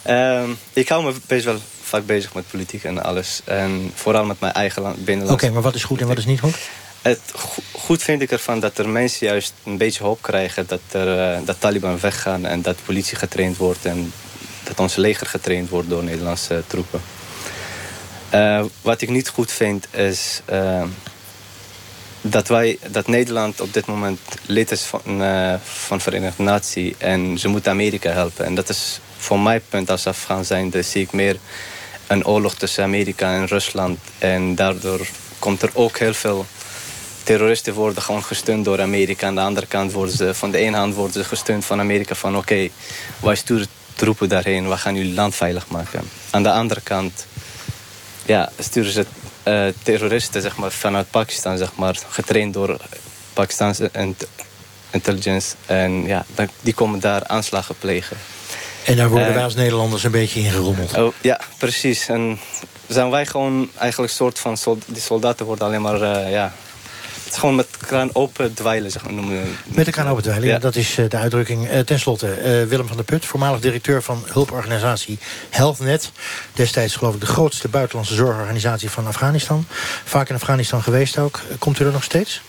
Ehm, 0.02 0.50
ik 0.72 0.88
hou 0.88 1.04
me 1.04 1.14
best 1.26 1.44
wel 1.44 1.58
vaak 1.82 2.06
bezig 2.06 2.34
met 2.34 2.44
politiek 2.50 2.84
en 2.84 3.02
alles. 3.02 3.40
En 3.44 3.92
vooral 3.94 4.24
met 4.24 4.40
mijn 4.40 4.52
eigen 4.52 4.82
land, 4.82 4.94
Oké, 4.94 5.04
binnenland. 5.04 5.52
maar 5.52 5.62
wat 5.62 5.74
is 5.74 5.84
goed 5.84 6.00
en 6.00 6.06
wat 6.06 6.18
is 6.18 6.26
niet 6.26 6.40
goed? 6.40 6.56
Het 7.06 7.20
go- 7.34 7.62
goed 7.72 8.02
vind 8.02 8.22
ik 8.22 8.30
ervan 8.30 8.60
dat 8.60 8.78
er 8.78 8.88
mensen 8.88 9.26
juist 9.26 9.52
een 9.64 9.76
beetje 9.76 10.04
hoop 10.04 10.22
krijgen 10.22 10.66
dat, 10.66 10.80
er, 10.90 11.18
eh, 11.18 11.38
dat 11.44 11.60
Taliban 11.60 12.00
weggaan 12.00 12.46
en 12.46 12.62
dat 12.62 12.76
politie 12.84 13.16
getraind 13.16 13.56
wordt 13.56 13.84
en 13.84 14.12
dat 14.64 14.80
ons 14.80 14.96
leger 14.96 15.26
getraind 15.26 15.68
wordt 15.68 15.88
door 15.88 16.04
Nederlandse 16.04 16.62
troepen. 16.66 17.00
Eh, 18.30 18.64
wat 18.82 19.00
ik 19.00 19.08
niet 19.08 19.28
goed 19.28 19.52
vind 19.52 19.86
is 19.94 20.40
eh, 20.44 20.82
dat, 22.20 22.48
wij, 22.48 22.78
dat 22.90 23.06
Nederland 23.06 23.60
op 23.60 23.72
dit 23.72 23.86
moment 23.86 24.20
lid 24.46 24.70
is 24.70 24.82
van, 24.82 25.22
uh, 25.22 25.54
van 25.64 26.00
Verenigde 26.00 26.42
Naties. 26.42 26.94
En 26.98 27.38
ze 27.38 27.48
moeten 27.48 27.72
Amerika 27.72 28.10
helpen. 28.10 28.44
En 28.44 28.54
dat 28.54 28.68
is 28.68 29.00
voor 29.16 29.40
mijn 29.40 29.62
punt 29.68 29.90
als 29.90 30.06
Afghaan 30.06 30.44
zijnde 30.44 30.82
zie 30.82 31.02
ik 31.02 31.12
meer 31.12 31.36
een 32.06 32.26
oorlog 32.26 32.54
tussen 32.54 32.84
Amerika 32.84 33.34
en 33.34 33.46
Rusland. 33.46 33.98
En 34.18 34.54
daardoor 34.54 35.06
komt 35.38 35.62
er 35.62 35.70
ook 35.72 35.98
heel 35.98 36.14
veel 36.14 36.46
terroristen 37.26 37.74
worden 37.74 38.02
gewoon 38.02 38.24
gesteund 38.24 38.64
door 38.64 38.80
Amerika. 38.80 39.26
Aan 39.26 39.34
de 39.34 39.40
andere 39.40 39.66
kant 39.66 39.92
worden 39.92 40.16
ze, 40.16 40.34
van 40.34 40.50
de 40.50 40.58
ene 40.58 40.76
hand 40.76 40.94
worden 40.94 41.12
ze 41.12 41.24
gesteund 41.24 41.64
van 41.64 41.80
Amerika 41.80 42.14
van 42.14 42.36
oké, 42.36 42.68
wij 43.20 43.34
sturen 43.34 43.66
troepen 43.94 44.28
daarheen, 44.28 44.68
we 44.68 44.76
gaan 44.76 44.94
jullie 44.94 45.14
land 45.14 45.34
veilig 45.34 45.68
maken. 45.68 46.00
Aan 46.30 46.42
de 46.42 46.50
andere 46.50 46.80
kant 46.80 47.26
ja, 48.26 48.50
sturen 48.58 48.92
ze 48.92 49.06
uh, 49.44 49.66
terroristen 49.82 50.42
zeg 50.42 50.56
maar, 50.56 50.70
vanuit 50.70 51.10
Pakistan, 51.10 51.58
zeg 51.58 51.74
maar, 51.74 51.96
getraind 52.08 52.54
door 52.54 52.76
Pakistanse 53.32 53.90
intelligence. 54.90 55.54
En 55.66 56.06
ja, 56.06 56.24
die 56.60 56.74
komen 56.74 57.00
daar 57.00 57.26
aanslagen 57.26 57.74
plegen. 57.78 58.16
En 58.84 58.96
daar 58.96 59.08
worden 59.08 59.34
wij 59.34 59.44
als 59.44 59.54
Nederlanders 59.54 60.04
een 60.04 60.10
beetje 60.10 60.40
ingerommeld. 60.40 60.96
Oh, 60.96 61.12
ja, 61.20 61.40
precies. 61.58 62.08
En 62.08 62.38
zijn 62.86 63.10
wij 63.10 63.26
gewoon 63.26 63.70
eigenlijk 63.76 64.12
een 64.12 64.16
soort 64.16 64.38
van... 64.38 64.58
die 64.86 65.02
soldaten 65.02 65.46
worden 65.46 65.66
alleen 65.66 65.82
maar 65.82 66.02
uh, 66.02 66.30
ja, 66.30 66.54
het 67.26 67.34
is 67.34 67.40
gewoon 67.40 67.54
met 67.54 67.66
kraan 67.76 68.10
open 68.12 68.54
dweilen, 68.54 68.90
zeg 68.90 69.04
maar. 69.04 69.12
Noemen. 69.12 69.56
Met 69.64 69.84
de 69.84 69.90
kraan 69.90 70.08
open 70.08 70.22
dweilen, 70.22 70.48
ja. 70.48 70.58
dat 70.58 70.76
is 70.76 70.98
uh, 70.98 71.08
de 71.08 71.16
uitdrukking. 71.16 71.72
Uh, 71.72 71.78
ten 71.78 71.98
slotte, 71.98 72.26
uh, 72.26 72.68
Willem 72.68 72.86
van 72.86 72.96
der 72.96 73.04
Put, 73.04 73.24
voormalig 73.24 73.60
directeur 73.60 74.02
van 74.02 74.22
hulporganisatie 74.26 75.18
HealthNet. 75.50 76.10
Destijds 76.52 76.96
geloof 76.96 77.14
ik 77.14 77.20
de 77.20 77.26
grootste 77.26 77.68
buitenlandse 77.68 78.14
zorgorganisatie 78.14 78.90
van 78.90 79.06
Afghanistan. 79.06 79.66
Vaak 80.04 80.28
in 80.28 80.34
Afghanistan 80.34 80.82
geweest 80.82 81.18
ook. 81.18 81.40
Komt 81.58 81.80
u 81.80 81.84
er 81.84 81.92
nog 81.92 82.04
steeds? 82.04 82.42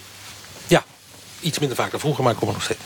Iets 1.47 1.59
minder 1.59 1.77
vaak 1.77 1.91
dan 1.91 1.99
vroeger, 1.99 2.23
maar 2.23 2.33
ik 2.33 2.39
kom 2.39 2.47
er 2.47 2.53
nog 2.53 2.63
steeds. 2.63 2.79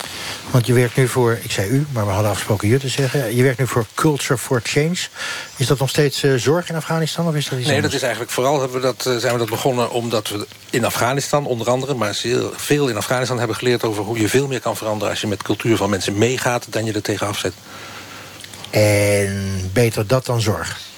Want 0.51 0.65
je 0.65 0.73
werkt 0.73 0.95
nu 0.95 1.07
voor, 1.07 1.39
ik 1.41 1.51
zei 1.51 1.69
u, 1.69 1.85
maar 1.91 2.05
we 2.05 2.11
hadden 2.11 2.31
afgesproken 2.31 2.67
je 2.67 2.79
te 2.79 2.87
zeggen... 2.87 3.35
je 3.35 3.43
werkt 3.43 3.59
nu 3.59 3.67
voor 3.67 3.85
Culture 3.93 4.37
for 4.37 4.61
Change. 4.63 4.97
Is 5.55 5.67
dat 5.67 5.79
nog 5.79 5.89
steeds 5.89 6.23
uh, 6.23 6.35
zorg 6.35 6.69
in 6.69 6.75
Afghanistan 6.75 7.27
of 7.27 7.35
is 7.35 7.49
dat 7.49 7.59
iets 7.59 7.67
Nee, 7.67 7.75
anders? 7.75 7.93
dat 7.93 8.01
is 8.01 8.07
eigenlijk 8.07 8.31
vooral 8.31 8.59
hebben 8.59 8.81
we 8.81 8.83
dat, 8.83 9.05
uh, 9.07 9.17
zijn 9.17 9.33
we 9.33 9.39
dat 9.39 9.49
begonnen... 9.49 9.91
omdat 9.91 10.29
we 10.29 10.47
in 10.69 10.85
Afghanistan 10.85 11.45
onder 11.45 11.69
andere, 11.69 11.93
maar 11.93 12.15
veel 12.55 12.87
in 12.87 12.97
Afghanistan... 12.97 13.37
hebben 13.37 13.55
geleerd 13.55 13.83
over 13.83 14.03
hoe 14.03 14.19
je 14.19 14.29
veel 14.29 14.47
meer 14.47 14.61
kan 14.61 14.77
veranderen... 14.77 15.09
als 15.09 15.21
je 15.21 15.27
met 15.27 15.43
cultuur 15.43 15.77
van 15.77 15.89
mensen 15.89 16.17
meegaat 16.17 16.65
dan 16.69 16.85
je 16.85 16.93
er 16.93 17.01
tegen 17.01 17.27
afzet. 17.27 17.53
En 18.69 19.69
beter 19.73 20.07
dat 20.07 20.25
dan 20.25 20.41
zorg? 20.41 20.90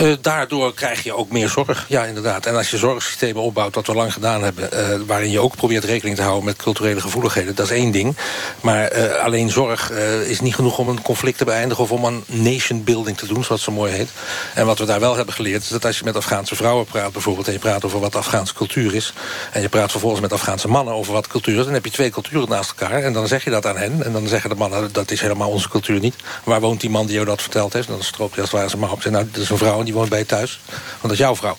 Uh, 0.00 0.12
daardoor 0.20 0.74
krijg 0.74 1.02
je 1.02 1.16
ook 1.16 1.30
meer 1.30 1.48
zorg, 1.48 1.84
ja 1.88 2.04
inderdaad. 2.04 2.46
En 2.46 2.56
als 2.56 2.70
je 2.70 2.78
zorgsystemen 2.78 3.42
opbouwt, 3.42 3.74
wat 3.74 3.86
we 3.86 3.94
lang 3.94 4.12
gedaan 4.12 4.42
hebben... 4.42 4.68
Uh, 4.72 5.06
waarin 5.06 5.30
je 5.30 5.40
ook 5.40 5.56
probeert 5.56 5.84
rekening 5.84 6.16
te 6.16 6.22
houden 6.22 6.44
met 6.44 6.56
culturele 6.56 7.00
gevoeligheden... 7.00 7.54
dat 7.54 7.66
is 7.66 7.72
één 7.72 7.90
ding. 7.90 8.16
Maar 8.60 8.96
uh, 8.96 9.14
alleen 9.14 9.50
zorg 9.50 9.90
is 10.26 10.40
niet 10.40 10.54
genoeg 10.54 10.78
om 10.78 10.88
een 10.88 11.02
conflict 11.02 11.38
te 11.38 11.44
beëindigen... 11.44 11.84
of 11.84 11.90
om 11.90 12.04
een 12.04 12.24
nation 12.26 12.84
building 12.84 13.16
te 13.16 13.26
doen, 13.26 13.44
zoals 13.44 13.64
het 13.64 13.74
zo 13.74 13.80
mooi 13.80 13.92
heet. 13.92 14.10
En 14.54 14.66
wat 14.66 14.78
we 14.78 14.84
daar 14.84 15.00
wel 15.00 15.16
hebben 15.16 15.34
geleerd... 15.34 15.62
is 15.62 15.68
dat 15.68 15.84
als 15.84 15.98
je 15.98 16.04
met 16.04 16.16
Afghaanse 16.16 16.56
vrouwen 16.56 16.84
praat 16.84 17.12
bijvoorbeeld... 17.12 17.46
en 17.46 17.52
je 17.52 17.58
praat 17.58 17.84
over 17.84 18.00
wat 18.00 18.16
Afghaanse 18.16 18.54
cultuur 18.54 18.94
is... 18.94 19.12
en 19.52 19.62
je 19.62 19.68
praat 19.68 19.90
vervolgens 19.90 20.20
met 20.20 20.32
Afghaanse 20.32 20.68
mannen 20.68 20.94
over 20.94 21.12
wat 21.12 21.26
cultuur 21.26 21.58
is... 21.58 21.64
dan 21.64 21.74
heb 21.74 21.84
je 21.84 21.90
twee 21.90 22.10
culturen 22.10 22.48
naast 22.48 22.74
elkaar 22.78 23.02
en 23.02 23.12
dan 23.12 23.26
zeg 23.28 23.44
je 23.44 23.50
dat 23.50 23.66
aan 23.66 23.76
hen... 23.76 24.04
en 24.04 24.12
dan 24.12 24.26
zeggen 24.28 24.50
de 24.50 24.56
mannen, 24.56 24.92
dat 24.92 25.10
is 25.10 25.20
helemaal 25.20 25.50
onze 25.50 25.68
cultuur 25.68 26.00
niet. 26.00 26.14
Waar 26.44 26.60
woont 26.60 26.80
die 26.80 26.90
man 26.90 27.06
die 27.06 27.14
jou 27.14 27.26
dat 27.26 27.42
verteld 27.42 27.72
heeft? 27.72 27.88
En 27.88 27.94
dan 27.94 28.02
stroopt 28.02 28.32
hij 28.34 28.40
als 28.40 28.50
het 28.50 28.58
ware 28.58 28.70
zijn 28.70 28.80
maar 28.80 28.92
op. 28.92 29.04
Nou, 29.04 29.28
dat 29.32 29.42
is 29.42 29.50
een 29.50 29.58
vrouw 29.58 29.81
die 29.84 29.94
woont 29.94 30.08
bij 30.08 30.18
je 30.18 30.26
thuis. 30.26 30.60
Want 31.02 31.08
dat 31.08 31.12
is 31.12 31.18
jouw 31.18 31.36
vrouw. 31.36 31.56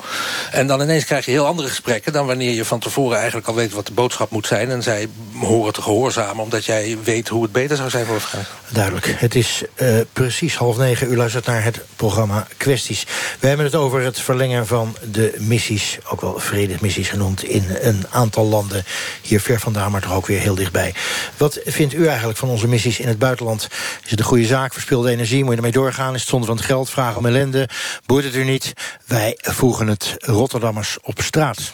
En 0.52 0.68
dan 0.68 0.82
ineens 0.82 1.06
krijg 1.06 1.26
je 1.26 1.32
heel 1.32 1.46
andere 1.46 1.68
gesprekken... 1.68 2.14
dan 2.14 2.26
wanneer 2.26 2.54
je 2.54 2.66
van 2.66 2.80
tevoren 2.80 3.18
eigenlijk 3.18 3.48
al 3.48 3.56
weet 3.56 3.74
wat 3.74 3.88
de 3.88 3.94
boodschap 3.94 4.30
moet 4.30 4.48
zijn... 4.48 4.70
en 4.70 4.84
zij 4.84 5.08
horen 5.40 5.74
te 5.74 5.82
gehoorzamen... 5.82 6.44
omdat 6.44 6.66
jij 6.66 6.98
weet 7.04 7.28
hoe 7.28 7.44
het 7.44 7.52
beter 7.52 7.78
zou 7.78 7.90
zijn 7.90 8.06
voor 8.06 8.16
het 8.16 8.48
Duidelijk. 8.70 9.16
Het 9.18 9.36
is 9.36 9.64
uh, 9.76 9.96
precies 10.14 10.56
half 10.56 10.78
negen. 10.78 11.12
U 11.12 11.18
luistert 11.18 11.46
naar 11.46 11.64
het 11.64 11.82
programma 11.96 12.48
Kwesties. 12.58 13.06
We 13.40 13.48
hebben 13.48 13.66
het 13.66 13.76
over 13.76 14.02
het 14.02 14.20
verlengen 14.20 14.68
van 14.68 14.96
de 15.12 15.36
missies... 15.40 15.98
ook 16.10 16.22
wel 16.22 16.40
vredesmissies 16.40 17.10
genoemd... 17.10 17.44
in 17.44 17.66
een 17.82 18.06
aantal 18.10 18.46
landen 18.46 18.86
hier 19.22 19.42
ver 19.42 19.60
vandaan... 19.60 19.92
maar 19.92 20.02
toch 20.02 20.14
ook 20.14 20.28
weer 20.28 20.40
heel 20.40 20.56
dichtbij. 20.56 20.94
Wat 21.38 21.60
vindt 21.66 21.94
u 21.94 22.08
eigenlijk 22.08 22.38
van 22.38 22.50
onze 22.50 22.68
missies 22.68 23.00
in 23.00 23.08
het 23.08 23.20
buitenland? 23.20 23.68
Is 24.04 24.12
het 24.12 24.20
een 24.20 24.26
goede 24.26 24.46
zaak? 24.46 24.74
Verspilde 24.74 25.12
energie? 25.12 25.42
Moet 25.42 25.50
je 25.52 25.56
ermee 25.56 25.72
doorgaan? 25.72 26.14
Is 26.14 26.22
het 26.22 26.30
zonde 26.30 26.48
van 26.48 26.56
het 26.56 26.66
geld? 26.66 26.90
Vragen 26.90 27.18
om 27.18 27.26
ellende? 27.26 27.70
Boeit 28.06 28.26
het 28.26 28.36
u 28.36 28.44
niet? 28.44 28.74
Wij 29.08 29.33
voegen 29.41 29.88
het 29.88 30.15
Rotterdammers 30.19 30.98
op 31.02 31.22
straat. 31.22 31.72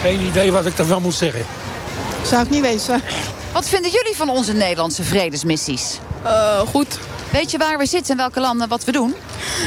Geen 0.00 0.20
idee 0.20 0.52
wat 0.52 0.66
ik 0.66 0.76
daarvan 0.76 1.02
moet 1.02 1.14
zeggen. 1.14 1.44
Zou 2.24 2.42
ik 2.44 2.50
niet 2.50 2.60
weten. 2.60 3.02
Wat 3.52 3.68
vinden 3.68 3.90
jullie 3.90 4.16
van 4.16 4.28
onze 4.28 4.52
Nederlandse 4.52 5.04
vredesmissies? 5.04 5.98
Uh, 6.24 6.58
goed. 6.60 6.98
Weet 7.32 7.50
je 7.50 7.58
waar 7.58 7.78
we 7.78 7.86
zitten 7.86 8.10
en 8.10 8.16
welke 8.16 8.40
landen 8.40 8.68
wat 8.68 8.84
we 8.84 8.92
doen? 8.92 9.14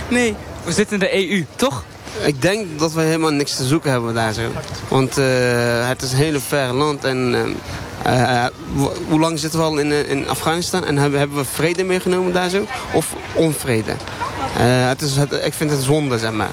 Nee. 0.07 0.36
We 0.63 0.71
zitten 0.71 0.93
in 0.93 0.99
de 0.99 1.29
EU, 1.29 1.45
toch? 1.55 1.84
Ik 2.21 2.41
denk 2.41 2.79
dat 2.79 2.93
we 2.93 3.01
helemaal 3.01 3.31
niks 3.31 3.55
te 3.55 3.65
zoeken 3.65 3.91
hebben 3.91 4.13
daar 4.13 4.34
zo. 4.34 4.51
Want 4.88 5.17
uh, 5.17 5.88
het 5.88 6.01
is 6.01 6.12
een 6.12 6.17
hele 6.17 6.39
ver 6.39 6.73
land 6.73 7.03
en... 7.03 7.34
Uh, 7.34 7.55
hoe 9.07 9.19
lang 9.19 9.39
zitten 9.39 9.59
we 9.59 9.65
al 9.65 9.77
in, 9.77 10.07
in 10.07 10.29
Afghanistan 10.29 10.85
en 10.85 10.97
hebben, 10.97 11.19
hebben 11.19 11.37
we 11.37 11.45
vrede 11.45 11.83
meegenomen 11.83 12.33
daar 12.33 12.49
zo? 12.49 12.65
Of 12.93 13.15
onvrede? 13.33 13.91
Uh, 14.57 14.87
het 14.87 15.01
is, 15.01 15.15
het, 15.15 15.31
ik 15.31 15.53
vind 15.53 15.71
het 15.71 15.81
zonde, 15.81 16.17
zeg 16.17 16.31
maar. 16.31 16.49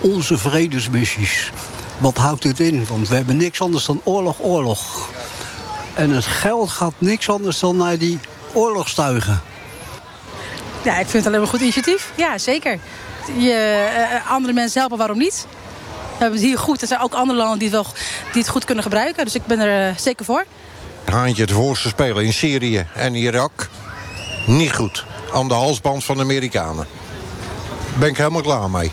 Onze 0.00 0.38
vredesmissies. 0.38 1.52
Wat 1.98 2.16
houdt 2.16 2.44
het 2.44 2.60
in? 2.60 2.86
Want 2.88 3.08
we 3.08 3.14
hebben 3.14 3.36
niks 3.36 3.60
anders 3.60 3.84
dan 3.84 4.00
oorlog, 4.04 4.36
oorlog. 4.40 5.08
En 5.94 6.10
het 6.10 6.24
geld 6.24 6.70
gaat 6.70 6.94
niks 6.98 7.28
anders 7.28 7.58
dan 7.58 7.76
naar 7.76 7.98
die 7.98 8.18
oorlogstuigen. 8.52 9.40
Ja, 10.82 10.92
ik 10.92 11.06
vind 11.06 11.12
het 11.12 11.26
alleen 11.26 11.30
maar 11.30 11.40
een 11.40 11.46
goed 11.54 11.60
initiatief. 11.60 12.12
Ja, 12.14 12.38
zeker. 12.38 12.78
Je, 13.38 13.88
uh, 14.22 14.30
andere 14.30 14.52
mensen 14.52 14.80
helpen, 14.80 14.98
waarom 14.98 15.18
niet? 15.18 15.46
Hebben 16.18 16.38
het 16.38 16.48
hier 16.48 16.58
goed. 16.58 16.80
Er 16.82 16.86
zijn 16.86 17.00
ook 17.00 17.14
andere 17.14 17.38
landen 17.38 17.58
die 17.58 17.68
het, 17.68 17.76
wel, 17.76 17.86
die 18.32 18.42
het 18.42 18.50
goed 18.50 18.64
kunnen 18.64 18.84
gebruiken. 18.84 19.24
Dus 19.24 19.34
ik 19.34 19.46
ben 19.46 19.60
er 19.60 19.90
uh, 19.90 19.96
zeker 19.98 20.24
voor. 20.24 20.44
Haantje 21.04 21.42
het 21.42 21.52
voorste 21.52 21.88
spelen 21.88 22.24
in 22.24 22.32
Syrië 22.32 22.86
en 22.94 23.14
Irak. 23.14 23.68
Niet 24.46 24.74
goed. 24.74 25.04
Aan 25.32 25.48
de 25.48 25.54
halsband 25.54 26.04
van 26.04 26.16
de 26.16 26.22
Amerikanen. 26.22 26.86
Ben 27.98 28.08
ik 28.08 28.16
helemaal 28.16 28.42
klaar 28.42 28.70
mee. 28.70 28.92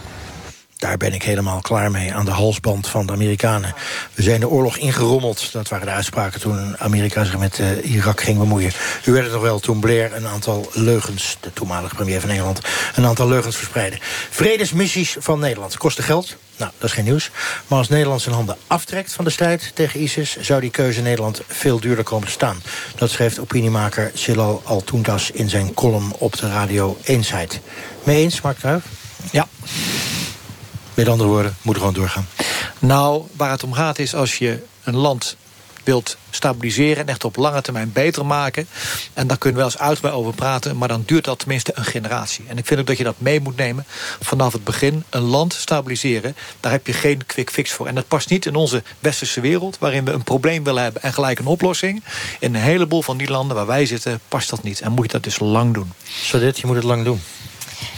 Daar 0.84 0.98
ben 0.98 1.14
ik 1.14 1.24
helemaal 1.24 1.62
klaar 1.62 1.92
mee, 1.92 2.14
aan 2.14 2.26
de 2.26 2.32
halsband 2.32 2.88
van 2.88 3.06
de 3.06 3.12
Amerikanen. 3.12 3.74
We 4.14 4.24
zijn 4.24 4.40
de 4.40 4.50
oorlog 4.50 4.78
ingerommeld. 4.78 5.52
Dat 5.52 5.70
waren 5.70 5.86
de 5.86 5.92
uitspraken 5.92 6.40
toen 6.40 6.80
Amerika 6.80 7.24
zich 7.24 7.38
met 7.38 7.60
uh, 7.60 7.92
Irak 7.92 8.22
ging 8.22 8.38
bemoeien. 8.38 8.72
U 9.06 9.12
werd 9.12 9.24
het 9.24 9.34
nog 9.34 9.42
wel 9.42 9.60
toen 9.60 9.80
Blair 9.80 10.16
een 10.16 10.28
aantal 10.28 10.70
leugens... 10.74 11.38
de 11.40 11.54
toenmalige 11.54 11.96
premier 11.96 12.20
van 12.20 12.30
Nederland, 12.30 12.62
een 12.96 13.06
aantal 13.06 13.28
leugens 13.28 13.56
verspreidde. 13.56 13.98
Vredesmissies 14.30 15.16
van 15.20 15.40
Nederland 15.40 15.78
kosten 15.78 16.04
geld. 16.04 16.36
Nou, 16.58 16.72
dat 16.78 16.90
is 16.90 16.96
geen 16.96 17.04
nieuws. 17.04 17.30
Maar 17.68 17.78
als 17.78 17.90
Nederland 17.90 18.22
zijn 18.22 18.36
handen 18.36 18.58
aftrekt 18.68 19.14
van 19.14 19.26
de 19.26 19.32
strijd 19.32 19.72
tegen 19.74 20.02
ISIS... 20.02 20.38
zou 20.40 20.62
die 20.62 20.72
keuze 20.72 21.02
Nederland 21.02 21.42
veel 21.48 21.80
duurder 21.80 22.04
komen 22.04 22.28
te 22.28 22.34
staan. 22.34 22.62
Dat 22.96 23.10
schreef 23.10 23.40
opiniemaker 23.40 24.12
Silal 24.14 24.62
Altuntas 24.64 25.32
in 25.32 25.50
zijn 25.50 25.74
column 25.74 26.14
op 26.18 26.38
de 26.38 26.50
radio 26.50 26.98
Eensheid. 27.04 27.60
Mee 28.04 28.24
eens, 28.24 28.42
Mark 28.42 28.58
Kruijf? 28.58 28.84
Ja. 29.32 29.48
Met 30.94 31.08
andere 31.08 31.30
woorden, 31.30 31.56
moet 31.62 31.78
gewoon 31.78 31.94
doorgaan. 31.94 32.28
Nou, 32.80 33.24
waar 33.36 33.52
het 33.52 33.64
om 33.64 33.74
gaat 33.74 34.00
is 34.00 34.16
als 34.16 34.38
je 34.38 34.64
een 34.84 34.96
land 34.96 35.36
wilt 35.84 36.18
stabiliseren... 36.30 36.98
en 36.98 37.08
echt 37.08 37.24
op 37.24 37.36
lange 37.36 37.62
termijn 37.62 37.92
beter 37.92 38.26
maken... 38.26 38.68
en 39.14 39.28
daar 39.28 39.38
kunnen 39.38 39.60
we 39.60 39.66
wel 39.66 39.74
eens 39.74 39.82
uitgebreid 39.82 40.16
over 40.16 40.34
praten... 40.34 40.78
maar 40.78 40.88
dan 40.88 41.04
duurt 41.06 41.24
dat 41.24 41.40
tenminste 41.40 41.72
een 41.76 41.86
generatie. 41.86 42.46
En 42.48 42.58
ik 42.58 42.66
vind 42.66 42.80
ook 42.80 42.88
dat 42.88 42.98
je 42.98 43.04
dat 43.04 43.16
mee 43.18 43.40
moet 43.40 43.56
nemen 43.56 43.86
vanaf 44.20 44.54
het 44.54 44.64
begin. 44.64 45.04
Een 45.10 45.22
land 45.22 45.54
stabiliseren, 45.54 46.36
daar 46.60 46.72
heb 46.72 46.88
je 46.88 46.94
geen 46.94 47.26
quick 47.26 47.50
fix 47.50 47.72
voor. 47.72 47.88
En 47.88 47.96
dat 47.96 48.08
past 48.08 48.30
niet 48.30 48.46
in 48.46 48.56
onze 48.56 48.84
westerse 49.00 49.42
wereld... 49.42 49.78
waarin 49.80 50.06
we 50.06 50.12
een 50.12 50.24
probleem 50.24 50.64
willen 50.64 50.84
hebben 50.84 51.02
en 51.02 51.14
gelijk 51.14 51.40
een 51.40 51.46
oplossing. 51.46 52.04
In 52.40 52.56
een 52.56 52.62
heleboel 52.62 53.02
van 53.02 53.18
die 53.18 53.30
landen 53.30 53.56
waar 53.56 53.68
wij 53.68 53.86
zitten 53.86 54.20
past 54.28 54.50
dat 54.50 54.64
niet. 54.64 54.82
En 54.82 54.92
moet 54.92 55.06
je 55.06 55.12
dat 55.12 55.24
dus 55.24 55.40
lang 55.40 55.74
doen. 55.74 55.92
Zodat 56.24 56.60
je 56.60 56.68
moet 56.68 56.76
het 56.76 56.86
lang 56.86 57.04
doen. 57.04 57.22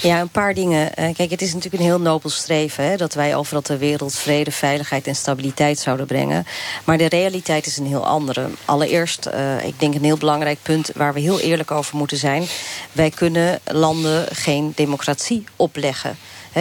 Ja, 0.01 0.19
een 0.21 0.29
paar 0.29 0.53
dingen. 0.53 0.93
Kijk, 0.93 1.29
het 1.29 1.41
is 1.41 1.53
natuurlijk 1.53 1.83
een 1.83 1.89
heel 1.89 1.99
nobel 1.99 2.29
streven... 2.29 2.83
Hè, 2.83 2.97
dat 2.97 3.13
wij 3.13 3.35
overal 3.35 3.61
ter 3.61 3.77
wereld 3.77 4.13
vrede, 4.13 4.51
veiligheid 4.51 5.07
en 5.07 5.15
stabiliteit 5.15 5.79
zouden 5.79 6.05
brengen. 6.05 6.45
Maar 6.83 6.97
de 6.97 7.09
realiteit 7.09 7.65
is 7.65 7.77
een 7.77 7.85
heel 7.85 8.05
andere. 8.05 8.47
Allereerst, 8.65 9.27
uh, 9.27 9.65
ik 9.65 9.79
denk 9.79 9.95
een 9.95 10.03
heel 10.03 10.17
belangrijk 10.17 10.59
punt... 10.61 10.91
waar 10.95 11.13
we 11.13 11.19
heel 11.19 11.39
eerlijk 11.39 11.71
over 11.71 11.97
moeten 11.97 12.17
zijn. 12.17 12.45
Wij 12.91 13.09
kunnen 13.09 13.59
landen 13.63 14.27
geen 14.35 14.71
democratie 14.75 15.43
opleggen. 15.55 16.17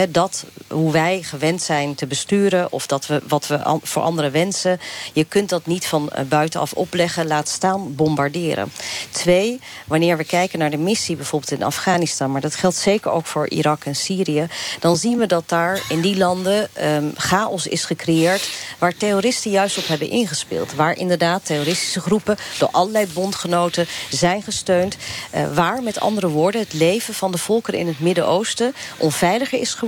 Dat 0.09 0.45
hoe 0.67 0.91
wij 0.91 1.21
gewend 1.23 1.61
zijn 1.61 1.95
te 1.95 2.07
besturen... 2.07 2.71
of 2.71 2.87
dat 2.87 3.07
we, 3.07 3.21
wat 3.27 3.47
we 3.47 3.79
voor 3.83 4.01
anderen 4.01 4.31
wensen... 4.31 4.79
je 5.13 5.23
kunt 5.23 5.49
dat 5.49 5.65
niet 5.65 5.85
van 5.85 6.09
eh, 6.09 6.23
buitenaf 6.23 6.73
opleggen, 6.73 7.27
laat 7.27 7.49
staan 7.49 7.95
bombarderen. 7.95 8.71
Twee, 9.09 9.59
wanneer 9.87 10.17
we 10.17 10.23
kijken 10.23 10.59
naar 10.59 10.69
de 10.69 10.77
missie 10.77 11.15
bijvoorbeeld 11.15 11.51
in 11.51 11.63
Afghanistan... 11.63 12.31
maar 12.31 12.41
dat 12.41 12.55
geldt 12.55 12.75
zeker 12.75 13.11
ook 13.11 13.25
voor 13.25 13.49
Irak 13.49 13.85
en 13.85 13.95
Syrië... 13.95 14.47
dan 14.79 14.97
zien 14.97 15.17
we 15.17 15.25
dat 15.25 15.49
daar 15.49 15.81
in 15.89 16.01
die 16.01 16.17
landen 16.17 16.69
ehm, 16.73 17.09
chaos 17.15 17.67
is 17.67 17.85
gecreëerd... 17.85 18.49
waar 18.79 18.97
terroristen 18.97 19.51
juist 19.51 19.77
op 19.77 19.87
hebben 19.87 20.09
ingespeeld. 20.09 20.75
Waar 20.75 20.97
inderdaad 20.97 21.45
terroristische 21.45 22.01
groepen 22.01 22.37
door 22.57 22.69
allerlei 22.71 23.07
bondgenoten 23.13 23.87
zijn 24.09 24.41
gesteund. 24.41 24.97
eh, 25.31 25.53
waar 25.53 25.83
met 25.83 25.99
andere 25.99 26.27
woorden 26.27 26.61
het 26.61 26.73
leven 26.73 27.13
van 27.13 27.31
de 27.31 27.37
volkeren 27.37 27.79
in 27.79 27.87
het 27.87 27.99
Midden-Oosten... 27.99 28.75
onveiliger 28.97 29.59
is 29.59 29.69
geworden 29.69 29.83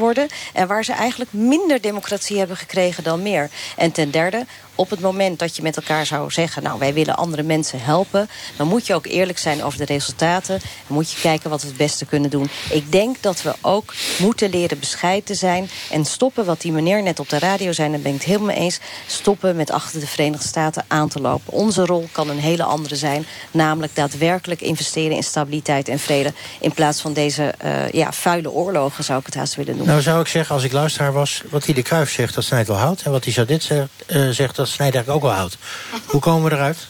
en 0.53 0.67
waar 0.67 0.85
ze 0.85 0.93
eigenlijk 0.93 1.33
minder 1.33 1.81
democratie 1.81 2.37
hebben 2.37 2.57
gekregen 2.57 3.03
dan 3.03 3.21
meer. 3.21 3.49
En 3.75 3.91
ten 3.91 4.11
derde, 4.11 4.45
op 4.77 4.89
het 4.89 4.99
moment 4.99 5.39
dat 5.39 5.55
je 5.55 5.61
met 5.61 5.75
elkaar 5.75 6.05
zou 6.05 6.31
zeggen... 6.31 6.63
nou, 6.63 6.79
wij 6.79 6.93
willen 6.93 7.15
andere 7.15 7.43
mensen 7.43 7.79
helpen... 7.81 8.29
dan 8.57 8.67
moet 8.67 8.87
je 8.87 8.93
ook 8.93 9.05
eerlijk 9.05 9.37
zijn 9.37 9.63
over 9.63 9.77
de 9.79 9.85
resultaten. 9.85 10.55
En 10.55 10.93
moet 10.93 11.11
je 11.11 11.19
kijken 11.19 11.49
wat 11.49 11.61
we 11.61 11.67
het 11.67 11.77
beste 11.77 12.05
kunnen 12.05 12.29
doen. 12.29 12.49
Ik 12.69 12.91
denk 12.91 13.21
dat 13.21 13.41
we 13.41 13.53
ook 13.61 13.93
moeten 14.19 14.49
leren 14.49 14.79
bescheiden 14.79 15.23
te 15.23 15.35
zijn... 15.35 15.69
en 15.91 16.05
stoppen 16.05 16.45
wat 16.45 16.61
die 16.61 16.71
meneer 16.71 17.03
net 17.03 17.19
op 17.19 17.29
de 17.29 17.39
radio 17.39 17.71
zei... 17.71 17.91
daar 17.91 17.99
ben 17.99 18.13
ik 18.13 18.17
het 18.17 18.27
helemaal 18.27 18.47
mee 18.47 18.57
eens... 18.57 18.79
stoppen 19.07 19.55
met 19.55 19.71
achter 19.71 19.99
de 19.99 20.07
Verenigde 20.07 20.47
Staten 20.47 20.85
aan 20.87 21.09
te 21.09 21.21
lopen. 21.21 21.53
Onze 21.53 21.85
rol 21.85 22.07
kan 22.11 22.29
een 22.29 22.39
hele 22.39 22.63
andere 22.63 22.95
zijn. 22.95 23.25
Namelijk 23.51 23.95
daadwerkelijk 23.95 24.61
investeren 24.61 25.15
in 25.15 25.23
stabiliteit 25.23 25.87
en 25.87 25.99
vrede... 25.99 26.33
in 26.59 26.73
plaats 26.73 27.01
van 27.01 27.13
deze 27.13 27.53
eh, 27.57 27.91
ja, 27.91 28.13
vuile 28.13 28.51
oorlogen, 28.51 29.03
zou 29.03 29.19
ik 29.19 29.25
het 29.25 29.35
haast 29.35 29.55
willen 29.55 29.75
noemen. 29.75 29.91
Nou 29.91 30.01
zou 30.01 30.21
ik 30.21 30.27
zeggen, 30.27 30.55
als 30.55 30.63
ik 30.63 30.71
luisteraar 30.71 31.13
was... 31.13 31.43
wat 31.49 31.65
hij 31.65 31.73
de 31.73 31.81
Kruif 31.81 32.11
zegt, 32.11 32.35
dat 32.35 32.43
snijdt 32.43 32.67
wel 32.67 32.77
hout. 32.77 33.01
En 33.01 33.11
wat 33.11 33.23
hij 33.23 33.33
Jadit 33.33 33.63
zegt, 33.63 33.89
eh, 34.05 34.29
zegt, 34.29 34.55
dat 34.55 34.66
snijdt 34.67 34.95
eigenlijk 34.95 35.25
ook 35.25 35.31
wel 35.31 35.39
hout. 35.39 35.57
Hoe 36.05 36.21
komen 36.21 36.49
we 36.49 36.55
eruit? 36.55 36.87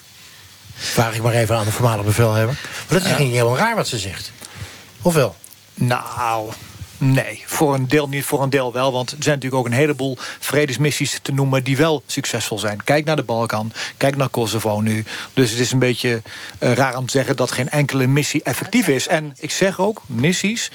Vraag 0.75 1.15
ik 1.15 1.21
maar 1.21 1.33
even 1.33 1.55
aan 1.55 1.65
de 1.65 1.71
voormalige 1.71 2.05
bevelhebber. 2.05 2.57
Maar 2.89 2.99
dat 2.99 3.11
is 3.11 3.17
niet 3.17 3.31
helemaal 3.31 3.57
raar 3.57 3.75
wat 3.75 3.87
ze 3.87 3.97
zegt. 3.97 4.31
Of 5.01 5.13
wel? 5.13 5.35
Nou, 5.73 6.51
nee. 6.97 7.43
Voor 7.45 7.73
een 7.73 7.87
deel 7.87 8.07
niet, 8.07 8.25
voor 8.25 8.43
een 8.43 8.49
deel 8.49 8.73
wel. 8.73 8.91
Want 8.91 9.11
er 9.11 9.17
zijn 9.19 9.35
natuurlijk 9.35 9.61
ook 9.61 9.71
een 9.71 9.77
heleboel 9.77 10.17
vredesmissies 10.39 11.19
te 11.21 11.31
noemen... 11.31 11.63
die 11.63 11.77
wel 11.77 12.03
succesvol 12.05 12.59
zijn. 12.59 12.83
Kijk 12.83 13.05
naar 13.05 13.15
de 13.15 13.23
Balkan, 13.23 13.71
kijk 13.97 14.15
naar 14.15 14.29
Kosovo 14.29 14.79
nu. 14.79 15.05
Dus 15.33 15.49
het 15.49 15.59
is 15.59 15.71
een 15.71 15.79
beetje 15.79 16.21
eh, 16.59 16.73
raar 16.73 16.97
om 16.97 17.05
te 17.05 17.11
zeggen... 17.11 17.35
dat 17.35 17.51
geen 17.51 17.69
enkele 17.69 18.07
missie 18.07 18.43
effectief 18.43 18.87
is. 18.87 19.07
En 19.07 19.35
ik 19.39 19.51
zeg 19.51 19.79
ook, 19.79 20.01
missies 20.05 20.71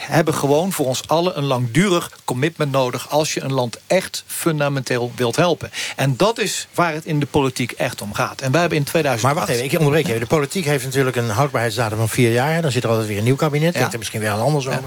hebben 0.00 0.34
gewoon 0.34 0.72
voor 0.72 0.86
ons 0.86 1.08
allen 1.08 1.38
een 1.38 1.44
langdurig 1.44 2.10
commitment 2.24 2.72
nodig... 2.72 3.10
als 3.10 3.34
je 3.34 3.40
een 3.40 3.52
land 3.52 3.78
echt 3.86 4.24
fundamenteel 4.26 5.12
wilt 5.16 5.36
helpen. 5.36 5.70
En 5.96 6.16
dat 6.16 6.38
is 6.38 6.68
waar 6.74 6.92
het 6.92 7.04
in 7.04 7.20
de 7.20 7.26
politiek 7.26 7.72
echt 7.72 8.02
om 8.02 8.14
gaat. 8.14 8.40
En 8.40 8.50
wij 8.50 8.60
hebben 8.60 8.78
in 8.78 8.84
2000. 8.84 9.26
Maar 9.26 9.34
wacht 9.34 9.48
even, 9.48 9.64
ik 9.64 9.72
onderbreek 9.72 10.08
even. 10.08 10.20
De 10.20 10.26
politiek 10.26 10.64
heeft 10.64 10.84
natuurlijk 10.84 11.16
een 11.16 11.30
houdbaarheidsdatum 11.30 11.98
van 11.98 12.08
vier 12.08 12.32
jaar. 12.32 12.62
Dan 12.62 12.70
zit 12.70 12.84
er 12.84 12.88
altijd 12.88 13.08
weer 13.08 13.18
een 13.18 13.24
nieuw 13.24 13.36
kabinet. 13.36 13.74
Denkt 13.74 13.92
er 13.92 13.98
misschien 13.98 14.20
wel 14.20 14.38
anders 14.38 14.66
over. 14.66 14.82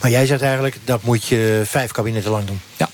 Maar 0.00 0.10
jij 0.10 0.26
zegt 0.26 0.42
eigenlijk, 0.42 0.76
dat 0.84 1.02
moet 1.02 1.24
je 1.24 1.62
vijf 1.64 1.90
kabinetten 1.90 2.30
lang 2.30 2.46
doen. 2.46 2.60
Ja. 2.76 2.88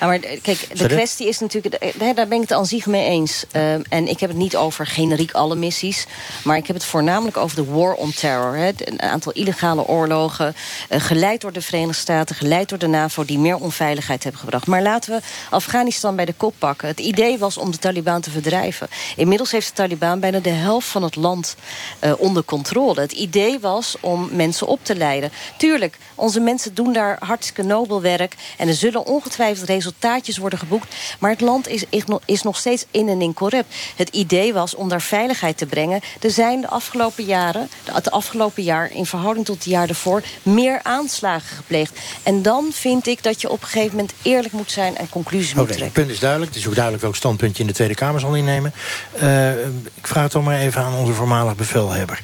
Ja, 0.00 0.06
maar 0.06 0.20
eh, 0.20 0.40
kijk, 0.42 0.58
de 0.68 0.76
Sorry? 0.76 0.94
kwestie 0.96 1.28
is 1.28 1.38
natuurlijk... 1.38 1.74
eh, 1.74 1.92
Daar 1.98 2.14
daar 2.14 2.28
ben 2.28 2.36
ik 2.42 2.48
het 2.48 2.58
aan 2.58 2.66
zich 2.66 2.86
mee 2.86 3.04
eens. 3.04 3.44
Ehm, 3.50 3.82
en 3.88 4.08
ik 4.08 4.20
heb 4.20 4.28
het 4.30 4.38
niet 4.38 4.56
over 4.56 4.86
generiek 4.86 5.32
alle 5.32 5.54
missies. 5.56 6.06
Maar 6.44 6.56
ik 6.56 6.66
heb 6.66 6.76
het 6.76 6.84
voornamelijk 6.84 7.36
over 7.36 7.56
de 7.56 7.64
war 7.64 7.94
on 7.94 8.12
terror. 8.12 8.56
Hè. 8.56 8.70
Een 8.76 9.02
aantal 9.02 9.32
illegale 9.32 9.86
oorlogen. 9.86 10.54
eh, 10.88 11.00
geleid 11.00 11.40
door 11.40 11.52
de 11.52 11.60
Verenigde 11.62 11.92
Staten, 12.00 12.36
geleid 12.36 12.68
door 12.68 12.78
de 12.78 12.86
NAVO... 12.86 13.24
die 13.24 13.38
meer 13.38 13.56
onveiligheid 13.56 14.22
hebben 14.22 14.40
gebracht. 14.40 14.66
Maar 14.66 14.82
laten 14.82 15.12
we 15.16 15.20
Afghanistan 15.50 16.16
bij 16.16 16.24
de 16.24 16.32
kop 16.36 16.54
pakken. 16.58 16.88
Het 16.88 17.00
idee 17.00 17.38
was 17.38 17.56
om 17.58 17.70
de 17.70 17.78
Taliban 17.78 18.20
te 18.20 18.30
verdrijven. 18.30 18.88
Inmiddels 19.16 19.50
heeft 19.50 19.66
de 19.68 19.72
Taliban 19.74 20.20
bijna 20.20 20.38
de 20.38 20.48
helft 20.50 20.88
van 20.88 21.02
het 21.02 21.16
land 21.16 21.56
eh, 21.98 22.12
onder 22.18 22.44
controle. 22.44 23.00
Het 23.00 23.12
idee 23.12 23.58
was 23.60 23.96
om 24.00 24.28
mensen 24.32 24.66
op 24.66 24.78
te 24.82 24.96
leiden. 24.96 25.30
Tuurlijk, 25.56 25.96
onze 26.14 26.40
mensen 26.40 26.74
doen 26.74 26.92
daar 26.92 27.16
hartstikke 27.20 27.62
nobel 27.62 28.00
werk... 28.00 28.34
en 28.56 28.68
er 28.68 28.74
zullen 28.74 29.06
ongetwijfeld 29.06 29.68
resultaatjes 29.78 30.38
worden 30.38 30.58
geboekt... 30.58 30.94
maar 31.18 31.30
het 31.30 31.40
land 31.40 31.68
is, 31.68 31.84
is 32.24 32.42
nog- 32.42 32.56
steeds 32.58 32.84
in 32.90 33.08
en 33.08 33.22
in 33.22 33.34
corrupt. 33.34 33.74
Het 33.96 34.08
idee 34.08 34.52
was 34.52 34.74
om 34.74 34.88
daar 34.88 35.00
veiligheid 35.00 35.58
te 35.58 35.66
brengen. 35.66 36.00
Er 36.20 36.30
zijn 36.30 36.60
de 36.60 36.68
afgelopen 36.68 37.24
jaren, 37.24 37.68
de- 37.84 37.92
het 37.92 38.10
afgelopen 38.10 38.62
jaar... 38.62 38.92
in 38.92 39.06
verhouding 39.06 39.46
tot 39.46 39.54
het 39.56 39.64
jaar 39.64 39.88
ervoor, 39.88 40.22
meer 40.42 40.80
aanslagen 40.82 41.56
gepleegd. 41.56 41.98
En 42.22 42.42
dan 42.42 42.68
vind 42.72 43.06
ik 43.06 43.22
dat 43.22 43.40
je 43.40 43.50
op 43.50 43.62
een 43.62 43.68
gegeven 43.68 43.96
moment 43.96 44.12
eerlijk 44.22 44.52
moet 44.52 44.70
zijn... 44.70 44.96
en 44.96 45.08
conclusies 45.08 45.54
moet 45.54 45.68
het 45.68 45.76
trekken. 45.76 46.02
punt 46.02 46.10
is 46.10 46.18
duidelijk. 46.18 46.50
Het 46.50 46.60
is 46.60 46.66
ook 46.68 46.74
duidelijk 46.74 47.02
welk 47.02 47.16
standpunt 47.16 47.56
je 47.56 47.62
in 47.62 47.68
de 47.68 47.74
Tweede 47.74 47.94
Kamer 47.94 48.20
zal 48.20 48.34
innemen. 48.34 48.72
Eh, 49.12 49.50
ik 49.94 50.06
vraag 50.06 50.22
het 50.22 50.32
toch 50.32 50.44
maar 50.44 50.58
even 50.58 50.82
aan 50.82 50.94
onze 50.94 51.12
voormalig 51.12 51.56
bevelhebber. 51.56 52.20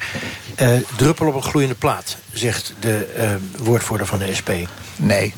Eh, 0.55 0.69
druppel 0.97 1.27
op 1.27 1.35
een 1.35 1.43
gloeiende 1.43 1.75
plaat, 1.75 2.17
zegt 2.33 2.73
de 2.79 3.05
eh, 3.05 3.29
woordvoerder 3.57 4.07
van 4.07 4.19
de 4.19 4.35
SP. 4.39 4.49
Nee. 4.95 5.33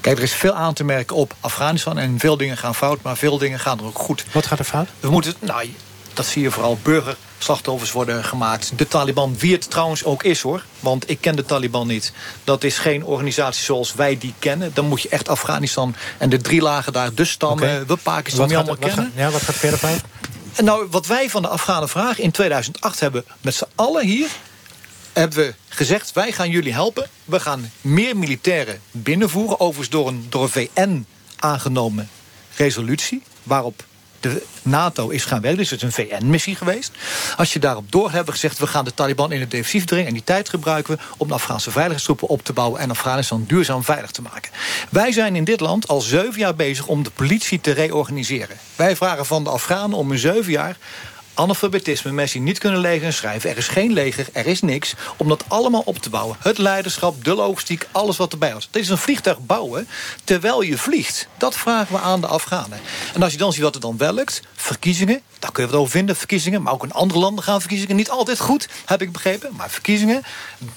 Kijk, 0.00 0.16
er 0.16 0.22
is 0.22 0.32
veel 0.34 0.52
aan 0.52 0.74
te 0.74 0.84
merken 0.84 1.16
op 1.16 1.34
Afghanistan. 1.40 1.98
En 1.98 2.18
veel 2.18 2.36
dingen 2.36 2.56
gaan 2.56 2.74
fout, 2.74 3.02
maar 3.02 3.16
veel 3.16 3.38
dingen 3.38 3.60
gaan 3.60 3.78
er 3.78 3.84
ook 3.84 3.98
goed. 3.98 4.24
Wat 4.32 4.46
gaat 4.46 4.58
er 4.58 4.64
fout? 4.64 4.88
We 5.00 5.10
moeten, 5.10 5.34
nou, 5.38 5.74
dat 6.14 6.26
zie 6.26 6.42
je 6.42 6.50
vooral, 6.50 6.78
burgerslachtoffers 6.82 7.92
worden 7.92 8.24
gemaakt. 8.24 8.72
De 8.76 8.88
Taliban, 8.88 9.36
wie 9.38 9.52
het 9.52 9.70
trouwens 9.70 10.04
ook 10.04 10.22
is 10.22 10.40
hoor. 10.40 10.64
Want 10.80 11.10
ik 11.10 11.20
ken 11.20 11.36
de 11.36 11.44
Taliban 11.44 11.86
niet. 11.86 12.12
Dat 12.44 12.64
is 12.64 12.78
geen 12.78 13.04
organisatie 13.04 13.64
zoals 13.64 13.94
wij 13.94 14.18
die 14.18 14.34
kennen. 14.38 14.70
Dan 14.74 14.86
moet 14.88 15.02
je 15.02 15.08
echt 15.08 15.28
Afghanistan 15.28 15.94
en 16.18 16.28
de 16.28 16.40
drie 16.40 16.60
lagen 16.62 16.92
daar, 16.92 17.14
dus 17.14 17.30
stammen, 17.30 17.86
we 17.86 17.96
Pakistan, 17.96 18.48
Wat 18.48 18.56
allemaal 18.56 18.76
wat 18.76 18.86
kennen. 18.88 19.04
gaat- 19.04 19.22
ja, 19.24 19.30
wat 19.30 19.42
gaat 19.42 19.54
verder? 19.54 19.80
En 20.54 20.64
nou, 20.64 20.86
wat 20.90 21.06
wij 21.06 21.30
van 21.30 21.42
de 21.42 21.48
Afghanen 21.48 21.88
vragen 21.88 22.22
in 22.22 22.30
2008 22.30 23.00
hebben 23.00 23.24
met 23.40 23.54
z'n 23.54 23.64
allen 23.74 24.06
hier... 24.06 24.28
hebben 25.12 25.38
we 25.38 25.54
gezegd, 25.68 26.12
wij 26.12 26.32
gaan 26.32 26.50
jullie 26.50 26.72
helpen. 26.72 27.08
We 27.24 27.40
gaan 27.40 27.70
meer 27.80 28.16
militairen 28.16 28.80
binnenvoeren. 28.90 29.60
Overigens 29.60 29.88
door 29.88 30.08
een, 30.08 30.26
door 30.28 30.50
VN 30.50 31.06
aangenomen 31.36 32.08
resolutie... 32.56 33.22
waarop 33.42 33.84
de 34.20 34.42
NATO 34.62 35.08
is 35.08 35.24
gaan 35.24 35.40
werken. 35.40 35.58
Dus 35.58 35.70
het 35.70 35.82
is 35.82 35.96
een 35.96 36.06
VN-missie 36.06 36.56
geweest. 36.56 36.92
Als 37.36 37.52
je 37.52 37.58
daarop 37.58 37.92
door 37.92 38.10
hebben 38.10 38.34
gezegd... 38.34 38.58
we 38.58 38.66
gaan 38.66 38.84
de 38.84 38.94
Taliban 38.94 39.32
in 39.32 39.40
het 39.40 39.50
defensief 39.50 39.84
dringen... 39.84 40.06
en 40.06 40.12
die 40.12 40.24
tijd 40.24 40.48
gebruiken 40.48 40.96
we 40.96 41.02
om 41.16 41.28
de 41.28 41.34
Afghaanse 41.34 41.70
veiligheidstroepen 41.70 42.28
op 42.28 42.42
te 42.42 42.52
bouwen... 42.52 42.80
en 42.80 42.90
Afghanistan 42.90 43.44
duurzaam 43.46 43.84
veilig 43.84 44.10
te 44.10 44.22
maken. 44.22 44.52
Wij 44.90 45.12
zijn 45.12 45.36
in 45.36 45.44
dit 45.44 45.60
land 45.60 45.88
al 45.88 46.00
zeven 46.00 46.38
jaar 46.38 46.54
bezig 46.54 46.86
om 46.86 47.02
de 47.02 47.10
politie 47.10 47.60
te 47.60 47.70
reorganiseren. 47.70 48.56
Wij 48.76 48.96
vragen 48.96 49.26
van 49.26 49.44
de 49.44 49.50
Afghanen 49.50 49.98
om 49.98 50.12
in 50.12 50.18
zeven 50.18 50.52
jaar 50.52 50.76
analfabetisme, 51.40 52.12
mensen 52.12 52.38
die 52.38 52.48
niet 52.48 52.58
kunnen 52.58 52.80
lezen 52.80 53.06
en 53.06 53.12
schrijven. 53.12 53.50
Er 53.50 53.56
is 53.56 53.68
geen 53.68 53.92
leger, 53.92 54.26
er 54.32 54.46
is 54.46 54.60
niks. 54.60 54.94
Om 55.16 55.28
dat 55.28 55.44
allemaal 55.48 55.82
op 55.84 55.98
te 55.98 56.10
bouwen. 56.10 56.36
Het 56.40 56.58
leiderschap, 56.58 57.24
de 57.24 57.34
logistiek, 57.34 57.86
alles 57.92 58.16
wat 58.16 58.32
erbij 58.32 58.52
was. 58.54 58.68
Dit 58.70 58.82
is 58.82 58.88
een 58.88 58.98
vliegtuig 58.98 59.38
bouwen 59.40 59.88
terwijl 60.24 60.62
je 60.62 60.78
vliegt. 60.78 61.28
Dat 61.38 61.56
vragen 61.56 61.94
we 61.94 62.00
aan 62.00 62.20
de 62.20 62.26
Afghanen. 62.26 62.80
En 63.14 63.22
als 63.22 63.32
je 63.32 63.38
dan 63.38 63.52
ziet 63.52 63.62
wat 63.62 63.74
er 63.74 63.80
dan 63.80 63.96
wel 63.96 64.12
lukt, 64.12 64.40
verkiezingen, 64.54 65.20
daar 65.38 65.52
kun 65.52 65.64
je 65.64 65.70
wat 65.70 65.78
over 65.80 65.90
vinden, 65.92 66.16
verkiezingen. 66.16 66.62
Maar 66.62 66.72
ook 66.72 66.84
in 66.84 66.92
andere 66.92 67.20
landen 67.20 67.44
gaan 67.44 67.60
verkiezingen 67.60 67.96
niet 67.96 68.10
altijd 68.10 68.40
goed, 68.40 68.68
heb 68.84 69.02
ik 69.02 69.12
begrepen. 69.12 69.50
Maar 69.56 69.70
verkiezingen, 69.70 70.22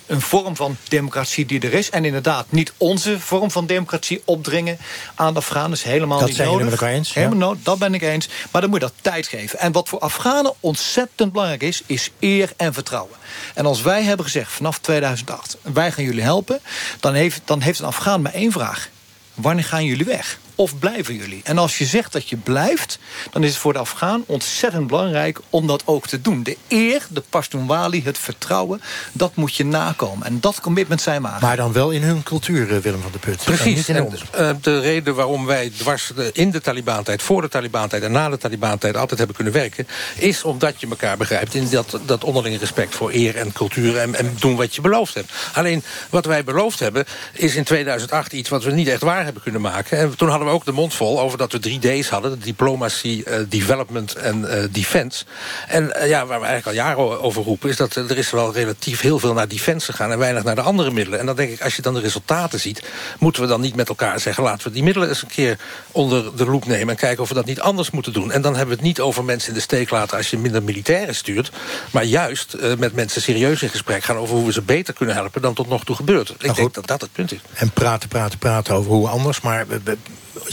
een 0.05 0.21
vorm 0.21 0.55
van 0.55 0.77
democratie 0.87 1.45
die 1.45 1.59
er 1.61 1.73
is. 1.73 1.89
En 1.89 2.05
inderdaad 2.05 2.45
niet 2.51 2.73
onze 2.77 3.19
vorm 3.19 3.51
van 3.51 3.65
democratie 3.65 4.21
opdringen 4.25 4.77
aan 5.15 5.33
de 5.33 5.39
Afghanen. 5.39 5.71
is 5.71 5.83
helemaal 5.83 6.17
Dat 6.19 6.27
niet 6.27 6.35
zijn 6.35 6.47
jullie 6.49 6.63
nodig. 6.63 6.79
met 6.79 6.87
elkaar 6.89 6.97
eens, 6.99 7.13
ja. 7.13 7.21
Helemaal 7.21 7.49
no- 7.49 7.57
dat 7.63 7.79
ben 7.79 7.93
ik 7.93 8.01
eens. 8.01 8.27
Maar 8.51 8.61
dan 8.61 8.69
moet 8.69 8.79
je 8.81 8.85
dat 8.85 8.95
tijd 9.01 9.27
geven. 9.27 9.59
En 9.59 9.71
wat 9.71 9.89
voor 9.89 9.99
Afghanen 9.99 10.52
ontzettend 10.59 11.31
belangrijk 11.31 11.63
is, 11.63 11.81
is 11.85 12.11
eer 12.19 12.53
en 12.57 12.73
vertrouwen. 12.73 13.17
En 13.53 13.65
als 13.65 13.81
wij 13.81 14.03
hebben 14.03 14.25
gezegd 14.25 14.51
vanaf 14.51 14.79
2008, 14.79 15.57
wij 15.61 15.91
gaan 15.91 16.03
jullie 16.03 16.21
helpen, 16.21 16.59
dan 16.99 17.13
heeft, 17.13 17.41
dan 17.45 17.61
heeft 17.61 17.79
een 17.79 17.85
Afghaan 17.85 18.21
maar 18.21 18.33
één 18.33 18.51
vraag. 18.51 18.89
Wanneer 19.33 19.63
gaan 19.63 19.85
jullie 19.85 20.05
weg? 20.05 20.39
Of 20.55 20.79
blijven 20.79 21.15
jullie? 21.15 21.41
En 21.43 21.57
als 21.57 21.77
je 21.77 21.85
zegt 21.85 22.11
dat 22.11 22.29
je 22.29 22.37
blijft, 22.37 22.99
dan 23.31 23.43
is 23.43 23.49
het 23.49 23.57
voor 23.59 23.73
de 23.73 23.79
Afghaan 23.79 24.23
ontzettend 24.25 24.87
belangrijk 24.87 25.39
om 25.49 25.67
dat 25.67 25.81
ook 25.85 26.07
te 26.07 26.21
doen. 26.21 26.43
De 26.43 26.57
eer, 26.67 27.05
de 27.09 27.23
Pashtunwali, 27.29 28.03
het 28.03 28.17
vertrouwen, 28.17 28.81
dat 29.11 29.35
moet 29.35 29.55
je 29.55 29.65
nakomen. 29.65 30.25
En 30.27 30.39
dat 30.39 30.59
commitment 30.61 31.01
zijn 31.01 31.21
we 31.21 31.27
aan. 31.27 31.37
Maar 31.41 31.55
dan 31.55 31.73
wel 31.73 31.91
in 31.91 32.01
hun 32.01 32.23
cultuur, 32.23 32.75
eh, 32.75 32.77
Willem 32.81 33.01
van 33.01 33.11
der 33.11 33.19
Put. 33.19 33.43
Precies. 33.43 33.75
niet 33.75 33.87
in 33.87 33.93
de 33.95 34.17
En, 34.31 34.49
eh, 34.49 34.55
de 34.61 34.79
reden 34.79 35.15
waarom 35.15 35.45
wij 35.45 35.69
dwars 35.77 36.11
de- 36.15 36.29
in 36.33 36.51
de 36.51 36.61
Taliban-tijd, 36.61 37.21
voor 37.21 37.41
de 37.41 37.47
Taliban-tijd 37.49 38.03
en 38.03 38.11
na 38.11 38.29
de 38.29 38.37
Taliban-tijd 38.37 38.97
altijd 38.97 39.17
hebben 39.17 39.35
kunnen 39.35 39.53
werken, 39.53 39.87
is 40.15 40.43
omdat 40.43 40.81
je 40.81 40.87
elkaar 40.89 41.17
begrijpt 41.17 41.53
in 41.53 41.69
dat, 41.69 41.99
dat 42.05 42.23
onderlinge 42.23 42.57
respect 42.57 42.95
voor 42.95 43.11
eer 43.13 43.35
en 43.35 43.51
cultuur 43.53 43.97
en, 43.97 44.15
en 44.15 44.35
doen 44.39 44.55
wat 44.55 44.75
je 44.75 44.81
beloofd 44.81 45.13
hebt. 45.13 45.31
Alleen 45.53 45.83
wat 46.09 46.25
wij 46.25 46.43
beloofd 46.43 46.79
hebben, 46.79 47.05
is 47.33 47.55
in 47.55 47.63
2008 47.63 48.33
iets 48.33 48.49
wat 48.49 48.63
we 48.63 48.71
niet 48.71 48.87
echt 48.87 49.01
waar 49.01 49.23
hebben 49.23 49.41
kunnen 49.43 49.61
maken. 49.61 49.97
En 49.97 50.15
toen 50.17 50.29
hadden 50.29 50.42
hadden 50.43 50.61
we 50.61 50.69
ook 50.69 50.75
de 50.75 50.81
mond 50.81 50.93
vol 50.93 51.19
over 51.19 51.37
dat 51.37 51.51
we 51.51 51.59
drie 51.59 51.79
D's 51.79 52.09
hadden. 52.09 52.31
De 52.31 52.37
diplomacy, 52.37 53.23
eh, 53.25 53.39
development 53.49 54.15
en 54.15 54.49
eh, 54.49 54.63
defense. 54.71 55.25
En 55.67 55.95
eh, 55.95 56.09
ja, 56.09 56.25
waar 56.25 56.39
we 56.39 56.45
eigenlijk 56.45 56.77
al 56.77 56.85
jaren 56.85 57.21
over 57.21 57.43
roepen... 57.43 57.69
is 57.69 57.75
dat 57.75 57.95
er 57.95 58.17
is 58.17 58.31
wel 58.31 58.53
relatief 58.53 59.01
heel 59.01 59.19
veel 59.19 59.33
naar 59.33 59.47
defense 59.47 59.91
gegaan... 59.91 60.11
en 60.11 60.17
weinig 60.17 60.43
naar 60.43 60.55
de 60.55 60.61
andere 60.61 60.91
middelen. 60.91 61.19
En 61.19 61.25
dan 61.25 61.35
denk 61.35 61.51
ik, 61.51 61.61
als 61.61 61.75
je 61.75 61.81
dan 61.81 61.93
de 61.93 61.99
resultaten 61.99 62.59
ziet... 62.59 62.83
moeten 63.19 63.41
we 63.41 63.47
dan 63.47 63.61
niet 63.61 63.75
met 63.75 63.89
elkaar 63.89 64.19
zeggen... 64.19 64.43
laten 64.43 64.67
we 64.67 64.73
die 64.73 64.83
middelen 64.83 65.09
eens 65.09 65.21
een 65.21 65.27
keer 65.27 65.59
onder 65.91 66.35
de 66.35 66.45
loep 66.45 66.65
nemen... 66.65 66.89
en 66.89 66.99
kijken 66.99 67.23
of 67.23 67.29
we 67.29 67.35
dat 67.35 67.45
niet 67.45 67.61
anders 67.61 67.91
moeten 67.91 68.13
doen. 68.13 68.31
En 68.31 68.41
dan 68.41 68.55
hebben 68.55 68.75
we 68.75 68.81
het 68.81 68.89
niet 68.89 68.99
over 68.99 69.23
mensen 69.23 69.49
in 69.49 69.55
de 69.55 69.61
steek 69.61 69.89
laten... 69.89 70.17
als 70.17 70.29
je 70.29 70.37
minder 70.37 70.63
militairen 70.63 71.15
stuurt. 71.15 71.51
Maar 71.91 72.03
juist 72.03 72.57
met 72.77 72.93
mensen 72.93 73.21
serieus 73.21 73.61
in 73.61 73.69
gesprek 73.69 74.03
gaan... 74.03 74.17
over 74.17 74.35
hoe 74.35 74.45
we 74.45 74.51
ze 74.51 74.61
beter 74.61 74.93
kunnen 74.93 75.15
helpen 75.15 75.41
dan 75.41 75.53
tot 75.53 75.69
nog 75.69 75.83
toe 75.83 75.95
gebeurt. 75.95 76.29
Ik 76.39 76.55
denk 76.55 76.73
dat 76.73 76.87
dat 76.87 77.01
het 77.01 77.11
punt 77.11 77.31
is. 77.31 77.39
En 77.53 77.71
praten, 77.71 78.09
praten, 78.09 78.39
praten 78.39 78.75
over 78.75 78.91
hoe 78.91 79.07
anders, 79.07 79.41
maar... 79.41 79.67
We, 79.67 79.81
we, 79.83 79.97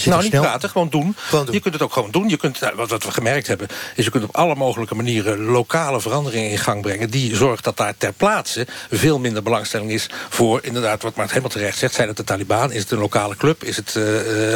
nou, 0.05 0.22
niet 0.22 0.30
praten, 0.30 0.70
gewoon 0.70 0.88
doen. 0.88 1.16
Je 1.51 1.61
kunt 1.61 1.74
het 1.74 1.82
ook 1.82 1.93
gewoon 1.93 2.11
doen. 2.11 2.28
Je 2.28 2.36
kunt, 2.36 2.61
nou, 2.61 2.76
wat, 2.76 3.05
we 3.05 3.11
gemerkt 3.11 3.47
hebben, 3.47 3.68
is 3.95 4.05
je 4.05 4.11
kunt 4.11 4.24
op 4.24 4.36
alle 4.36 4.55
mogelijke 4.55 4.95
manieren... 4.95 5.45
lokale 5.45 6.01
veranderingen 6.01 6.51
in 6.51 6.59
gang 6.59 6.82
brengen... 6.82 7.11
die 7.11 7.36
zorgt 7.36 7.64
dat 7.64 7.76
daar 7.76 7.95
ter 7.99 8.12
plaatse 8.12 8.66
veel 8.91 9.18
minder 9.18 9.43
belangstelling 9.43 9.91
is... 9.91 10.07
voor 10.28 10.61
inderdaad, 10.62 11.03
wat 11.03 11.14
Maart 11.14 11.28
helemaal 11.28 11.51
terecht 11.51 11.78
zegt... 11.78 11.95
zijn 11.95 12.09
het 12.09 12.16
de 12.16 12.24
Taliban, 12.24 12.72
is 12.72 12.80
het 12.82 12.91
een 12.91 12.99
lokale 12.99 13.36
club, 13.36 13.64
is 13.64 13.76
het 13.76 13.95
uh, 13.95 14.05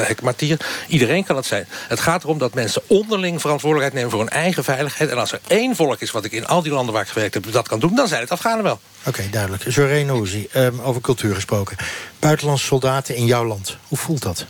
Hekmatier? 0.06 0.60
Iedereen 0.88 1.24
kan 1.24 1.36
het 1.36 1.46
zijn. 1.46 1.66
Het 1.88 2.00
gaat 2.00 2.22
erom 2.22 2.38
dat 2.38 2.54
mensen 2.54 2.82
onderling 2.86 3.40
verantwoordelijkheid 3.40 3.94
nemen... 3.94 4.10
voor 4.10 4.20
hun 4.30 4.42
eigen 4.42 4.64
veiligheid. 4.64 5.10
En 5.10 5.18
als 5.18 5.32
er 5.32 5.40
één 5.46 5.76
volk 5.76 6.00
is 6.00 6.10
wat 6.10 6.24
ik 6.24 6.32
in 6.32 6.46
al 6.46 6.62
die 6.62 6.72
landen 6.72 6.94
waar 6.94 7.02
ik 7.02 7.08
gewerkt 7.08 7.34
heb... 7.34 7.52
dat 7.52 7.68
kan 7.68 7.78
doen, 7.78 7.94
dan 7.94 8.08
zijn 8.08 8.20
het 8.20 8.30
Afghanen 8.30 8.64
wel. 8.64 8.80
Oké, 9.06 9.28
duidelijk. 9.30 9.64
Zoreen 9.66 10.10
Ouzi, 10.10 10.48
um, 10.56 10.80
over 10.80 11.00
cultuur 11.00 11.34
gesproken. 11.34 11.76
Buitenlandse 12.18 12.66
soldaten 12.66 13.14
in 13.14 13.26
jouw 13.26 13.44
land. 13.44 13.76
Hoe 13.88 13.98
voelt 13.98 14.22
dat? 14.22 14.46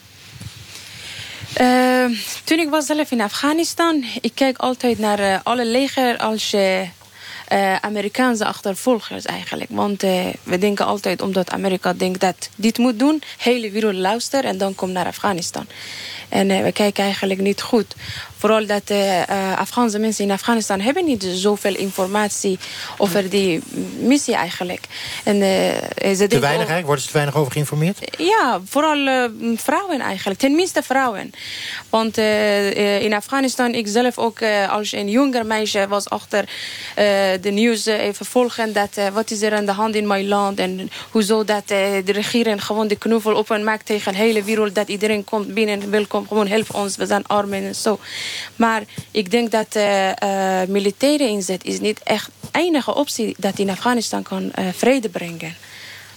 Uh, 1.60 2.18
toen 2.44 2.58
ik 2.58 2.68
was 2.68 2.86
zelf 2.86 3.10
in 3.10 3.20
Afghanistan, 3.20 4.04
ik 4.20 4.32
kijk 4.34 4.58
altijd 4.58 4.98
naar 4.98 5.20
uh, 5.20 5.38
alle 5.42 5.66
leger 5.66 6.18
als 6.18 6.54
uh, 6.54 6.80
Amerikaanse 7.80 8.44
achtervolgers 8.44 9.24
eigenlijk. 9.24 9.70
Want 9.70 10.02
we 10.42 10.58
denken 10.58 10.86
altijd, 10.86 11.22
omdat 11.22 11.50
Amerika 11.50 11.92
denkt 11.92 12.20
dat 12.20 12.48
dit 12.56 12.78
moet 12.78 12.98
doen, 12.98 13.22
hele 13.38 13.70
wereld 13.70 13.94
luistert 13.94 14.44
en 14.44 14.58
dan 14.58 14.74
komt 14.74 14.92
naar 14.92 15.06
Afghanistan. 15.06 15.66
En 16.28 16.62
we 16.62 16.72
kijken 16.72 17.04
eigenlijk 17.04 17.40
niet 17.40 17.62
goed. 17.62 17.94
Vooral 18.44 18.66
dat 18.66 18.90
uh, 18.90 19.58
Afghaanse 19.58 19.98
mensen 19.98 20.24
in 20.24 20.30
Afghanistan 20.30 20.80
hebben 20.80 21.04
niet 21.04 21.26
zoveel 21.32 21.76
informatie 21.76 22.58
over 22.98 23.30
die 23.30 23.62
missie 23.98 24.34
eigenlijk. 24.34 24.86
En, 25.24 25.36
uh, 25.36 26.14
ze 26.14 26.26
te 26.26 26.38
weinig 26.38 26.48
eigenlijk? 26.48 26.86
Worden 26.86 27.04
ze 27.04 27.06
te 27.06 27.14
weinig 27.16 27.36
over 27.36 27.52
geïnformeerd? 27.52 27.98
Ja, 28.18 28.60
vooral 28.68 29.28
vrouwen 29.56 30.00
eigenlijk. 30.00 30.40
Tenminste 30.40 30.82
vrouwen. 30.82 31.32
Want 31.88 32.18
in 32.98 33.14
Afghanistan, 33.14 33.74
ik 33.74 33.86
zelf 33.86 34.18
ook 34.18 34.42
als 34.68 34.92
een 34.92 35.08
jonger 35.08 35.46
meisje 35.46 35.88
was 35.88 36.08
achter 36.08 36.44
de 37.40 37.50
nieuws 37.50 37.86
even 37.86 38.26
volgen. 38.26 38.72
Dat 38.72 38.98
wat 39.12 39.30
is 39.30 39.42
er 39.42 39.54
aan 39.54 39.66
de 39.66 39.72
hand 39.72 39.94
in 39.94 40.06
mijn 40.06 40.28
land 40.28 40.58
en 40.58 40.90
hoezo 41.10 41.44
dat 41.44 41.68
de 41.68 42.02
regering 42.04 42.64
gewoon 42.64 42.88
de 42.88 42.96
knuffel 42.96 43.36
openmaakt 43.36 43.86
tegen 43.86 44.12
de 44.12 44.18
hele 44.18 44.42
wereld. 44.42 44.74
Dat 44.74 44.88
iedereen 44.88 45.24
komt 45.24 45.54
binnen 45.54 45.82
en 45.82 45.90
welkom, 45.90 46.28
gewoon 46.28 46.46
help 46.46 46.74
ons, 46.74 46.96
we 46.96 47.06
zijn 47.06 47.26
armen 47.26 47.62
en 47.62 47.74
zo. 47.74 47.98
Maar 48.56 48.82
ik 49.10 49.30
denk 49.30 49.50
dat 49.50 49.76
uh, 49.76 50.08
uh, 50.08 50.62
militaire 50.68 51.28
inzet 51.28 51.64
is 51.64 51.80
niet 51.80 52.00
echt 52.02 52.30
enige 52.52 52.94
optie 52.94 53.34
dat 53.38 53.58
in 53.58 53.70
Afghanistan 53.70 54.22
kan 54.22 54.42
uh, 54.42 54.68
vrede 54.72 55.08
brengen. 55.08 55.54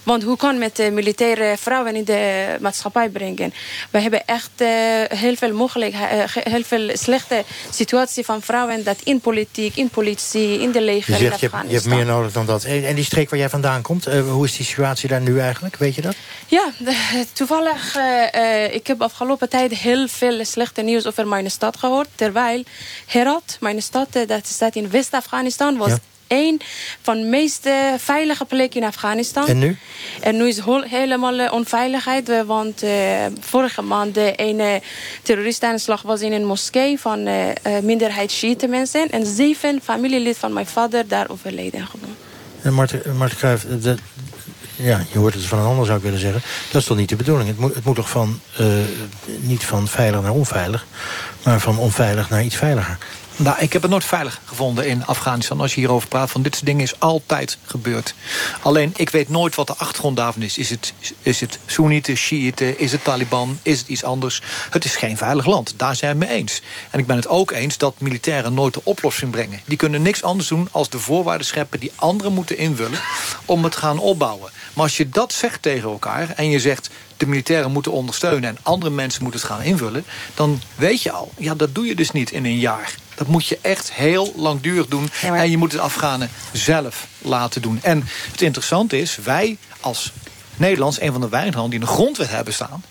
Want 0.02 0.22
hoe 0.22 0.36
kan 0.36 0.58
met 0.58 0.76
de 0.76 0.90
militaire 0.90 1.56
vrouwen 1.56 1.96
in 1.96 2.04
de 2.04 2.56
maatschappij 2.60 3.08
brengen? 3.08 3.52
We 3.90 4.00
hebben 4.00 4.26
echt 4.26 4.50
uh, 4.56 4.68
heel 5.08 5.36
veel 5.36 5.52
mogelijkheden, 5.52 6.18
uh, 6.18 6.24
heel 6.52 6.62
veel 6.62 6.90
slechte 6.96 7.44
situatie 7.70 8.24
van 8.24 8.42
vrouwen 8.42 8.84
dat 8.84 8.96
in 9.02 9.20
politiek, 9.20 9.76
in 9.76 9.88
politie, 9.88 10.60
in 10.60 10.72
de 10.72 10.80
leger. 10.80 11.12
Je 11.12 11.18
zegt, 11.18 11.40
je, 11.40 11.48
hebt, 11.52 11.68
je 11.68 11.74
hebt 11.74 11.86
meer 11.86 12.04
nodig 12.06 12.32
dan 12.32 12.46
dat. 12.46 12.64
En 12.64 12.94
die 12.94 13.04
streek 13.04 13.30
waar 13.30 13.38
jij 13.38 13.48
vandaan 13.48 13.82
komt, 13.82 14.08
uh, 14.08 14.30
hoe 14.30 14.44
is 14.44 14.56
die 14.56 14.66
situatie 14.66 15.08
daar 15.08 15.20
nu 15.20 15.40
eigenlijk? 15.40 15.76
Weet 15.76 15.94
je 15.94 16.02
dat? 16.02 16.14
Ja, 16.46 16.72
toevallig, 17.32 17.96
ik 18.70 18.86
heb 18.86 19.02
afgelopen 19.02 19.48
tijd 19.48 19.72
heel 19.72 20.08
veel 20.08 20.44
slechte 20.44 20.82
nieuws 20.82 21.06
over 21.06 21.26
mijn 21.26 21.50
stad 21.50 21.76
gehoord. 21.76 22.08
Terwijl 22.14 22.64
Herat, 23.06 23.56
mijn 23.60 23.82
stad, 23.82 24.08
dat 24.26 24.46
staat 24.46 24.74
in 24.76 24.90
West-Afghanistan, 24.90 25.76
was 25.76 25.88
ja 25.88 25.98
één 26.28 26.60
van 27.02 27.20
de 27.20 27.26
meest 27.26 27.66
uh, 27.66 27.74
veilige 27.96 28.44
plekken 28.44 28.80
in 28.80 28.86
Afghanistan. 28.86 29.46
En 29.46 29.58
nu? 29.58 29.76
En 30.20 30.36
nu 30.36 30.48
is 30.48 30.56
het 30.56 30.84
helemaal 30.84 31.34
uh, 31.34 31.52
onveiligheid. 31.52 32.44
Want 32.46 32.82
uh, 32.82 32.90
vorige 33.40 33.82
maand 33.82 34.14
de 34.14 34.34
ene 34.34 34.82
terroristaanslag 35.22 36.02
was 36.02 36.20
in 36.20 36.32
een 36.32 36.44
moskee 36.44 37.00
van 37.00 37.28
minderheid 37.82 38.30
Shiite 38.30 38.66
mensen. 38.66 39.10
En 39.10 39.26
zeven 39.26 39.80
familielid 39.82 40.38
van 40.38 40.52
mijn 40.52 40.66
vader 40.66 41.08
daar 41.08 41.30
overleden 41.30 41.86
gewoon. 41.86 42.14
En 42.62 42.74
Marten, 42.74 43.16
Marten 43.16 43.98
ja, 44.76 45.04
je 45.12 45.18
hoort 45.18 45.34
het 45.34 45.44
van 45.44 45.58
een 45.58 45.66
ander 45.66 45.86
zou 45.86 45.98
ik 45.98 46.04
willen 46.04 46.18
zeggen. 46.18 46.42
Dat 46.70 46.80
is 46.80 46.86
toch 46.86 46.96
niet 46.96 47.08
de 47.08 47.16
bedoeling? 47.16 47.48
Het 47.48 47.58
moet, 47.58 47.74
het 47.74 47.84
moet 47.84 47.96
toch 47.96 48.10
van, 48.10 48.40
niet 49.40 49.64
van 49.64 49.88
veilig 49.88 50.22
naar 50.22 50.32
onveilig... 50.32 50.86
maar 51.42 51.60
van 51.60 51.78
onveilig 51.78 52.30
naar 52.30 52.42
iets 52.42 52.56
veiliger. 52.56 52.98
Nou, 53.40 53.58
ik 53.58 53.72
heb 53.72 53.82
het 53.82 53.90
nooit 53.90 54.04
veilig 54.04 54.40
gevonden 54.44 54.86
in 54.86 55.06
Afghanistan. 55.06 55.60
Als 55.60 55.74
je 55.74 55.80
hierover 55.80 56.08
praat, 56.08 56.30
van 56.30 56.42
dit 56.42 56.54
soort 56.54 56.66
dingen 56.66 56.82
is 56.82 57.00
altijd 57.00 57.58
gebeurd. 57.62 58.14
Alleen, 58.62 58.92
ik 58.96 59.10
weet 59.10 59.28
nooit 59.28 59.54
wat 59.54 59.66
de 59.66 59.74
achtergrond 59.76 60.16
daarvan 60.16 60.42
is. 60.42 60.58
Is 60.58 60.70
het, 60.70 60.92
is 61.22 61.40
het 61.40 61.58
Soenieten, 61.66 62.16
Shiiten, 62.16 62.78
is 62.78 62.92
het 62.92 63.04
Taliban, 63.04 63.58
is 63.62 63.78
het 63.78 63.88
iets 63.88 64.04
anders? 64.04 64.42
Het 64.70 64.84
is 64.84 64.96
geen 64.96 65.16
veilig 65.16 65.46
land, 65.46 65.74
daar 65.76 65.96
zijn 65.96 66.18
we 66.18 66.28
eens. 66.28 66.62
En 66.90 66.98
ik 66.98 67.06
ben 67.06 67.16
het 67.16 67.28
ook 67.28 67.50
eens 67.50 67.78
dat 67.78 68.00
militairen 68.00 68.54
nooit 68.54 68.74
de 68.74 68.80
oplossing 68.84 69.30
brengen. 69.30 69.60
Die 69.64 69.76
kunnen 69.76 70.02
niks 70.02 70.22
anders 70.22 70.48
doen 70.48 70.68
als 70.70 70.88
de 70.88 70.98
voorwaarden 70.98 71.46
scheppen... 71.46 71.80
die 71.80 71.92
anderen 71.94 72.32
moeten 72.32 72.58
invullen 72.58 72.98
om 73.48 73.62
het 73.64 73.72
te 73.72 73.78
gaan 73.78 73.98
opbouwen. 73.98 74.50
Maar 74.74 74.84
als 74.84 74.96
je 74.96 75.08
dat 75.08 75.32
zegt 75.32 75.62
tegen 75.62 75.90
elkaar 75.90 76.30
en 76.36 76.50
je 76.50 76.60
zegt 76.60 76.90
de 77.16 77.26
militairen 77.26 77.72
moeten 77.72 77.92
ondersteunen... 77.92 78.48
en 78.48 78.58
andere 78.62 78.90
mensen 78.90 79.22
moeten 79.22 79.40
het 79.40 79.50
gaan 79.50 79.62
invullen... 79.62 80.04
dan 80.34 80.60
weet 80.74 81.02
je 81.02 81.10
al, 81.10 81.32
ja, 81.38 81.54
dat 81.54 81.74
doe 81.74 81.86
je 81.86 81.94
dus 81.94 82.10
niet 82.10 82.30
in 82.30 82.44
een 82.44 82.58
jaar. 82.58 82.94
Dat 83.14 83.26
moet 83.26 83.46
je 83.46 83.58
echt 83.60 83.92
heel 83.92 84.32
langdurig 84.36 84.86
doen. 84.86 85.10
En 85.22 85.50
je 85.50 85.56
moet 85.56 85.72
het 85.72 85.80
Afghanen 85.80 86.30
zelf 86.52 87.06
laten 87.18 87.62
doen. 87.62 87.78
En 87.82 88.04
het 88.30 88.42
interessante 88.42 89.00
is, 89.00 89.16
wij 89.16 89.56
als 89.80 90.12
Nederlands... 90.56 91.00
een 91.00 91.12
van 91.12 91.20
de 91.20 91.28
weinige 91.28 91.58
landen 91.58 91.78
die 91.78 91.88
een 91.88 91.94
grondwet 91.94 92.30
hebben 92.30 92.54
staan 92.54 92.84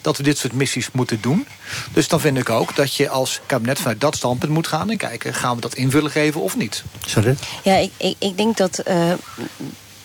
dat 0.00 0.16
we 0.16 0.22
dit 0.22 0.38
soort 0.38 0.52
missies 0.52 0.90
moeten 0.92 1.20
doen. 1.20 1.46
Dus 1.92 2.08
dan 2.08 2.20
vind 2.20 2.38
ik 2.38 2.50
ook 2.50 2.76
dat 2.76 2.94
je 2.94 3.08
als 3.08 3.40
kabinet 3.46 3.78
vanuit 3.78 4.00
dat 4.00 4.16
standpunt 4.16 4.52
moet 4.52 4.66
gaan... 4.66 4.90
en 4.90 4.96
kijken, 4.96 5.34
gaan 5.34 5.54
we 5.54 5.60
dat 5.60 5.74
invullen 5.74 6.10
geven 6.10 6.40
of 6.40 6.56
niet? 6.56 6.82
Sorry? 7.06 7.36
Ja, 7.62 7.74
ik, 7.74 7.92
ik, 7.96 8.16
ik 8.18 8.36
denk 8.36 8.56
dat... 8.56 8.80
Uh, 8.88 9.12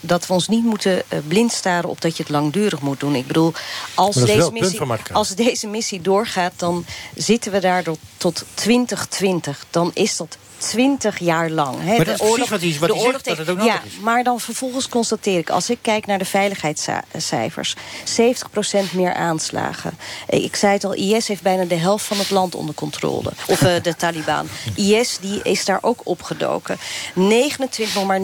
dat 0.06 0.28
we 0.28 0.34
ons 0.34 0.47
niet 0.47 0.64
moeten 0.64 1.04
uh, 1.14 1.20
blind 1.28 1.51
staren 1.51 1.89
op 1.89 2.01
dat 2.01 2.18
je 2.18 2.24
het 2.24 2.32
langdurig 2.32 2.82
moet 2.82 2.99
doen. 2.99 3.16
Ik 3.16 3.28
bedoel, 3.28 3.54
als, 3.93 4.16
deze 4.16 4.51
missie, 4.51 4.80
als 5.12 5.30
deze 5.30 5.68
missie 5.68 6.01
doorgaat... 6.01 6.54
dan 6.56 6.86
zitten 7.16 7.51
we 7.51 7.60
daar 7.60 7.84
tot 8.18 8.43
2020. 8.54 9.66
Dan 9.70 9.91
is 9.93 10.18
dat 10.18 10.38
20 10.70 11.20
jaar 11.20 11.49
lang. 11.49 11.76
He, 11.80 11.95
maar 11.95 12.05
dat 12.05 12.18
de 12.18 12.24
oorlog, 12.24 12.49
wat 12.49 12.61
hij, 12.61 12.76
wat 12.80 12.89
de 12.89 12.95
oorlog 12.95 13.11
zegt, 13.11 13.26
dat 13.26 13.38
het 13.38 13.49
ook 13.49 13.61
ja, 13.61 13.82
is. 13.86 13.99
Maar 14.01 14.24
dan 14.24 14.39
vervolgens 14.39 14.89
constateer 14.89 15.38
ik, 15.38 15.49
als 15.49 15.70
ik 15.70 15.78
kijk 15.82 16.05
naar 16.05 16.18
de 16.18 16.26
veiligheidscijfers... 16.26 17.76
70% 18.05 18.93
meer 18.93 19.14
aanslagen. 19.14 19.97
Ik 20.28 20.55
zei 20.55 20.74
het 20.74 20.84
al, 20.84 20.93
IS 20.93 21.28
heeft 21.28 21.41
bijna 21.41 21.66
de 21.66 21.76
helft 21.76 22.05
van 22.05 22.18
het 22.18 22.30
land 22.30 22.55
onder 22.55 22.76
controle. 22.76 23.32
Of 23.47 23.61
uh, 23.61 23.76
de 23.82 23.95
Taliban. 23.95 24.47
IS 24.76 25.18
die 25.22 25.41
is 25.43 25.66
daar 25.66 25.80
ook 25.82 26.01
opgedoken. 26.03 26.78
29, 27.16 27.95
nog 27.95 28.05
maar 28.05 28.22
29% 28.22 28.24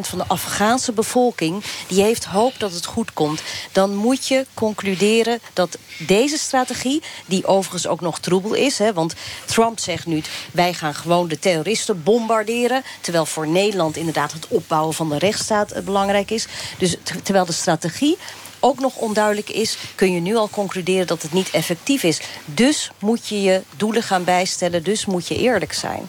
van 0.00 0.18
de 0.18 0.24
Afghaanse 0.26 0.92
bevolking... 0.92 1.64
die 1.86 2.02
heeft 2.02 2.24
hoop 2.24 2.58
dat 2.58 2.72
het 2.72 2.86
goed 2.86 3.12
komt. 3.12 3.42
Dan 3.72 3.94
moet 3.94 4.26
je 4.26 4.46
concluderen 4.54 5.40
dat 5.52 5.78
deze 5.98 6.38
strategie... 6.38 7.02
die 7.26 7.46
overigens 7.46 7.86
ook 7.86 8.00
nog 8.00 8.18
troebel 8.18 8.54
is... 8.54 8.78
Hè, 8.78 8.92
want 8.92 9.14
Trump 9.44 9.78
zegt 9.78 10.06
nu, 10.06 10.22
wij 10.52 10.74
gaan 10.74 10.94
gewoon 10.94 11.28
de 11.34 11.40
terroristen 11.40 12.02
bombarderen. 12.02 12.82
Terwijl 13.00 13.26
voor 13.26 13.48
Nederland 13.48 13.96
inderdaad 13.96 14.32
het 14.32 14.46
opbouwen 14.48 14.94
van 14.94 15.08
de 15.08 15.18
rechtsstaat 15.18 15.70
eh, 15.70 15.82
belangrijk 15.82 16.30
is. 16.30 16.46
Dus 16.78 16.96
terwijl 17.22 17.44
de 17.44 17.52
strategie 17.52 18.16
ook 18.60 18.80
nog 18.80 18.96
onduidelijk 18.96 19.50
is... 19.50 19.76
kun 19.94 20.12
je 20.12 20.20
nu 20.20 20.36
al 20.36 20.48
concluderen 20.48 21.06
dat 21.06 21.22
het 21.22 21.32
niet 21.32 21.50
effectief 21.50 22.02
is. 22.02 22.20
Dus 22.44 22.90
moet 22.98 23.28
je 23.28 23.42
je 23.42 23.62
doelen 23.76 24.02
gaan 24.02 24.24
bijstellen. 24.24 24.82
Dus 24.82 25.06
moet 25.06 25.28
je 25.28 25.38
eerlijk 25.38 25.72
zijn. 25.72 26.08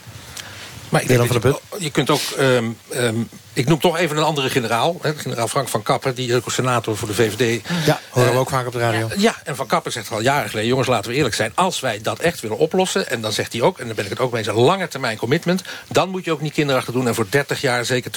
Maar 0.89 1.01
ik 1.01 1.07
denk 1.07 1.31
je, 1.31 1.59
je, 1.79 1.91
kunt 1.91 2.09
ook 2.09 2.21
um, 2.39 2.77
um, 2.93 3.29
Ik 3.55 3.67
noem 3.67 3.79
toch 3.79 3.97
even 3.97 4.17
een 4.17 4.23
andere 4.23 4.49
generaal. 4.49 4.97
Hè, 5.01 5.15
generaal 5.15 5.47
Frank 5.47 5.67
van 5.67 5.83
Kappen, 5.83 6.15
die 6.15 6.35
ook 6.35 6.51
senator 6.51 6.97
voor 6.97 7.07
de 7.07 7.13
VVD. 7.13 7.61
Ja, 7.85 7.99
horen 8.09 8.31
we 8.31 8.37
ook 8.37 8.49
vaak 8.49 8.67
op 8.67 8.73
de 8.73 8.79
radio. 8.79 9.09
Ja, 9.17 9.35
en 9.43 9.55
Van 9.55 9.67
Kappen 9.67 9.91
zegt 9.91 10.11
al 10.11 10.21
jaren 10.21 10.49
geleden... 10.49 10.69
jongens, 10.69 10.87
laten 10.87 11.11
we 11.11 11.17
eerlijk 11.17 11.35
zijn. 11.35 11.51
Als 11.55 11.79
wij 11.79 11.99
dat 12.01 12.19
echt 12.19 12.39
willen 12.39 12.57
oplossen... 12.57 13.09
en 13.09 13.21
dan 13.21 13.31
zegt 13.31 13.53
hij 13.53 13.61
ook, 13.61 13.79
en 13.79 13.85
daar 13.85 13.95
ben 13.95 14.03
ik 14.03 14.09
het 14.09 14.19
ook 14.19 14.31
mee 14.31 14.41
eens... 14.41 14.49
een 14.55 14.63
lange 14.63 14.87
termijn 14.87 15.17
commitment... 15.17 15.61
dan 15.87 16.09
moet 16.09 16.25
je 16.25 16.31
ook 16.31 16.41
niet 16.41 16.53
kinderachtig 16.53 16.93
doen... 16.93 17.07
en 17.07 17.15
voor 17.15 17.27
30 17.29 17.61
jaar 17.61 17.85
zeker 17.85 18.11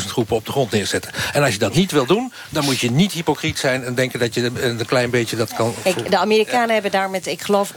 200.000 0.00 0.06
groepen 0.06 0.36
op 0.36 0.46
de 0.46 0.52
grond 0.52 0.70
neerzetten. 0.70 1.12
En 1.32 1.42
als 1.42 1.52
je 1.52 1.58
dat 1.58 1.74
niet 1.74 1.92
wil 1.92 2.06
doen... 2.06 2.32
dan 2.48 2.64
moet 2.64 2.78
je 2.78 2.90
niet 2.90 3.12
hypocriet 3.12 3.58
zijn... 3.58 3.84
en 3.84 3.94
denken 3.94 4.18
dat 4.18 4.34
je 4.34 4.50
een 4.60 4.86
klein 4.86 5.10
beetje 5.10 5.36
dat 5.36 5.54
kan... 5.54 5.74
Kijk, 5.82 6.10
de 6.10 6.18
Amerikanen 6.18 6.72
hebben 6.72 6.90
daar 6.90 7.10
met, 7.10 7.26
ik 7.26 7.42
geloof, 7.42 7.72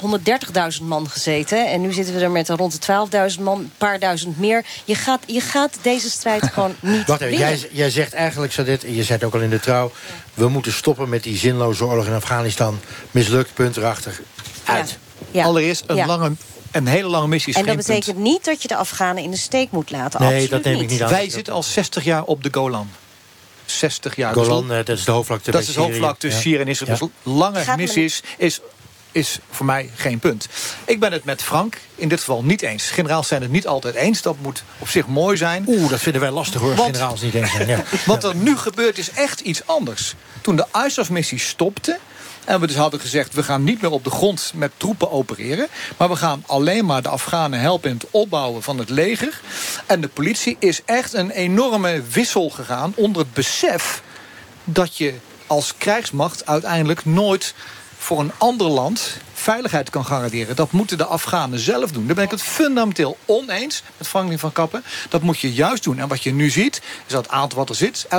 130.000 0.79 0.81
man 0.81 1.09
gezeten. 1.09 1.67
En 1.67 1.81
nu 1.81 1.93
zitten 1.93 2.15
we 2.15 2.21
er 2.21 2.31
met 2.31 2.49
rond 2.49 2.85
de 2.85 3.29
12.000 3.35 3.41
man, 3.41 3.59
een 3.59 3.71
paar 3.77 3.99
duizend 3.99 4.39
meer. 4.39 4.65
Je 4.85 4.95
gaat, 4.95 5.23
je 5.25 5.41
gaat 5.41 5.77
deze 5.81 6.09
strijd 6.09 6.43
gewoon 6.53 6.75
niet 6.79 7.00
Wacht 7.07 7.21
even, 7.21 7.37
jij, 7.37 7.59
jij 7.71 7.89
zegt 7.89 8.13
eigenlijk, 8.13 8.53
Sadet, 8.53 8.81
je 8.81 9.03
zei 9.03 9.07
het 9.17 9.23
ook 9.23 9.33
al 9.33 9.39
in 9.41 9.49
de 9.49 9.59
trouw... 9.59 9.91
we 10.33 10.47
moeten 10.49 10.71
stoppen 10.73 11.09
met 11.09 11.23
die 11.23 11.37
zinloze 11.37 11.85
oorlog 11.85 12.05
in 12.05 12.13
Afghanistan. 12.13 12.79
Mislukt, 13.11 13.53
punt 13.53 13.77
erachter. 13.77 14.19
Uit. 14.63 14.97
Ja. 15.31 15.43
Allereerst 15.43 15.83
een, 15.87 15.95
Ja. 15.95 16.05
lange, 16.05 16.31
een 16.71 16.87
hele 16.87 17.07
lange 17.07 17.27
missie 17.27 17.53
is 17.53 17.59
En 17.59 17.65
dat 17.65 17.75
betekent 17.75 18.05
punt. 18.05 18.17
niet 18.17 18.45
dat 18.45 18.61
je 18.61 18.67
de 18.67 18.75
Afghanen 18.75 19.23
in 19.23 19.31
de 19.31 19.37
steek 19.37 19.71
moet 19.71 19.91
laten. 19.91 20.19
Nee, 20.21 20.29
Absoluut 20.29 20.49
dat 20.49 20.63
neem 20.73 20.81
ik 20.81 20.89
niet 20.89 21.01
aan. 21.03 21.09
Wij 21.09 21.29
zitten 21.29 21.53
al 21.53 21.63
60 21.63 22.03
jaar 22.03 22.23
op 22.23 22.43
de 22.43 22.49
Golan. 22.51 22.89
60 23.65 24.15
jaar. 24.15 24.33
Golan, 24.33 24.67
Dus- 24.67 24.77
eh, 24.77 24.85
dat 24.85 24.97
is 24.97 25.03
de 25.05 25.11
hoofdvlakte 25.11 25.51
Dat 25.51 25.61
is 25.61 25.73
de 25.73 25.79
hoofdvlakte 25.79 26.19
Syrië. 26.19 26.31
tussen 26.31 26.41
Syrië 26.41 26.61
en 26.61 26.67
Israël. 26.67 26.97
Ja. 27.01 27.07
Dus 27.23 27.33
lange 27.33 27.75
missies 27.77 28.21
is, 28.37 28.59
is 29.11 29.39
voor 29.49 29.65
mij 29.65 29.89
geen 29.95 30.19
punt. 30.19 30.47
Ik 30.85 30.99
ben 30.99 31.11
het 31.11 31.23
met 31.23 31.41
Frank 31.41 31.77
in 31.95 32.07
dit 32.07 32.19
geval 32.19 32.43
niet 32.43 32.61
eens. 32.61 32.89
Generaals 32.89 33.27
zijn 33.27 33.41
het 33.41 33.51
niet 33.51 33.67
altijd 33.67 33.95
eens. 33.95 34.21
Dat 34.21 34.35
moet 34.41 34.63
op 34.77 34.87
zich 34.87 35.07
mooi 35.07 35.37
zijn. 35.37 35.63
Oeh, 35.67 35.89
dat 35.89 35.99
vinden 35.99 36.21
wij 36.21 36.31
lastig 36.31 36.61
hoor, 36.61 36.75
Want- 36.75 36.95
generaals 36.95 37.21
niet 37.21 37.33
eens 37.33 37.51
zijn. 37.51 37.67
Ja. 37.67 37.83
Wat 38.05 38.23
er 38.23 38.35
nu 38.35 38.57
gebeurt 38.57 38.97
is 38.97 39.11
echt 39.11 39.39
iets 39.39 39.61
anders. 39.65 40.15
Toen 40.41 40.55
de 40.55 40.65
ISAF-missie 40.85 41.39
stopte... 41.39 41.99
en 42.45 42.59
we 42.59 42.67
dus 42.67 42.75
hadden 42.75 42.99
gezegd... 42.99 43.33
we 43.33 43.43
gaan 43.43 43.63
niet 43.63 43.81
meer 43.81 43.91
op 43.91 44.03
de 44.03 44.09
grond 44.09 44.51
met 44.55 44.71
troepen 44.77 45.11
opereren... 45.11 45.67
maar 45.97 46.09
we 46.09 46.15
gaan 46.15 46.43
alleen 46.47 46.85
maar 46.85 47.01
de 47.01 47.09
Afghanen 47.09 47.59
helpen... 47.59 47.89
in 47.89 47.95
het 47.95 48.07
opbouwen 48.11 48.63
van 48.63 48.77
het 48.77 48.89
leger. 48.89 49.41
En 49.85 50.01
de 50.01 50.07
politie 50.07 50.55
is 50.59 50.81
echt 50.85 51.13
een 51.13 51.31
enorme 51.31 52.01
wissel 52.11 52.49
gegaan... 52.49 52.93
onder 52.95 53.21
het 53.21 53.33
besef 53.33 54.01
dat 54.63 54.97
je 54.97 55.13
als 55.47 55.73
krijgsmacht 55.77 56.45
uiteindelijk 56.45 57.05
nooit 57.05 57.53
voor 58.01 58.19
een 58.19 58.31
ander 58.37 58.67
land 58.67 59.17
veiligheid 59.41 59.89
kan 59.89 60.05
garanderen. 60.05 60.55
Dat 60.55 60.71
moeten 60.71 60.97
de 60.97 61.05
Afghanen 61.05 61.59
zelf 61.59 61.91
doen. 61.91 62.05
Daar 62.05 62.15
ben 62.15 62.23
ik 62.23 62.31
het 62.31 62.41
fundamenteel 62.41 63.17
oneens 63.25 63.83
met 63.97 64.07
Franklin 64.07 64.39
van 64.39 64.51
Kappen. 64.51 64.83
Dat 65.09 65.21
moet 65.21 65.39
je 65.39 65.53
juist 65.53 65.83
doen. 65.83 65.99
En 65.99 66.07
wat 66.07 66.23
je 66.23 66.33
nu 66.33 66.49
ziet, 66.49 66.81
is 67.07 67.13
dat 67.13 67.23
het 67.23 67.31
aantal 67.33 67.57
wat 67.57 67.69
er 67.69 67.75
zit, 67.75 68.05
11.000, 68.05 68.09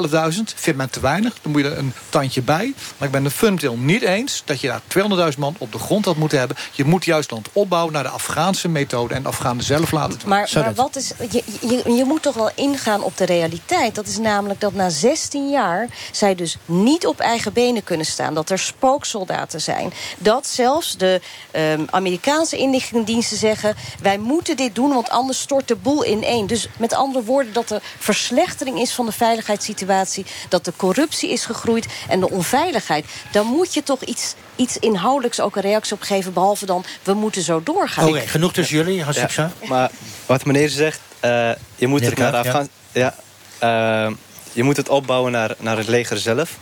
vindt 0.54 0.78
men 0.78 0.90
te 0.90 1.00
weinig. 1.00 1.34
Dan 1.42 1.52
moet 1.52 1.60
je 1.60 1.70
er 1.70 1.78
een 1.78 1.92
tandje 2.08 2.42
bij. 2.42 2.74
Maar 2.96 3.06
ik 3.06 3.14
ben 3.14 3.24
het 3.24 3.32
fundamenteel 3.32 3.76
niet 3.76 4.02
eens 4.02 4.42
dat 4.44 4.60
je 4.60 4.66
daar 4.66 5.32
200.000 5.32 5.38
man 5.38 5.54
op 5.58 5.72
de 5.72 5.78
grond 5.78 6.04
had 6.04 6.16
moeten 6.16 6.38
hebben. 6.38 6.56
Je 6.72 6.84
moet 6.84 7.04
juist 7.04 7.30
land 7.30 7.48
opbouwen 7.52 7.92
naar 7.92 8.02
de 8.02 8.08
Afghaanse 8.08 8.68
methode... 8.68 9.14
en 9.14 9.22
de 9.22 9.28
Afghanen 9.28 9.64
zelf 9.64 9.90
laten 9.90 10.18
doen. 10.18 10.28
Maar, 10.28 10.50
maar 10.54 10.74
wat 10.74 10.96
is, 10.96 11.12
je, 11.30 11.42
je, 11.60 11.92
je 11.94 12.04
moet 12.04 12.22
toch 12.22 12.34
wel 12.34 12.50
ingaan 12.54 13.02
op 13.02 13.16
de 13.16 13.24
realiteit. 13.24 13.94
Dat 13.94 14.06
is 14.06 14.18
namelijk 14.18 14.60
dat 14.60 14.74
na 14.74 14.88
16 14.88 15.50
jaar 15.50 15.88
zij 16.12 16.34
dus 16.34 16.56
niet 16.64 17.06
op 17.06 17.20
eigen 17.20 17.52
benen 17.52 17.84
kunnen 17.84 18.06
staan. 18.06 18.34
Dat 18.34 18.50
er 18.50 18.58
spooksoldaten 18.58 19.60
zijn. 19.60 19.92
Dat 20.18 20.46
zelfs 20.46 20.96
de 20.96 21.11
ehm, 21.50 21.82
Amerikaanse 21.90 22.56
inlichtingendiensten 22.56 23.36
zeggen... 23.36 23.74
wij 24.02 24.18
moeten 24.18 24.56
dit 24.56 24.74
doen, 24.74 24.92
want 24.92 25.10
anders 25.10 25.40
stort 25.40 25.68
de 25.68 25.76
boel 25.76 26.06
ineen. 26.06 26.46
Dus 26.46 26.68
met 26.78 26.94
andere 26.94 27.24
woorden 27.24 27.52
dat 27.52 27.70
er 27.70 27.82
verslechtering 27.98 28.80
is 28.80 28.92
van 28.92 29.06
de 29.06 29.12
veiligheidssituatie... 29.12 30.26
dat 30.48 30.64
de 30.64 30.72
corruptie 30.76 31.30
is 31.30 31.44
gegroeid 31.44 31.86
en 32.08 32.20
de 32.20 32.30
onveiligheid. 32.30 33.04
Dan 33.32 33.46
moet 33.46 33.74
je 33.74 33.82
toch 33.82 34.00
iets, 34.02 34.34
iets 34.56 34.76
inhoudelijks 34.78 35.40
ook 35.40 35.56
een 35.56 35.62
reactie 35.62 35.94
op 35.94 36.02
geven... 36.02 36.32
behalve 36.32 36.66
dan, 36.66 36.84
we 37.02 37.14
moeten 37.14 37.42
zo 37.42 37.62
doorgaan. 37.62 38.08
Oké, 38.08 38.20
genoeg 38.20 38.52
tussen 38.52 38.76
jullie, 38.76 39.02
Hassan 39.02 39.28
Ja, 39.34 39.52
maar 39.68 39.90
wat 40.26 40.44
meneer 40.44 40.68
zegt, 40.68 41.00
eh, 41.20 41.50
je 41.76 41.86
moet 41.86 42.00
Meneer 42.00 42.08
het 42.10 42.18
naar 42.18 42.36
Afghan... 42.36 42.68
Ja. 42.92 43.14
eh, 43.58 44.10
je 44.52 44.62
moet 44.62 44.76
het 44.76 44.88
opbouwen 44.88 45.32
naar, 45.32 45.54
naar 45.58 45.76
het 45.76 45.88
leger 45.88 46.18
zelf. 46.18 46.58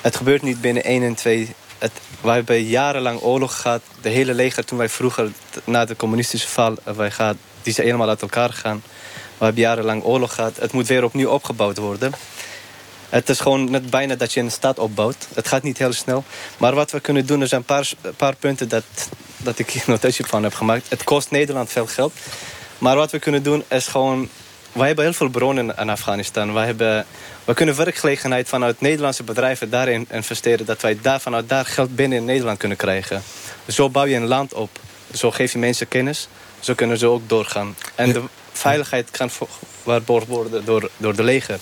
Het 0.00 0.16
gebeurt 0.16 0.42
niet 0.42 0.60
binnen 0.60 0.84
1 0.84 1.02
en 1.02 1.14
2. 1.14 1.54
Het, 1.78 1.92
wij 2.20 2.34
hebben 2.34 2.62
jarenlang 2.62 3.20
oorlog 3.20 3.60
gehad. 3.60 3.82
De 4.00 4.08
hele 4.08 4.34
leger, 4.34 4.64
toen 4.64 4.78
wij 4.78 4.88
vroeger 4.88 5.30
na 5.64 5.84
de 5.84 5.96
communistische 5.96 6.48
val... 6.48 6.74
eh, 6.84 6.94
Wij 6.94 7.10
gaat, 7.10 7.36
die 7.62 7.72
zijn 7.72 7.86
helemaal 7.86 8.08
uit 8.08 8.22
elkaar 8.22 8.50
gegaan. 8.52 8.82
We 9.38 9.44
hebben 9.44 9.62
jarenlang 9.62 10.04
oorlog 10.04 10.34
gehad. 10.34 10.56
Het 10.56 10.72
moet 10.72 10.86
weer 10.86 11.04
opnieuw 11.04 11.28
opgebouwd 11.30 11.76
worden. 11.76 12.12
Het 13.08 13.28
is 13.28 13.40
gewoon 13.40 13.70
net 13.70 13.90
bijna 13.90 14.14
dat 14.14 14.32
je 14.32 14.40
een 14.40 14.50
stad 14.50 14.78
opbouwt. 14.78 15.26
Het 15.34 15.48
gaat 15.48 15.62
niet 15.62 15.78
heel 15.78 15.92
snel. 15.92 16.24
Maar 16.56 16.74
wat 16.74 16.90
we 16.90 17.00
kunnen 17.00 17.26
doen, 17.26 17.40
er 17.40 17.48
zijn 17.48 17.60
een 17.60 17.66
paar, 17.66 17.90
paar 18.16 18.36
punten 18.36 18.68
dat, 18.68 18.84
dat 19.36 19.58
ik 19.58 19.70
hier 19.70 19.82
notitie 19.86 20.26
van 20.26 20.42
heb 20.42 20.54
gemaakt. 20.54 20.86
Het 20.88 21.04
kost 21.04 21.30
Nederland 21.30 21.70
veel 21.72 21.86
geld. 21.86 22.12
Maar 22.78 22.96
wat 22.96 23.10
we 23.10 23.18
kunnen 23.18 23.42
doen 23.42 23.64
is 23.68 23.86
gewoon... 23.86 24.28
Wij 24.78 24.86
hebben 24.86 25.04
heel 25.04 25.14
veel 25.14 25.28
bronnen 25.28 25.74
in 25.78 25.90
Afghanistan. 25.90 26.52
Wij 26.52 26.66
hebben, 26.66 27.06
we 27.44 27.54
kunnen 27.54 27.76
werkgelegenheid 27.76 28.48
vanuit 28.48 28.80
Nederlandse 28.80 29.22
bedrijven 29.22 29.70
daarin 29.70 30.06
investeren. 30.10 30.66
Dat 30.66 30.80
wij 30.80 30.98
daar, 31.02 31.20
vanuit 31.20 31.48
daar 31.48 31.66
geld 31.66 31.96
binnen 31.96 32.18
in 32.18 32.24
Nederland 32.24 32.58
kunnen 32.58 32.76
krijgen. 32.76 33.22
Zo 33.68 33.90
bouw 33.90 34.04
je 34.04 34.16
een 34.16 34.26
land 34.26 34.54
op. 34.54 34.70
Zo 35.14 35.30
geef 35.30 35.52
je 35.52 35.58
mensen 35.58 35.88
kennis. 35.88 36.28
Zo 36.60 36.74
kunnen 36.74 36.98
ze 36.98 37.06
ook 37.06 37.28
doorgaan. 37.28 37.76
En 37.94 38.12
de 38.12 38.22
veiligheid 38.52 39.10
kan 39.10 39.30
waarborgd 39.82 40.26
worden 40.26 40.64
door, 40.64 40.90
door 40.96 41.16
de 41.16 41.22
leger. 41.22 41.58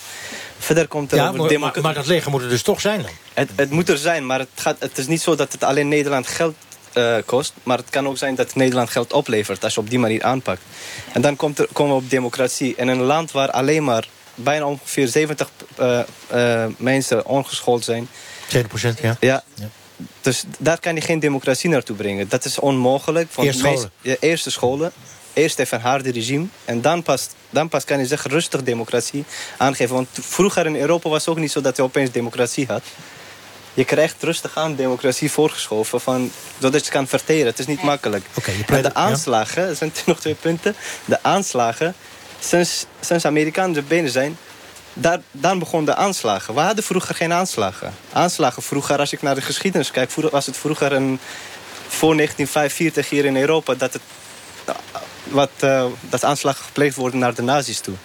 Verder 0.57 0.87
komt 0.87 1.11
er 1.11 1.17
Ja, 1.17 1.31
maar, 1.31 1.81
maar 1.81 1.93
dat 1.93 2.05
leger 2.05 2.31
moet 2.31 2.41
er 2.41 2.49
dus 2.49 2.61
toch 2.61 2.81
zijn 2.81 3.01
dan? 3.01 3.11
het, 3.33 3.49
het 3.55 3.69
moet 3.69 3.89
er 3.89 3.97
zijn, 3.97 4.25
maar 4.25 4.39
het, 4.39 4.49
gaat, 4.55 4.75
het 4.79 4.97
is 4.97 5.07
niet 5.07 5.21
zo 5.21 5.35
dat 5.35 5.51
het 5.51 5.63
alleen 5.63 5.87
Nederland 5.87 6.27
geld 6.27 6.55
eh, 6.97 7.15
kost. 7.25 7.53
Maar 7.63 7.77
het 7.77 7.89
kan 7.89 8.07
ook 8.07 8.17
zijn 8.17 8.35
dat 8.35 8.55
Nederland 8.55 8.89
geld 8.89 9.13
oplevert 9.13 9.63
als 9.63 9.73
je 9.73 9.79
op 9.79 9.89
die 9.89 9.99
manier 9.99 10.23
aanpakt. 10.23 10.61
En 11.13 11.21
dan 11.21 11.35
komt 11.35 11.59
er, 11.59 11.67
komen 11.73 11.95
we 11.95 12.01
op 12.01 12.09
democratie. 12.09 12.73
In 12.77 12.87
een 12.87 13.01
land 13.01 13.31
waar 13.31 13.51
alleen 13.51 13.83
maar 13.83 14.07
bijna 14.35 14.65
ongeveer 14.65 15.07
70 15.07 15.49
eh, 15.75 15.99
eh, 16.27 16.71
mensen 16.77 17.25
ongeschoold 17.25 17.83
zijn. 17.83 18.07
7 18.47 18.67
procent, 18.67 18.99
ja. 18.99 19.17
Ja. 19.19 19.43
Dus 20.21 20.43
daar 20.59 20.79
kan 20.79 20.95
je 20.95 21.01
geen 21.01 21.19
democratie 21.19 21.69
naartoe 21.69 21.95
brengen. 21.95 22.29
Dat 22.29 22.45
is 22.45 22.59
onmogelijk. 22.59 23.33
want 23.33 23.47
Eerst 23.47 23.61
meest- 23.61 23.73
scholen. 23.75 23.91
ja, 24.01 24.15
eerste 24.19 24.51
scholen. 24.51 24.91
Eerst 25.33 25.59
even 25.59 25.77
een 25.77 25.83
harde 25.83 26.11
regime. 26.11 26.45
En 26.65 26.81
dan 26.81 27.03
pas, 27.03 27.27
dan 27.49 27.69
pas 27.69 27.83
kan 27.85 27.99
je 27.99 28.05
zeggen 28.05 28.31
rustig 28.31 28.63
democratie 28.63 29.25
aangeven. 29.57 29.95
Want 29.95 30.07
vroeger 30.11 30.65
in 30.65 30.75
Europa 30.75 31.09
was 31.09 31.19
het 31.25 31.29
ook 31.29 31.39
niet 31.39 31.51
zo 31.51 31.61
dat 31.61 31.75
je 31.77 31.83
opeens 31.83 32.11
democratie 32.11 32.65
had. 32.67 32.83
Je 33.77 33.85
krijgt 33.85 34.23
rustig 34.23 34.57
aan 34.57 34.75
democratie 34.75 35.31
voorgeschoven. 35.31 36.01
Van, 36.01 36.31
zodat 36.59 36.85
je 36.85 36.91
kan 36.91 37.07
verteren. 37.07 37.45
Het 37.45 37.59
is 37.59 37.65
niet 37.65 37.81
makkelijk. 37.81 38.25
en 38.65 38.81
de 38.81 38.93
aanslagen, 38.93 39.67
er 39.67 39.75
zijn 39.75 39.93
nog 40.05 40.19
twee 40.19 40.33
punten. 40.33 40.75
De 41.05 41.23
aanslagen, 41.23 41.95
sinds, 42.39 42.85
sinds 42.99 43.25
Amerikanen 43.25 43.75
er 43.75 43.83
binnen 43.83 44.11
zijn... 44.11 44.37
Daar, 44.93 45.19
dan 45.31 45.59
begon 45.59 45.85
de 45.85 45.95
aanslagen. 45.95 46.53
We 46.53 46.59
hadden 46.59 46.83
vroeger 46.83 47.15
geen 47.15 47.33
aanslagen. 47.33 47.93
Aanslagen 48.13 48.63
vroeger, 48.63 48.99
als 48.99 49.13
ik 49.13 49.21
naar 49.21 49.35
de 49.35 49.41
geschiedenis 49.41 49.91
kijk... 49.91 50.11
vroeger 50.11 50.33
was 50.33 50.45
het 50.45 50.57
vroeger 50.57 50.91
een, 50.91 51.19
voor 51.87 52.15
1945 52.15 53.09
hier 53.09 53.25
in 53.25 53.37
Europa... 53.37 53.73
dat, 53.73 53.93
het, 53.93 54.01
wat, 55.23 55.49
eh, 55.59 55.85
dat 56.09 56.23
aanslagen 56.23 56.65
gepleegd 56.65 56.95
worden 56.95 57.19
naar 57.19 57.33
de 57.33 57.41
nazi's 57.41 57.79
toe. 57.79 57.95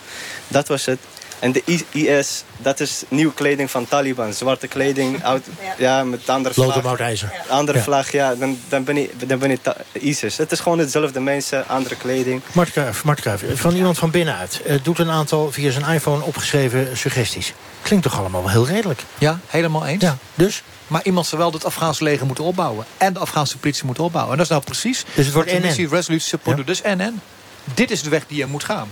Dat 0.49 0.69
was 0.69 0.85
het. 0.85 0.99
En 1.43 1.53
de 1.53 1.63
IS, 1.93 2.45
dat 2.57 2.81
is 2.81 3.03
nieuwe 3.09 3.35
kleding 3.35 3.71
van 3.71 3.87
Taliban. 3.89 4.33
Zwarte 4.35 4.67
kleding, 4.67 5.23
oud, 5.25 5.43
ja, 5.79 6.05
met 6.05 6.29
andere 6.29 6.55
vlag. 6.55 6.83
Mautijzer. 6.83 7.33
Andere 7.49 7.79
Ja. 7.79 7.85
vlag, 7.85 8.13
ja, 8.13 8.35
dan, 8.35 8.59
dan, 8.69 8.85
ben 8.85 8.97
je, 8.97 9.11
dan 9.27 9.39
ben 9.39 9.51
je 9.51 9.61
ta- 9.63 9.77
ISIS. 9.93 10.37
Het 10.37 10.53
is 10.53 10.61
gewoon 10.61 10.79
hetzelfde 10.79 11.21
mensen, 11.21 11.69
andere 11.69 11.97
kleding. 11.97 12.43
Mart 12.53 12.71
Kruijf, 12.71 13.05
Mart 13.05 13.21
Kruijf, 13.21 13.43
van 13.55 13.75
iemand 13.75 13.99
van 13.99 14.11
binnenuit. 14.11 14.63
eh, 14.63 14.77
doet 14.83 14.99
een 14.99 15.11
aantal 15.11 15.53
via 15.53 15.71
zijn 15.71 15.85
iPhone 15.95 16.25
opgeschreven 16.25 16.97
suggesties. 16.97 17.53
Klinkt 17.83 18.05
toch 18.05 18.19
allemaal 18.19 18.43
wel 18.43 18.51
heel 18.51 18.67
redelijk? 18.67 19.03
Ja, 19.19 19.39
helemaal 19.47 19.87
eens. 19.87 20.03
Ja, 20.03 20.17
dus? 20.35 20.63
Maar 20.87 21.01
iemand 21.05 21.27
zou 21.27 21.41
wel 21.41 21.53
het 21.53 21.65
Afghaanse 21.65 22.05
leger 22.05 22.27
moeten 22.27 22.45
opbouwen. 22.45 22.87
En 22.97 23.13
de 23.13 23.19
Afghaanse 23.19 23.59
politie 23.59 23.85
moeten 23.85 24.05
opbouwen. 24.05 24.33
En 24.33 24.39
dat 24.39 24.47
is 24.47 24.53
nou 24.53 24.65
precies 24.65 25.05
Dus 25.15 25.25
het 25.25 25.35
wordt 25.35 25.49
wat 25.51 25.59
de 25.61 25.63
NN. 25.63 25.67
missie 25.69 25.89
Resolute 25.89 26.25
Support. 26.25 26.67
Dus 26.67 26.83
NN. 26.83 27.21
Dit 27.75 27.91
is 27.91 28.03
de 28.03 28.11
weg 28.11 28.27
die 28.27 28.37
je 28.39 28.47
moet 28.47 28.65
gaan. 28.65 28.89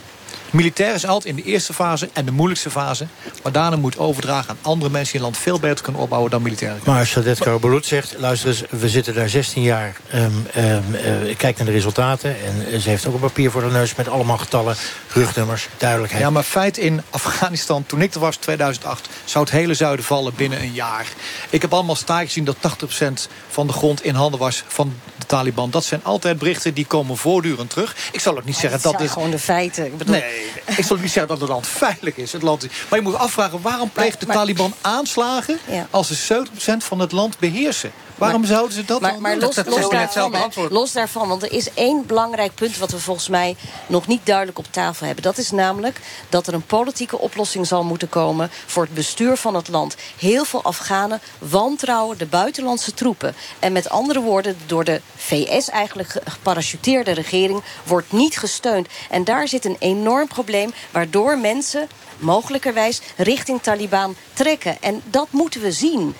Militair 0.50 0.94
is 0.94 1.06
altijd 1.06 1.36
in 1.36 1.42
de 1.42 1.50
eerste 1.50 1.72
fase 1.72 2.08
en 2.12 2.24
de 2.24 2.30
moeilijkste 2.32 2.70
fase. 2.70 3.06
Maar 3.42 3.52
daarna 3.52 3.76
moet 3.76 3.98
overdragen 3.98 4.50
aan 4.50 4.58
andere 4.62 4.90
mensen 4.90 5.14
in 5.14 5.20
het 5.20 5.30
land... 5.30 5.42
veel 5.42 5.58
beter 5.58 5.84
kunnen 5.84 6.02
opbouwen 6.02 6.30
dan 6.30 6.42
militair. 6.42 6.76
Maar 6.84 7.06
Sadet 7.06 7.38
Karabulut 7.38 7.86
zegt, 7.86 8.14
luister 8.18 8.48
eens, 8.48 8.62
we 8.70 8.88
zitten 8.88 9.14
daar 9.14 9.28
16 9.28 9.62
jaar. 9.62 9.96
ehm 10.10 10.30
ehm, 10.52 10.94
eh, 10.94 11.36
kijk 11.36 11.56
naar 11.56 11.66
de 11.66 11.72
resultaten. 11.72 12.36
En 12.44 12.72
eh, 12.72 12.78
ze 12.78 12.88
heeft 12.88 13.06
ook 13.06 13.14
een 13.14 13.20
papier 13.20 13.50
voor 13.50 13.60
de 13.60 13.70
neus 13.70 13.94
met 13.94 14.08
allemaal 14.08 14.38
getallen, 14.38 14.76
rugnummers, 15.12 15.68
duidelijkheid. 15.76 16.22
Ja, 16.22 16.30
maar 16.30 16.42
feit 16.42 16.78
in 16.78 17.02
Afghanistan, 17.10 17.84
toen 17.86 18.02
ik 18.02 18.14
er 18.14 18.20
was, 18.20 18.36
2008... 18.36 19.08
zou 19.24 19.44
het 19.44 19.52
hele 19.52 19.74
zuiden 19.74 20.04
vallen 20.04 20.34
binnen 20.34 20.60
een 20.60 20.72
jaar. 20.72 21.06
Ik 21.50 21.62
heb 21.62 21.72
allemaal 21.72 21.96
staak 21.96 22.26
gezien 22.26 22.44
dat 22.44 22.56
80% 22.56 23.28
van 23.48 23.66
de 23.66 23.72
grond 23.72 24.04
in 24.04 24.14
handen 24.14 24.40
was 24.40 24.64
van 24.66 24.94
de 25.18 25.26
Taliban. 25.26 25.70
Dat 25.70 25.84
zijn 25.84 26.00
altijd 26.04 26.38
berichten 26.38 26.74
die 26.74 26.86
komen 26.86 27.16
voortdurend 27.16 27.70
terug. 27.70 27.96
Ik 28.12 28.20
zal 28.20 28.36
ook 28.36 28.44
niet 28.44 28.56
zeggen 28.56 28.82
dat 28.82 28.92
zijn 28.92 29.04
is... 29.04 29.10
gewoon 29.10 29.30
de 29.30 29.38
feiten. 29.38 29.86
Ik 29.86 29.98
bedoel, 29.98 30.14
Nee, 30.14 30.39
Ik 30.76 30.84
zal 30.84 30.96
niet 30.96 31.10
zeggen 31.10 31.28
dat 31.28 31.40
het 31.40 31.48
land 31.48 31.66
veilig 31.66 32.16
is. 32.16 32.32
Het 32.32 32.42
land 32.42 32.64
is 32.64 32.70
maar 32.88 32.98
je 32.98 33.04
moet 33.04 33.14
afvragen, 33.14 33.60
waarom 33.62 33.90
pleegt 33.90 34.20
de 34.20 34.26
Taliban 34.26 34.74
aanslagen... 34.80 35.58
als 35.90 36.26
ze 36.26 36.44
70% 36.72 36.76
van 36.76 36.98
het 36.98 37.12
land 37.12 37.38
beheersen? 37.38 37.92
Waarom 38.20 38.40
Maar- 38.40 38.50
zouden 38.50 38.72
ze 38.72 38.84
dat 38.84 39.00
maar, 39.00 39.12
dan 39.12 39.20
maar 39.20 39.30
doen? 39.32 39.40
los, 39.40 39.54
Dat- 39.54 39.64
dat 39.64 39.74
los, 39.78 39.90
daarvan, 39.90 40.32
los 40.70 40.92
daarvan, 40.92 41.28
want 41.28 41.42
er 41.42 41.52
is 41.52 41.72
één 41.74 42.06
belangrijk 42.06 42.54
punt... 42.54 42.78
wat 42.78 42.90
we 42.90 42.98
volgens 42.98 43.28
mij 43.28 43.56
nog 43.86 44.06
niet 44.06 44.26
duidelijk 44.26 44.58
op 44.58 44.66
tafel 44.70 45.06
hebben. 45.06 45.24
Dat 45.24 45.38
is 45.38 45.50
namelijk 45.50 46.00
dat 46.28 46.46
er 46.46 46.54
een 46.54 46.66
politieke 46.66 47.18
oplossing 47.18 47.66
zal 47.66 47.84
moeten 47.84 48.08
komen... 48.08 48.50
voor 48.66 48.82
het 48.82 48.94
bestuur 48.94 49.36
van 49.36 49.54
het 49.54 49.68
land. 49.68 49.94
Heel 50.18 50.44
veel 50.44 50.62
Afghanen 50.62 51.20
wantrouwen 51.38 52.18
de 52.18 52.26
buitenlandse 52.26 52.94
troepen. 52.94 53.34
En 53.58 53.72
met 53.72 53.88
andere 53.88 54.20
woorden, 54.20 54.56
door 54.66 54.84
de 54.84 55.00
VS 55.16 55.68
eigenlijk 55.68 56.08
ge- 56.08 56.20
geparachuteerde 56.24 57.10
regering... 57.12 57.62
wordt 57.84 58.12
niet 58.12 58.38
gesteund. 58.38 58.88
En 59.10 59.24
daar 59.24 59.48
zit 59.48 59.64
een 59.64 59.76
enorm 59.78 60.26
probleem... 60.28 60.72
waardoor 60.90 61.38
mensen 61.38 61.88
mogelijkerwijs 62.18 63.00
richting 63.16 63.62
Taliban 63.62 64.14
trekken. 64.32 64.76
En 64.82 65.02
dat 65.10 65.26
moeten 65.30 65.60
we 65.60 65.72
zien. 65.72 66.14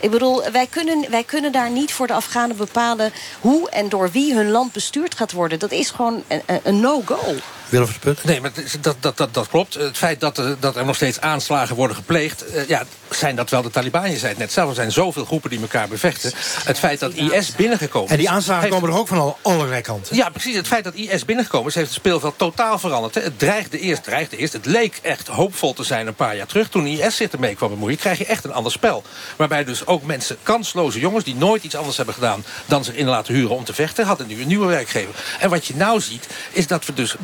Ik 0.00 0.10
bedoel, 0.10 0.50
wij 0.52 0.66
kunnen, 0.66 1.10
wij 1.10 1.24
kunnen 1.24 1.52
daar 1.52 1.70
niet 1.70 1.92
voor 1.92 2.06
de 2.06 2.12
Afghanen 2.12 2.56
bepalen... 2.56 3.12
hoe 3.40 3.70
en 3.70 3.88
door 3.88 4.10
wie 4.10 4.34
hun 4.34 4.50
land 4.50 4.72
bestuurd 4.72 5.14
gaat 5.14 5.32
worden. 5.32 5.58
Dat 5.58 5.72
is 5.72 5.90
gewoon 5.90 6.22
een, 6.28 6.42
een- 6.62 6.80
no-go. 6.80 7.34
Willem 7.74 7.88
van 7.88 8.00
Punt? 8.00 8.24
Nee, 8.24 8.40
maar 8.40 8.50
dat, 8.80 8.96
dat, 9.00 9.16
dat, 9.16 9.34
dat 9.34 9.48
klopt. 9.48 9.74
Het 9.74 9.96
feit 9.96 10.20
dat 10.20 10.38
er, 10.38 10.56
dat 10.60 10.76
er 10.76 10.84
nog 10.84 10.96
steeds 10.96 11.20
aanslagen 11.20 11.76
worden 11.76 11.96
gepleegd... 11.96 12.46
eh, 12.46 12.68
ja, 12.68 12.84
zijn 13.10 13.36
dat 13.36 13.50
wel 13.50 13.62
de 13.62 13.70
Taliban. 13.70 14.10
Je 14.10 14.18
zei 14.18 14.28
het 14.30 14.38
net 14.38 14.52
zelf, 14.52 14.68
er 14.68 14.74
zijn 14.74 14.92
zoveel 14.92 15.24
groepen 15.24 15.50
die 15.50 15.60
elkaar 15.60 15.88
bevechten. 15.88 16.32
Het 16.64 16.78
feit 16.78 17.00
dat 17.00 17.12
IS 17.12 17.54
binnengekomen 17.56 18.06
is... 18.06 18.12
En 18.12 18.18
die 18.18 18.30
aanslagen 18.30 18.68
komen 18.68 18.90
er 18.90 18.96
ook 18.96 19.08
van 19.08 19.18
al 19.18 19.38
allerlei 19.42 19.80
kanten. 19.80 20.16
Ja, 20.16 20.28
precies. 20.28 20.56
Het 20.56 20.66
feit 20.66 20.84
dat 20.84 20.94
IS 20.94 21.24
binnengekomen 21.24 21.68
is, 21.68 21.74
heeft 21.74 21.88
het 21.88 21.96
speelveld 21.96 22.38
totaal 22.38 22.78
veranderd. 22.78 23.14
Het 23.14 23.38
dreigde 23.38 23.78
eerst, 23.78 24.02
dreigde 24.02 24.36
eerst. 24.36 24.52
Het 24.52 24.66
leek 24.66 24.98
echt 25.02 25.28
hoopvol 25.28 25.72
te 25.72 25.84
zijn 25.84 26.06
een 26.06 26.14
paar 26.14 26.36
jaar 26.36 26.46
terug. 26.46 26.68
Toen 26.68 26.86
IS 26.86 27.16
zich 27.16 27.30
ermee 27.30 27.54
kwam 27.54 27.70
bemoeien, 27.70 27.98
krijg 27.98 28.18
je 28.18 28.24
echt 28.26 28.44
een 28.44 28.52
ander 28.52 28.72
spel. 28.72 29.02
Waarbij 29.36 29.64
dus 29.64 29.86
ook 29.86 30.02
mensen, 30.02 30.36
kansloze 30.42 30.98
jongens... 30.98 31.24
die 31.24 31.34
nooit 31.34 31.64
iets 31.64 31.76
anders 31.76 31.96
hebben 31.96 32.14
gedaan 32.14 32.44
dan 32.66 32.84
zich 32.84 32.94
in 32.94 33.06
laten 33.06 33.34
huren 33.34 33.56
om 33.56 33.64
te 33.64 33.74
vechten... 33.74 34.06
hadden 34.06 34.26
nu 34.26 34.40
een 34.40 34.48
nieuwe 34.48 34.66
werkgever. 34.66 35.14
En 35.40 35.50
wat 35.50 35.66
je 35.66 35.76
nou 35.76 36.00
ziet, 36.00 36.26
is 36.52 36.66
dat 36.66 36.86
we 36.86 36.94
dus 36.94 37.16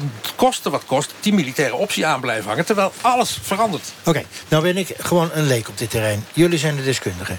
kosten 0.46 0.70
wat 0.70 0.84
kost... 0.86 1.14
die 1.20 1.32
militaire 1.32 1.74
optie 1.74 2.06
aan 2.06 2.20
blijven 2.20 2.48
hangen, 2.48 2.64
terwijl 2.64 2.92
alles 3.00 3.38
verandert. 3.42 3.92
Oké, 4.04 4.22
nou 4.48 4.62
ben 4.62 4.76
ik 4.76 4.94
gewoon 4.98 5.30
een 5.32 5.46
leek 5.46 5.68
op 5.68 5.78
dit 5.78 5.90
terrein. 5.90 6.24
Jullie 6.32 6.58
zijn 6.58 6.76
de 6.76 6.82
deskundigen. 6.82 7.38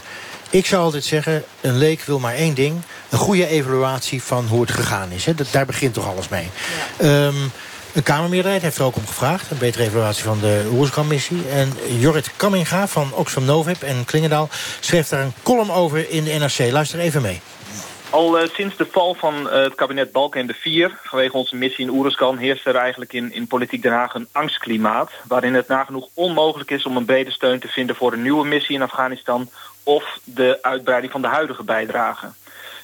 Ik 0.49 0.65
zou 0.65 0.83
altijd 0.83 1.03
zeggen, 1.03 1.43
een 1.61 1.77
leek 1.77 2.01
wil 2.01 2.19
maar 2.19 2.33
één 2.33 2.53
ding. 2.53 2.81
Een 3.09 3.17
goede 3.17 3.47
evaluatie 3.47 4.23
van 4.23 4.45
hoe 4.47 4.61
het 4.61 4.71
gegaan 4.71 5.11
is. 5.11 5.25
Hè. 5.25 5.35
Dat, 5.35 5.47
daar 5.51 5.65
begint 5.65 5.93
toch 5.93 6.07
alles 6.07 6.27
mee. 6.27 6.49
Ehm, 6.97 7.35
een 7.93 8.03
Kamermeerderheid 8.03 8.61
heeft 8.61 8.77
er 8.77 8.83
ook 8.83 8.95
om 8.95 9.07
gevraagd. 9.07 9.51
Een 9.51 9.57
betere 9.57 9.83
evaluatie 9.83 10.23
van 10.23 10.39
de 10.39 10.69
Oerskan-missie. 10.71 11.49
En 11.49 11.73
Jorrit 11.99 12.29
Kamminga 12.35 12.87
van 12.87 13.13
Oxfam 13.13 13.45
Novib 13.45 13.81
en 13.81 14.05
Klingendaal... 14.05 14.49
schreef 14.79 15.07
daar 15.07 15.21
een 15.21 15.33
column 15.43 15.71
over 15.71 16.09
in 16.09 16.23
de 16.23 16.31
NRC. 16.31 16.71
Luister 16.71 16.99
even 16.99 17.21
mee. 17.21 17.41
Al 18.11 18.39
eh, 18.39 18.47
sinds 18.53 18.75
de 18.77 18.85
val 18.85 19.13
van 19.13 19.49
eh, 19.49 19.61
het 19.61 19.75
kabinet 19.75 20.11
Balkenende 20.11 20.53
4, 20.53 20.99
vanwege 21.03 21.37
onze 21.37 21.55
missie 21.55 21.85
in 21.85 21.91
Oeruzkan, 21.91 22.37
heerst 22.37 22.65
er 22.65 22.75
eigenlijk 22.75 23.13
in, 23.13 23.33
in 23.33 23.47
politiek 23.47 23.81
Den 23.81 23.91
Haag 23.91 24.13
een 24.13 24.27
angstklimaat. 24.31 25.11
Waarin 25.27 25.53
het 25.53 25.67
nagenoeg 25.67 26.07
onmogelijk 26.13 26.71
is 26.71 26.85
om 26.85 26.97
een 26.97 27.05
brede 27.05 27.31
steun 27.31 27.59
te 27.59 27.67
vinden 27.67 27.95
voor 27.95 28.13
een 28.13 28.21
nieuwe 28.21 28.45
missie 28.45 28.75
in 28.75 28.81
Afghanistan 28.81 29.49
of 29.83 30.19
de 30.23 30.57
uitbreiding 30.61 31.11
van 31.11 31.21
de 31.21 31.27
huidige 31.27 31.63
bijdrage. 31.63 32.31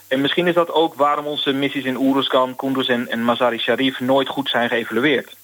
En 0.08 0.22
misschien 0.22 0.48
is 0.48 0.54
dat 0.54 0.72
ook 0.72 0.94
waarom 0.94 1.26
onze 1.26 1.52
missies 1.52 1.86
in 1.86 1.98
Oeruzkan, 1.98 2.56
Kunduz 2.56 2.90
en, 2.90 3.08
en 3.08 3.24
Mazar-i 3.24 3.58
Sharif 3.58 4.00
nooit 4.00 4.28
goed 4.28 4.50
zijn 4.50 4.70
geëvalueerd. 4.70 5.36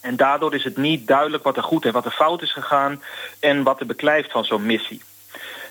En 0.00 0.16
daardoor 0.16 0.54
is 0.54 0.64
het 0.64 0.76
niet 0.76 1.06
duidelijk 1.06 1.42
wat 1.42 1.56
er 1.56 1.62
goed 1.62 1.84
en 1.84 1.92
wat 1.92 2.04
er 2.04 2.10
fout 2.10 2.42
is 2.42 2.52
gegaan 2.52 3.02
en 3.40 3.62
wat 3.62 3.80
er 3.80 3.86
beklijft 3.86 4.30
van 4.30 4.44
zo'n 4.44 4.66
missie. 4.66 5.02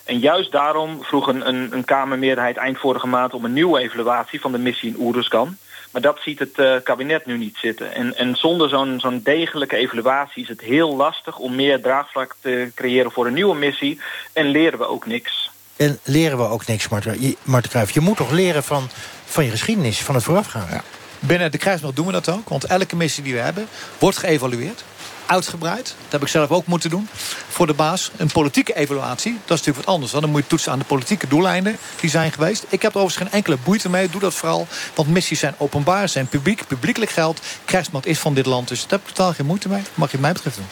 En 0.04 0.20
juist 0.20 0.52
daarom 0.52 1.04
vroeg 1.04 1.28
een, 1.28 1.48
een, 1.48 1.68
een 1.72 1.86
Kamermeerderheid 1.86 2.58
eind 2.58 2.78
vorige 2.80 3.08
maand 3.08 3.34
om 3.34 3.46
een 3.46 3.54
nieuwe 3.54 3.80
evaluatie 3.80 4.42
van 4.42 4.52
de 4.52 4.58
missie 4.58 4.90
in 4.90 5.00
Oeruzkan. 5.00 5.58
Maar 5.92 6.02
dat 6.02 6.20
ziet 6.24 6.40
het 6.40 6.60
eh, 6.60 6.76
kabinet 6.84 7.26
nu 7.26 7.38
niet 7.38 7.58
zitten. 7.62 7.94
En, 7.94 8.18
en 8.18 8.36
zonder 8.36 8.70
zo'n 8.70 9.00
zo'n 9.00 9.22
degelijke 9.24 9.76
evaluatie 9.76 10.42
is 10.44 10.50
het 10.50 10.62
heel 10.62 10.96
lastig 10.96 11.38
om 11.38 11.56
meer 11.56 11.82
draagvlak 11.82 12.36
te 12.42 12.72
creëren 12.76 13.12
voor 13.12 13.26
een 13.28 13.34
nieuwe 13.34 13.56
missie. 13.56 14.00
En 14.34 14.46
leren 14.48 14.80
we 14.80 14.86
ook 14.88 15.06
niks. 15.06 15.50
En 15.78 16.00
leren 16.04 16.38
we 16.38 16.48
ook 16.48 16.66
niks, 16.66 16.88
Marten, 16.90 17.22
je- 17.22 17.38
Marten. 17.44 17.86
Je 17.92 18.00
moet 18.00 18.18
toch 18.18 18.32
leren 18.32 18.64
van, 18.64 18.90
van 19.26 19.44
je 19.46 19.50
geschiedenis, 19.52 20.02
van 20.02 20.16
het 20.16 20.24
voorafgaan. 20.24 20.82
Binnen 21.20 21.52
de 21.52 21.58
krijgsmacht 21.58 21.96
doen 21.96 22.06
we 22.06 22.12
dat 22.12 22.30
ook. 22.30 22.50
Want 22.50 22.64
elke 22.66 22.96
missie 22.96 23.24
die 23.24 23.34
we 23.34 23.40
hebben, 23.40 23.68
wordt 24.00 24.18
geëvalueerd. 24.18 24.84
Uitgebreid. 25.26 25.86
Dat 25.86 26.12
heb 26.12 26.22
ik 26.22 26.28
zelf 26.28 26.50
ook 26.50 26.66
moeten 26.66 26.90
doen. 26.90 27.08
Voor 27.50 27.68
de 27.68 27.74
baas. 27.74 28.12
Een 28.18 28.32
politieke 28.32 28.76
evaluatie. 28.76 29.32
Dat 29.32 29.42
is 29.42 29.50
natuurlijk 29.50 29.86
wat 29.86 29.94
anders. 29.96 30.12
Dan 30.12 30.30
moet 30.30 30.42
je 30.42 30.48
toetsen 30.48 30.72
aan 30.72 30.80
de 30.80 30.86
politieke 30.86 31.28
doeleinden 31.28 31.78
die 32.00 32.10
zijn 32.10 32.32
geweest. 32.32 32.66
Ik 32.70 32.82
heb 32.82 32.92
er 32.96 33.00
overigens 33.02 33.24
geen 33.30 33.38
enkele 33.38 33.58
boeite 33.64 33.90
mee. 33.90 34.10
Doe 34.10 34.22
dat 34.22 34.34
vooral. 34.34 34.68
Want 34.96 35.10
missies 35.10 35.40
zijn 35.40 35.56
openbaar, 35.58 36.10
zijn 36.10 36.28
publiek, 36.28 36.68
publiekelijk 36.68 37.12
geld. 37.12 37.40
Krijgsmacht 37.66 38.06
is 38.06 38.20
van 38.20 38.34
dit 38.34 38.46
land. 38.46 38.68
Dus 38.68 38.82
daar 38.82 39.00
heb 39.00 39.02
ik 39.10 39.16
totaal 39.16 39.34
geen 39.34 39.46
moeite 39.46 39.70
mee. 39.70 39.82
Mag 39.94 40.12
je 40.12 40.18
mij 40.18 40.32
betreft 40.34 40.56
doen. 40.56 40.66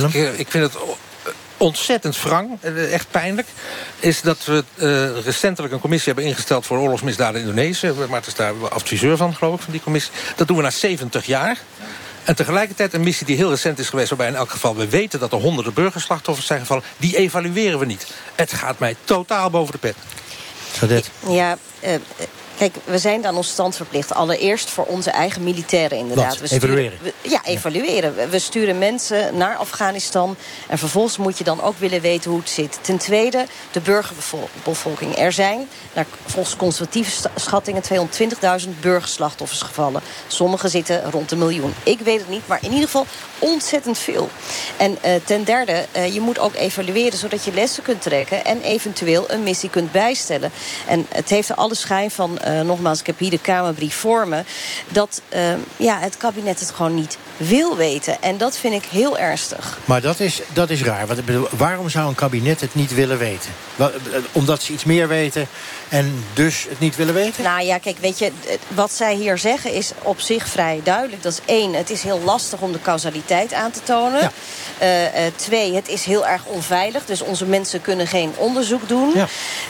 Wat 0.00 0.02
ik, 0.02 0.14
eh, 0.14 0.38
ik 0.38 0.50
vind 0.50 0.64
het 0.72 0.82
o- 0.82 0.96
ontzettend 1.56 2.22
wrang, 2.22 2.58
eh, 2.60 2.92
echt 2.92 3.06
pijnlijk... 3.10 3.48
is 3.98 4.20
dat 4.20 4.44
we 4.44 4.64
eh, 4.76 5.24
recentelijk 5.24 5.72
een 5.72 5.80
commissie 5.80 6.12
hebben 6.12 6.30
ingesteld... 6.30 6.66
voor 6.66 6.78
oorlogsmisdaden 6.78 7.40
in 7.40 7.46
Indonesië. 7.48 7.92
Maarten 8.08 8.30
is 8.30 8.36
daar 8.38 8.52
adviseur 8.68 9.16
van, 9.16 9.34
geloof 9.34 9.54
ik, 9.54 9.60
van 9.62 9.72
die 9.72 9.82
commissie. 9.82 10.12
Dat 10.36 10.46
doen 10.46 10.56
we 10.56 10.62
na 10.62 10.70
70 10.70 11.26
jaar. 11.26 11.58
En 12.24 12.36
tegelijkertijd 12.36 12.92
een 12.94 13.02
missie 13.02 13.26
die 13.26 13.36
heel 13.36 13.50
recent 13.50 13.78
is 13.78 13.88
geweest... 13.88 14.08
waarbij 14.08 14.28
in 14.28 14.34
elk 14.34 14.50
geval 14.50 14.76
we 14.76 14.88
weten 14.88 15.20
dat 15.20 15.32
er 15.32 15.38
honderden 15.38 15.74
burgerslachtoffers 15.74 16.46
zijn 16.46 16.60
gevallen... 16.60 16.82
die 16.96 17.16
evalueren 17.16 17.78
we 17.78 17.84
niet. 17.84 18.06
Het 18.34 18.52
gaat 18.52 18.78
mij 18.78 18.96
totaal 19.04 19.50
boven 19.50 19.72
de 19.72 19.78
pet. 19.78 19.96
Ja, 21.28 21.58
eh, 21.80 21.94
eh, 21.94 22.00
kijk, 22.70 22.74
we 22.84 22.98
zijn 22.98 23.26
aan 23.26 23.36
ons 23.36 23.48
stand 23.48 23.76
verplicht. 23.76 24.14
Allereerst 24.14 24.70
voor 24.70 24.84
onze 24.84 25.10
eigen 25.10 25.42
militairen 25.42 25.98
inderdaad. 25.98 26.26
Wat? 26.28 26.38
We 26.38 26.46
sturen- 26.46 26.68
Evalueren? 26.68 26.98
we- 27.02 27.28
ja, 27.28 27.40
evalueren. 27.44 28.14
We- 28.14 28.28
We 28.28 28.38
sturen 28.38 28.78
mensen 28.78 29.36
naar 29.36 29.56
Afghanistan. 29.56 30.36
En 30.68 30.78
vervolgens 30.78 31.16
moet 31.16 31.38
je 31.38 31.44
dan 31.44 31.62
ook 31.62 31.78
willen 31.78 32.00
weten 32.00 32.30
hoe 32.30 32.40
het 32.40 32.48
zit. 32.50 32.78
Ten 32.80 32.96
tweede, 32.98 33.46
de 33.72 33.80
burgerbevolking. 33.80 35.16
Er 35.18 35.32
zijn, 35.32 35.68
naar, 35.92 36.06
volgens 36.26 36.56
conservatieve 36.56 37.28
schattingen... 37.36 37.82
220.000 37.82 38.80
burgerslachtoffers 38.80 39.62
gevallen. 39.62 40.00
Sommigen 40.26 40.70
zitten 40.70 41.10
rond 41.10 41.30
een 41.30 41.38
miljoen. 41.38 41.74
Ik 41.82 41.98
weet 42.00 42.18
het 42.18 42.28
niet, 42.28 42.46
maar 42.46 42.58
in 42.62 42.70
ieder 42.70 42.84
geval 42.86 43.06
ontzettend 43.38 43.98
veel. 43.98 44.28
En 44.76 44.98
eh, 45.00 45.12
ten 45.24 45.44
derde, 45.44 45.84
eh, 45.92 46.14
je 46.14 46.20
moet 46.20 46.38
ook 46.38 46.54
evalueren... 46.54 47.18
zodat 47.18 47.44
je 47.44 47.52
lessen 47.52 47.82
kunt 47.82 48.02
trekken 48.02 48.44
en 48.44 48.60
eventueel 48.62 49.30
een 49.30 49.42
missie 49.42 49.70
kunt 49.70 49.92
bijstellen. 49.92 50.50
En 50.86 51.06
het 51.08 51.28
heeft 51.28 51.48
er 51.48 51.54
alle 51.54 51.74
schijn 51.74 52.10
van, 52.10 52.38
eh, 52.38 52.51
nogmaals, 52.60 53.00
ik 53.00 53.06
heb 53.06 53.18
hier 53.18 53.30
de 53.30 53.38
Kamerbrief 53.38 53.94
voor 53.94 54.28
me... 54.28 54.42
dat 54.88 55.22
eh, 55.28 55.54
ja, 55.76 55.98
het 55.98 56.16
kabinet 56.16 56.60
het 56.60 56.70
gewoon 56.70 56.94
niet 56.94 57.18
wil 57.36 57.76
weten. 57.76 58.22
En 58.22 58.36
dat 58.38 58.56
vind 58.56 58.74
ik 58.74 58.84
heel 58.90 59.18
ernstig. 59.18 59.78
Maar 59.84 60.00
dat 60.00 60.20
is, 60.20 60.40
dat 60.52 60.70
is 60.70 60.82
raar. 60.82 61.06
Want 61.06 61.24
bedoel, 61.24 61.48
waarom 61.56 61.88
zou 61.88 62.08
een 62.08 62.14
kabinet 62.14 62.60
het 62.60 62.74
niet 62.74 62.94
willen 62.94 63.18
weten? 63.18 63.50
Eh, 63.76 63.86
Omdat 64.32 64.62
ze 64.62 64.72
iets 64.72 64.84
meer 64.84 65.08
weten 65.08 65.48
en 65.88 66.24
dus 66.34 66.66
het 66.68 66.78
niet 66.78 66.96
willen 66.96 67.14
weten? 67.14 67.42
Nou 67.44 67.62
ja, 67.64 67.78
kijk, 67.78 67.98
weet 67.98 68.18
je, 68.18 68.32
wat 68.68 68.92
zij 68.92 69.14
hier 69.14 69.38
zeggen 69.38 69.72
is 69.72 69.90
op 70.02 70.20
zich 70.20 70.46
vrij 70.48 70.80
duidelijk. 70.84 71.22
Dat 71.22 71.32
is 71.32 71.40
één, 71.44 71.72
het 71.74 71.90
is 71.90 72.02
heel 72.02 72.20
lastig 72.24 72.60
om 72.60 72.72
de 72.72 72.82
causaliteit 72.82 73.52
aan 73.52 73.70
te 73.70 73.80
tonen. 73.82 74.30
Eh, 74.78 75.26
eh, 75.26 75.32
twee, 75.36 75.74
het 75.74 75.88
is 75.88 76.04
heel 76.04 76.26
erg 76.26 76.44
onveilig. 76.44 77.04
Dus 77.04 77.20
onze 77.22 77.44
mensen 77.44 77.80
kunnen 77.80 78.06
geen 78.06 78.32
onderzoek 78.36 78.88
doen. 78.88 79.12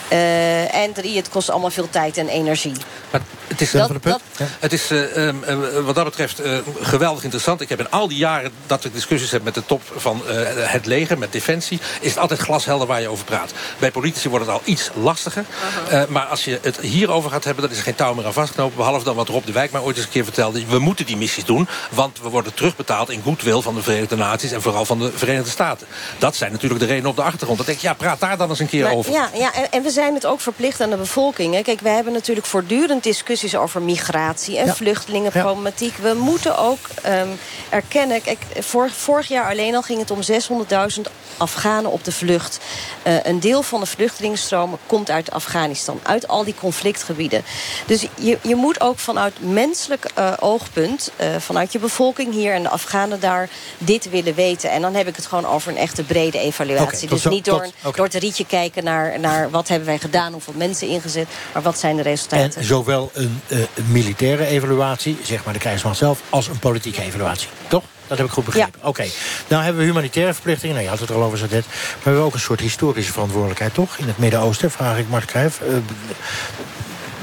Eh, 0.07 0.75
en 0.75 0.93
drie, 0.93 1.17
het 1.17 1.29
kost 1.29 1.49
allemaal 1.49 1.69
veel 1.69 1.89
tijd 1.89 2.17
en 2.17 2.27
energie. 2.27 2.73
Maar 3.11 3.21
het 3.47 3.61
is, 3.61 3.71
Dat- 3.71 4.03
dat- 4.03 4.21
het 4.59 4.73
is 4.73 4.91
eh, 4.91 5.27
ehm, 5.27 5.43
eh, 5.43 5.57
wat 5.85 5.95
dat 5.95 6.03
betreft 6.03 6.39
eh, 6.39 6.57
geweldig 6.81 7.23
interessant. 7.23 7.61
Ik 7.63 7.69
heb 7.69 7.79
in 7.79 7.91
al 7.91 8.07
die 8.07 8.17
jaren 8.17 8.51
dat 8.67 8.85
ik 8.85 8.93
discussies 8.93 9.31
heb 9.31 9.43
met 9.43 9.53
de 9.53 9.65
top 9.65 9.81
van 9.95 10.21
eh, 10.27 10.35
het 10.55 10.85
leger, 10.85 11.17
met 11.17 11.31
Defensie... 11.31 11.79
is 12.01 12.09
het 12.09 12.19
altijd 12.19 12.39
glashelder 12.39 12.87
waar 12.87 13.01
je 13.01 13.07
over 13.07 13.25
praat. 13.25 13.53
Bij 13.79 13.91
politici 13.91 14.29
wordt 14.29 14.45
het 14.45 14.53
al 14.53 14.61
iets 14.63 14.89
lastiger. 14.95 15.45
Eh, 15.89 16.03
maar 16.07 16.25
als 16.25 16.43
je 16.45 16.59
het 16.61 16.79
hierover 16.79 17.31
gaat 17.31 17.43
hebben, 17.43 17.63
dan 17.63 17.71
is 17.71 17.77
er 17.77 17.83
geen 17.83 17.95
touw 17.95 18.13
meer 18.13 18.25
aan 18.25 18.33
vastknopen. 18.33 18.77
Behalve 18.77 19.05
dan 19.05 19.15
wat 19.15 19.27
Rob 19.27 19.45
de 19.45 19.51
Wijk 19.51 19.71
mij 19.71 19.81
ooit 19.81 19.95
eens 19.95 20.05
een 20.05 20.11
keer 20.11 20.23
vertelde. 20.23 20.65
We 20.65 20.79
moeten 20.79 21.05
die 21.05 21.17
missies 21.17 21.45
doen, 21.45 21.67
want 21.91 22.21
we 22.21 22.29
worden 22.29 22.53
terugbetaald... 22.53 23.09
in 23.09 23.21
goodwill 23.23 23.61
van 23.61 23.75
de 23.75 23.81
Verenigde 23.81 24.15
Naties 24.15 24.51
en 24.51 24.61
vooral 24.61 24.85
van 24.85 24.99
de 24.99 25.11
Verenigde 25.15 25.49
Staten. 25.49 25.87
Dat 26.17 26.35
zijn 26.35 26.51
natuurlijk 26.51 26.79
de 26.79 26.85
redenen 26.87 27.09
op 27.09 27.15
de 27.15 27.21
achtergrond. 27.23 27.57
Dan 27.57 27.65
denk 27.65 27.77
ik, 27.77 27.83
ja, 27.83 27.93
praat 27.93 28.19
daar 28.19 28.37
dan 28.37 28.49
eens 28.49 28.59
een 28.59 28.67
keer 28.69 28.83
Maar 28.83 28.93
over. 28.93 29.11
Ja, 29.11 29.29
ja 29.33 29.53
en, 29.53 29.71
en 29.71 29.83
we 29.83 29.89
zijn 29.89 30.13
het 30.13 30.25
ook 30.25 30.41
verplicht 30.41 30.81
aan 30.81 30.89
de 30.89 30.97
bevolking. 30.97 31.53
Hè. 31.53 31.61
Kijk, 31.61 31.79
wij 31.79 31.93
hebben 31.93 32.13
natuurlijk 32.13 32.47
voortdurend 32.47 33.03
discussies 33.03 33.55
over 33.55 33.81
migratie 33.81 34.57
en 34.57 34.65
Ja. 34.65 34.73
vluchtelingenproblematiek. 34.75 35.97
We 35.97 36.13
moeten 36.13 36.57
ook 36.57 36.79
ehm, 37.01 37.27
erkennen. 37.69 38.21
Kijk, 38.21 38.39
vor- 38.59 38.89
vorig 38.91 39.27
jaar 39.27 39.49
alleen 39.49 39.75
al 39.75 39.81
ging 39.81 39.99
het 39.99 40.11
om 40.11 40.19
600.000 40.21 41.01
Afghanen 41.37 41.91
op 41.91 42.03
de 42.03 42.11
vlucht. 42.11 42.59
Eh, 43.03 43.23
een 43.23 43.39
deel 43.39 43.63
van 43.63 43.79
de 43.79 43.85
vluchtelingenstromen 43.85 44.79
komt 44.87 45.09
uit 45.09 45.31
Afghanistan, 45.31 45.99
uit 46.03 46.27
al 46.27 46.43
die 46.43 46.55
conflictgebieden. 46.59 47.43
Dus 47.85 48.05
je, 48.15 48.37
je 48.41 48.55
moet 48.55 48.81
ook 48.81 48.99
vanuit 48.99 49.33
menselijk 49.51 50.05
eh, 50.15 50.33
oogpunt, 50.39 51.11
eh, 51.15 51.27
vanuit 51.39 51.71
je 51.71 51.79
bevolking 51.79 52.33
hier 52.33 52.53
en 52.53 52.63
de 52.63 52.69
Afghanen 52.69 53.19
daar, 53.19 53.49
dit 53.77 54.09
willen 54.09 54.35
weten. 54.35 54.71
En 54.71 54.81
dan 54.81 54.95
heb 54.95 55.07
ik 55.07 55.15
het 55.15 55.25
gewoon 55.25 55.45
over 55.45 55.71
een 55.71 55.77
echte 55.77 56.03
brede 56.03 56.39
evaluatie. 56.39 57.07
Dus 57.09 57.21
zo- 57.21 57.29
niet 57.29 57.45
door, 57.45 57.67
tot- 57.83 57.95
door 57.95 58.05
het 58.05 58.13
rietje 58.13 58.45
kijken 58.45 58.83
naar, 58.83 59.19
naar 59.19 59.49
wat 59.49 59.67
hebben 59.67 59.87
wij 59.87 59.97
gedaan, 59.99 60.31
hoeveel 60.31 60.53
mensen 60.57 60.87
ingezet, 60.87 61.27
maar 61.53 61.61
wat 61.61 61.79
zijn 61.79 61.95
de 61.95 62.01
resultaten. 62.01 62.61
En 62.61 62.67
zowel 62.67 63.11
een, 63.13 63.41
militaire 63.87 64.45
evaluatie, 64.45 65.17
zeg 65.23 65.43
maar 65.43 65.53
de 65.53 65.59
krijgsmacht 65.59 65.97
zelf... 65.97 66.19
als 66.29 66.47
een 66.47 66.59
politieke 66.59 67.01
evaluatie, 67.01 67.32
toch? 67.67 67.83
Dat 68.07 68.17
heb 68.17 68.27
ik 68.27 68.33
goed 68.33 68.45
begrepen. 68.45 68.79
Oké. 68.83 69.05
Nou 69.47 69.63
hebben 69.63 69.81
we 69.81 69.87
humanitaire 69.87 70.33
verplichtingen. 70.33 70.75
Nou, 70.75 70.85
je 70.85 70.91
had 70.91 70.99
het 70.99 71.09
er 71.09 71.15
al 71.15 71.23
over, 71.23 71.37
Zadet. 71.37 71.65
Maar 71.65 71.97
we 71.97 72.03
hebben 72.03 72.23
ook 72.23 72.33
een 72.33 72.39
soort 72.39 72.59
historische 72.59 73.11
verantwoordelijkheid, 73.11 73.73
toch? 73.73 73.97
In 73.97 74.07
het 74.07 74.17
Midden-Oosten, 74.17 74.71
vraag 74.71 74.97
ik 74.97 75.09
Mart 75.09 75.25
Cruijff. 75.25 75.61
Eh, 75.61 75.67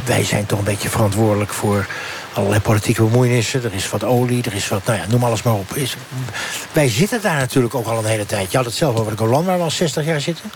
wij 0.05 0.25
zijn 0.25 0.47
toch 0.47 0.59
een 0.59 0.65
beetje 0.65 0.89
verantwoordelijk 0.89 1.53
voor 1.53 1.87
allerlei 2.33 2.61
politieke 2.61 3.03
bemoeienissen. 3.03 3.65
Er 3.65 3.75
is 3.75 3.91
wat 3.91 4.05
olie, 4.05 4.43
er 4.45 4.55
is 4.55 4.69
wat, 4.69 4.85
nou 4.85 4.99
ja, 4.99 5.07
noem 5.09 5.25
alles 5.25 5.43
maar 5.43 5.55
op. 5.55 5.75
Is, 5.75 5.97
wij 6.73 6.89
zitten 6.89 7.23
daar 7.23 7.37
natuurlijk 7.37 7.75
ook 7.75 7.87
al 7.87 7.99
een 7.99 8.05
hele 8.05 8.27
tijd. 8.27 8.51
Je 8.51 8.57
had 8.57 8.67
het 8.67 8.75
zelf 8.75 8.97
over 8.97 9.13
de 9.13 9.19
Golan, 9.19 9.45
waar 9.45 9.57
we 9.57 9.63
al 9.63 9.71
60 9.71 10.05
jaar 10.05 10.21
zitten. 10.21 10.53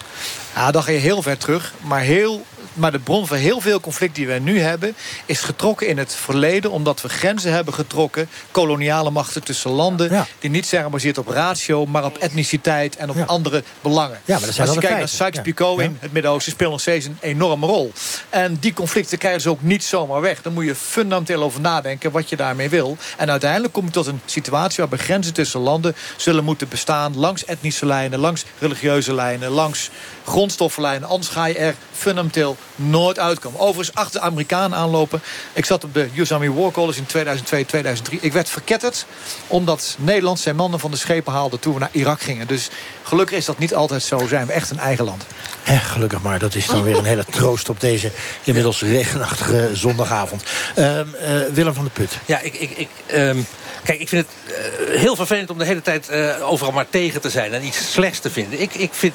Ja, 0.55 0.71
dan 0.71 0.83
ga 0.83 0.91
je 0.91 0.99
heel 0.99 1.23
ver 1.23 1.39
terug. 1.39 1.73
Maar, 1.81 2.01
heel, 2.01 2.45
maar 2.75 2.93
de 2.93 2.99
bron 2.99 3.27
van 3.27 3.37
heel 3.37 3.61
veel 3.61 3.81
conflict 3.81 4.15
die 4.15 4.27
we 4.27 4.33
nu 4.33 4.61
hebben... 4.61 4.95
is 5.27 5.41
getrokken 5.41 5.89
in 5.89 5.99
het 5.99 6.15
verleden... 6.15 6.71
omdat 6.71 7.01
we 7.01 7.09
grenzen 7.09 7.53
hebben 7.53 7.75
getrokken... 7.75 8.29
koloniale 8.51 9.11
machten 9.11 9.45
tussen 9.45 9.71
landen... 9.71 10.27
die 10.39 10.51
niet 10.51 10.67
zijn 10.67 10.83
gebaseerd 10.85 11.19
op 11.19 11.29
ratio... 11.29 11.87
maar 11.87 12.05
op 12.05 12.19
etniciteit 12.19 12.97
en 12.97 13.11
op 13.11 13.17
andere 13.27 13.63
belangen. 13.81 14.21
Ja, 14.25 14.37
maar 14.39 14.47
dat 14.47 14.55
zijn 14.55 14.67
Als 14.67 14.77
je 14.77 14.83
kijkt 14.83 14.99
naar. 14.99 15.09
Sykes-Picot 15.09 15.81
in 15.81 15.97
het 16.01 16.13
Midden-Oosten... 16.13 16.53
speelt 16.53 16.71
nog 16.71 16.81
steeds 16.81 17.07
een 17.07 17.19
enorme 17.21 17.67
rol. 17.67 17.93
En 18.31 18.57
die 18.61 18.73
conflicten 18.73 19.19
krijgen 19.19 19.41
ze 19.41 19.49
ook 19.49 19.63
niet 19.63 19.85
zomaar 19.85 20.21
weg. 20.21 20.43
Dan 20.43 20.53
moet 20.53 20.65
je 20.65 20.75
fundamenteel 20.75 21.43
over 21.43 21.61
nadenken 21.61 22.11
wat 22.11 22.29
je 22.29 22.37
daarmee 22.37 22.69
wil. 22.69 22.97
En 23.17 23.31
uiteindelijk 23.31 23.73
kom 23.73 23.85
je 23.85 23.91
tot 23.91 24.07
een 24.07 24.21
situatie... 24.25 24.77
waarbij 24.79 24.99
grenzen 24.99 25.35
tussen 25.35 25.61
landen 25.61 25.97
zullen 26.17 26.45
moeten 26.45 26.69
bestaan... 26.69 27.17
langs 27.17 27.45
etnische 27.45 27.87
lijnen, 27.87 28.19
langs 28.19 28.45
religieuze 28.59 29.15
lijnen... 29.15 29.51
langs 29.51 29.91
grondstoffenlijnen. 30.25 31.09
Anders 31.09 31.29
ga 31.33 31.45
je 31.45 31.55
er 31.55 31.75
fundamenteel 31.93 32.57
nooit 32.77 33.19
uitkomen. 33.19 33.61
Overigens, 33.61 33.97
achter 33.97 34.21
de 34.21 34.27
Amerikanen 34.27 34.79
aanlopen. 34.79 35.23
Ik 35.53 35.65
zat 35.65 35.85
op 35.85 35.95
de 35.95 36.09
US 36.17 36.33
Army 36.33 36.51
War 36.51 36.71
College 36.71 36.99
in 36.99 37.07
2002, 37.07 37.65
2003. 37.65 38.19
Ik 38.21 38.33
werd 38.33 38.49
verketterd 38.49 39.07
omdat 39.47 39.97
Nederland 39.99 40.41
zijn 40.41 40.57
mannen 40.57 40.81
van 40.81 40.91
de 40.91 40.97
schepen 40.97 41.33
haalde... 41.33 41.59
toen 41.59 41.75
we 41.75 41.81
naar 41.81 41.89
Irak 41.93 42.21
gingen. 42.21 42.47
Dus 42.47 42.69
gelukkig 43.03 43.37
is 43.37 43.45
dat 43.45 43.59
niet 43.59 43.75
altijd 43.75 44.03
zo. 44.03 44.27
Zijn 44.27 44.47
we 44.47 44.53
echt 44.53 44.71
een 44.71 44.79
eigen 44.79 45.05
land. 45.05 45.25
Eh, 45.65 45.85
gelukkig 45.85 46.23
maar, 46.23 46.39
dat 46.39 46.55
is 46.55 46.67
dan 46.67 46.83
weer 46.83 46.99
een 46.99 47.05
hele 47.05 47.25
troost 47.31 47.69
op 47.69 47.81
deze 47.81 48.11
inmiddels 48.45 48.83
regenachtige 48.83 49.71
zondagavond. 49.73 50.43
Ehm, 50.75 51.07
eh, 51.15 51.41
Willem 51.53 51.75
van 51.75 51.85
de 51.85 51.91
Put. 51.91 52.19
Ja, 52.27 52.41
ik, 52.41 52.55
ik, 52.55 52.71
ik, 52.71 52.89
ehm, 53.07 53.39
kijk, 53.85 54.01
ik 54.01 54.09
vind 54.09 54.27
het 54.27 54.57
eh, 54.57 55.01
heel 55.01 55.17
vervelend 55.17 55.51
om 55.51 55.59
de 55.59 55.65
hele 55.65 55.83
tijd 55.83 56.09
eh, 56.09 56.51
overal 56.51 56.73
maar 56.73 56.89
tegen 56.91 57.21
te 57.21 57.31
zijn 57.31 57.55
en 57.55 57.65
iets 57.65 57.93
slechts 57.93 58.19
te 58.19 58.31
vinden. 58.31 58.61
Ik, 58.61 58.75
ik 58.75 58.91
vind 58.93 59.15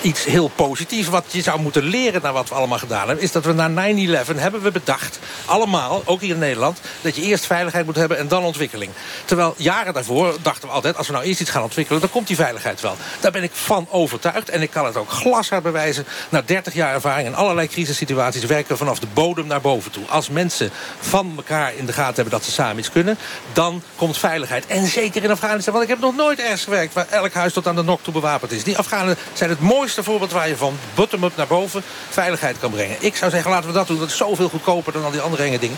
iets 0.00 0.24
heel 0.24 0.48
positiefs. 0.48 1.08
Wat 1.08 1.24
je 1.30 1.42
zou 1.42 1.60
moeten 1.60 1.82
leren 1.82 2.22
naar 2.22 2.32
wat 2.32 2.48
we 2.48 2.54
allemaal 2.54 2.78
gedaan 2.78 3.06
hebben, 3.06 3.24
is 3.24 3.32
dat 3.32 3.44
we 3.44 3.52
na 3.52 3.68
9-11 3.68 4.36
hebben 4.36 4.62
we 4.62 4.70
bedacht, 4.70 5.18
allemaal, 5.44 6.02
ook 6.04 6.20
hier 6.20 6.34
in 6.34 6.38
Nederland, 6.38 6.80
dat 7.00 7.16
je 7.16 7.22
eerst 7.22 7.46
veiligheid 7.46 7.86
moet 7.86 7.96
hebben 7.96 8.18
en 8.18 8.28
dan 8.28 8.44
ontwikkeling. 8.44 8.90
Terwijl 9.24 9.54
jaren 9.56 9.94
daarvoor 9.94 10.36
dachten 10.42 10.68
we 10.68 10.74
altijd, 10.74 10.96
als 10.96 11.06
we 11.06 11.12
nou 11.12 11.24
eerst 11.24 11.40
iets 11.40 11.50
gaan 11.50 11.62
ontwikkelen, 11.62 12.00
dan 12.00 12.10
komt 12.10 12.26
die 12.26 12.36
veiligheid 12.36 12.80
wel. 12.80 12.96
Daar 13.20 13.32
ben 13.32 13.42
ik 13.42 13.52
van 13.52 13.86
overtuigd 13.90 14.48
en 14.48 14.62
ik 14.62 14.70
kan 14.70 14.86
het 14.86 14.96
ook 14.96 15.10
glashard 15.10 15.62
bewijzen. 15.62 16.04
Na 16.28 16.42
30 16.42 16.74
jaar 16.74 16.94
ervaring 16.94 17.28
in 17.28 17.34
allerlei 17.34 17.68
crisissituaties 17.68 18.44
werken 18.44 18.72
we 18.72 18.76
vanaf 18.76 18.98
de 18.98 19.06
bodem 19.14 19.46
naar 19.46 19.60
boven 19.60 19.90
toe. 19.90 20.04
Als 20.08 20.28
mensen 20.28 20.70
van 21.00 21.32
elkaar 21.36 21.74
in 21.74 21.86
de 21.86 21.92
gaten 21.92 22.14
hebben 22.14 22.32
dat 22.32 22.44
ze 22.44 22.50
samen 22.50 22.78
iets 22.78 22.90
kunnen, 22.90 23.18
dan 23.52 23.82
komt 23.96 24.09
veiligheid. 24.18 24.66
En 24.66 24.86
zeker 24.86 25.24
in 25.24 25.30
Afghanistan, 25.30 25.72
want 25.72 25.84
ik 25.84 25.90
heb 25.90 26.00
nog 26.00 26.16
nooit 26.16 26.38
ergens 26.38 26.64
gewerkt 26.64 26.94
waar 26.94 27.06
elk 27.10 27.32
huis 27.32 27.52
tot 27.52 27.66
aan 27.66 27.76
de 27.76 27.82
nok 27.82 28.02
toe 28.02 28.12
bewapend 28.12 28.52
is. 28.52 28.64
Die 28.64 28.78
Afghanen 28.78 29.16
zijn 29.32 29.50
het 29.50 29.60
mooiste 29.60 30.02
voorbeeld 30.02 30.32
waar 30.32 30.48
je 30.48 30.56
van 30.56 30.78
bottom-up 30.94 31.36
naar 31.36 31.46
boven 31.46 31.82
veiligheid 32.08 32.58
kan 32.58 32.70
brengen. 32.70 32.96
Ik 32.98 33.16
zou 33.16 33.30
zeggen, 33.30 33.50
laten 33.50 33.68
we 33.68 33.74
dat 33.74 33.86
doen. 33.86 33.98
Dat 33.98 34.08
is 34.08 34.16
zoveel 34.16 34.48
goedkoper 34.48 34.92
dan 34.92 35.04
al 35.04 35.10
die 35.10 35.20
andere 35.20 35.42
enge 35.42 35.58
dingen. 35.58 35.76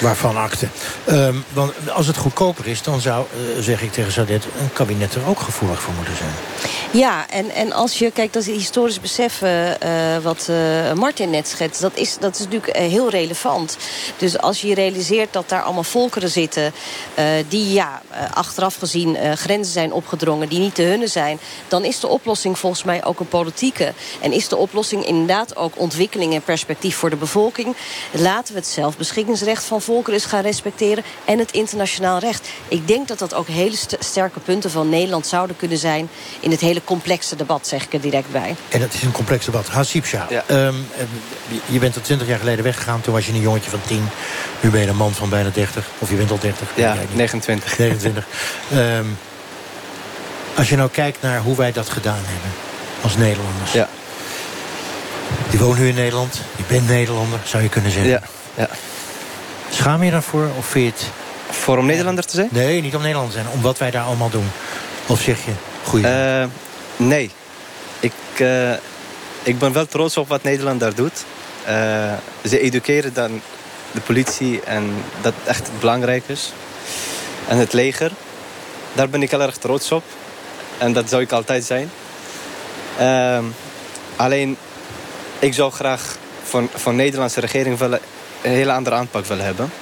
Waarvan 0.00 0.36
akte. 0.36 0.68
Ehm, 1.04 1.34
want 1.52 1.72
als 1.90 2.06
het 2.06 2.16
goedkoper 2.16 2.66
is, 2.66 2.82
dan 2.82 3.00
zou, 3.00 3.24
eh, 3.32 3.62
zeg 3.62 3.82
ik 3.82 3.92
tegen 3.92 4.12
Sadet... 4.12 4.44
een 4.58 4.72
kabinet 4.72 5.14
er 5.14 5.26
ook 5.26 5.40
gevoelig 5.40 5.80
voor 5.80 5.94
moeten 5.94 6.16
zijn. 6.16 6.30
Ja, 6.90 7.28
en, 7.30 7.50
en 7.50 7.72
als 7.72 7.98
je 7.98 8.10
kijkt, 8.10 8.32
dat 8.32 8.46
is 8.46 8.54
historisch 8.54 9.00
besef 9.00 9.42
eh, 9.42 9.70
wat 10.22 10.48
eh, 10.48 10.92
Martin 10.92 11.30
net 11.30 11.48
schetst, 11.48 11.80
dat 11.80 11.96
is, 11.96 12.16
dat 12.18 12.34
is 12.34 12.40
natuurlijk 12.40 12.76
heel 12.76 13.10
relevant. 13.10 13.76
Dus 14.16 14.38
als 14.38 14.60
je 14.60 14.74
realiseert 14.74 15.32
dat 15.32 15.48
daar 15.48 15.62
allemaal 15.62 15.82
volkeren 15.82 16.30
zitten 16.30 16.72
die 17.48 17.72
ja, 17.72 18.02
achteraf 18.34 18.76
gezien 18.76 19.16
grenzen 19.34 19.72
zijn 19.72 19.92
opgedrongen, 19.92 20.48
die 20.48 20.58
niet 20.58 20.76
de 20.76 20.82
hunne 20.82 21.06
zijn, 21.06 21.38
dan 21.68 21.84
is 21.84 22.00
de 22.00 22.08
oplossing 22.08 22.58
volgens 22.58 22.84
mij 22.84 23.04
ook 23.04 23.20
een 23.20 23.28
politieke. 23.28 23.92
En 24.20 24.32
is 24.32 24.48
de 24.48 24.56
oplossing 24.56 25.06
inderdaad 25.06 25.56
ook 25.56 25.78
ontwikkeling 25.78 26.34
en 26.34 26.42
perspectief 26.42 26.96
voor 26.96 27.10
de 27.10 27.16
bevolking. 27.16 27.76
Laten 28.10 28.54
we 28.54 28.60
het 28.60 28.68
zelfbeschikkingsrecht 28.68 29.64
van 29.64 29.82
volkeren 29.84 30.14
eens 30.20 30.28
gaan 30.28 30.42
respecteren 30.42 31.04
en 31.24 31.38
het 31.38 31.50
internationaal 31.52 32.18
recht. 32.18 32.48
Ik 32.68 32.88
denk 32.88 33.08
dat 33.08 33.18
dat 33.18 33.34
ook 33.34 33.48
hele 33.48 33.76
st- 33.76 33.96
sterke 33.98 34.40
punten 34.40 34.70
van 34.70 34.88
Nederland 34.88 35.26
zouden 35.26 35.56
kunnen 35.56 35.78
zijn 35.78 36.08
in 36.40 36.50
het 36.50 36.60
hele 36.60 36.80
complexe 36.84 37.36
debat, 37.36 37.66
zeg 37.66 37.84
ik 37.84 37.92
er 37.92 38.00
direct 38.00 38.30
bij. 38.32 38.54
En 38.68 38.80
dat 38.80 38.94
is 38.94 39.02
een 39.02 39.12
complex 39.12 39.44
debat. 39.44 39.68
Hasib 39.68 40.04
Shah, 40.04 40.30
ehm, 40.30 40.74
eh, 40.96 41.04
je 41.66 41.78
bent 41.78 41.94
er 41.94 42.02
20 42.02 42.26
jaar 42.28 42.38
geleden 42.38 42.64
weggegaan. 42.64 43.00
Toen 43.00 43.12
was 43.14 43.26
je 43.26 43.32
een 43.32 43.40
jongetje 43.40 43.70
van 43.70 43.80
10. 43.86 44.08
Nu 44.60 44.70
ben 44.70 44.80
je 44.80 44.86
een 44.86 44.96
man 44.96 45.12
van 45.12 45.28
bijna 45.28 45.50
30. 45.54 45.86
Of 45.98 46.10
je 46.10 46.16
bent 46.16 46.30
al 46.30 46.38
30. 46.38 46.68
Ja, 46.74 46.92
weet 46.92 47.02
ik 47.02 47.08
niet. 47.08 47.16
29. 47.16 47.78
29. 47.78 48.26
Ehm, 48.72 49.04
als 50.56 50.68
je 50.68 50.76
nou 50.76 50.90
kijkt 50.90 51.22
naar 51.22 51.40
hoe 51.40 51.56
wij 51.56 51.72
dat 51.72 51.88
gedaan 51.88 52.22
hebben. 52.24 52.50
Als 53.02 53.16
Nederlanders. 53.16 53.72
Ja. 53.72 53.88
Je 55.50 55.58
woont 55.58 55.78
nu 55.78 55.88
in 55.88 55.94
Nederland. 55.94 56.40
Je 56.56 56.62
bent 56.68 56.88
Nederlander, 56.88 57.38
zou 57.44 57.62
je 57.62 57.68
kunnen 57.68 57.90
zeggen. 57.90 58.10
Ja, 58.10 58.20
ja. 58.54 58.68
Schaam 59.74 60.02
je 60.02 60.10
daarvoor? 60.10 60.48
Of 60.58 60.66
vind 60.66 60.84
je 60.84 60.90
het... 60.90 61.12
Voor 61.56 61.78
om 61.78 61.86
Nederlander 61.86 62.24
te 62.24 62.34
zijn? 62.34 62.48
Nee, 62.50 62.82
niet 62.82 62.94
om 62.94 63.00
Nederlander 63.00 63.34
te 63.34 63.40
zijn. 63.40 63.54
Om 63.54 63.62
wat 63.62 63.78
wij 63.78 63.90
daar 63.90 64.04
allemaal 64.04 64.30
doen. 64.30 64.50
Of 65.06 65.20
zeg 65.20 65.44
je, 65.44 65.50
goeie. 65.84 66.06
Eh, 66.06 66.44
nee. 66.96 67.30
Ik, 68.00 68.12
eh, 68.36 68.72
ik 69.42 69.58
ben 69.58 69.72
wel 69.72 69.86
trots 69.86 70.16
op 70.16 70.28
wat 70.28 70.42
Nederland 70.42 70.80
daar 70.80 70.94
doet. 70.94 71.24
Eh, 71.64 72.12
ze 72.44 72.60
educeren 72.60 73.14
dan 73.14 73.40
de 73.90 74.00
politie 74.00 74.60
en 74.62 74.94
dat 75.20 75.34
echt 75.44 75.70
belangrijk 75.80 76.24
is. 76.26 76.52
En 77.48 77.56
het 77.56 77.72
leger. 77.72 78.10
Daar 78.92 79.08
ben 79.08 79.22
ik 79.22 79.30
heel 79.30 79.42
erg 79.42 79.56
trots 79.56 79.92
op. 79.92 80.04
En 80.78 80.92
dat 80.92 81.08
zou 81.08 81.22
ik 81.22 81.32
altijd 81.32 81.64
zijn. 81.64 81.90
Ehm, 82.98 83.44
alleen, 84.16 84.56
ik 85.38 85.54
zou 85.54 85.72
graag 85.72 86.16
van, 86.42 86.68
van 86.74 86.96
de 86.96 87.02
Nederlandse 87.02 87.40
regering 87.40 87.78
wel 87.78 87.98
een 88.44 88.52
hele 88.52 88.72
andere 88.72 88.96
aanpak 88.96 89.24
willen 89.26 89.44
hebben. 89.44 89.72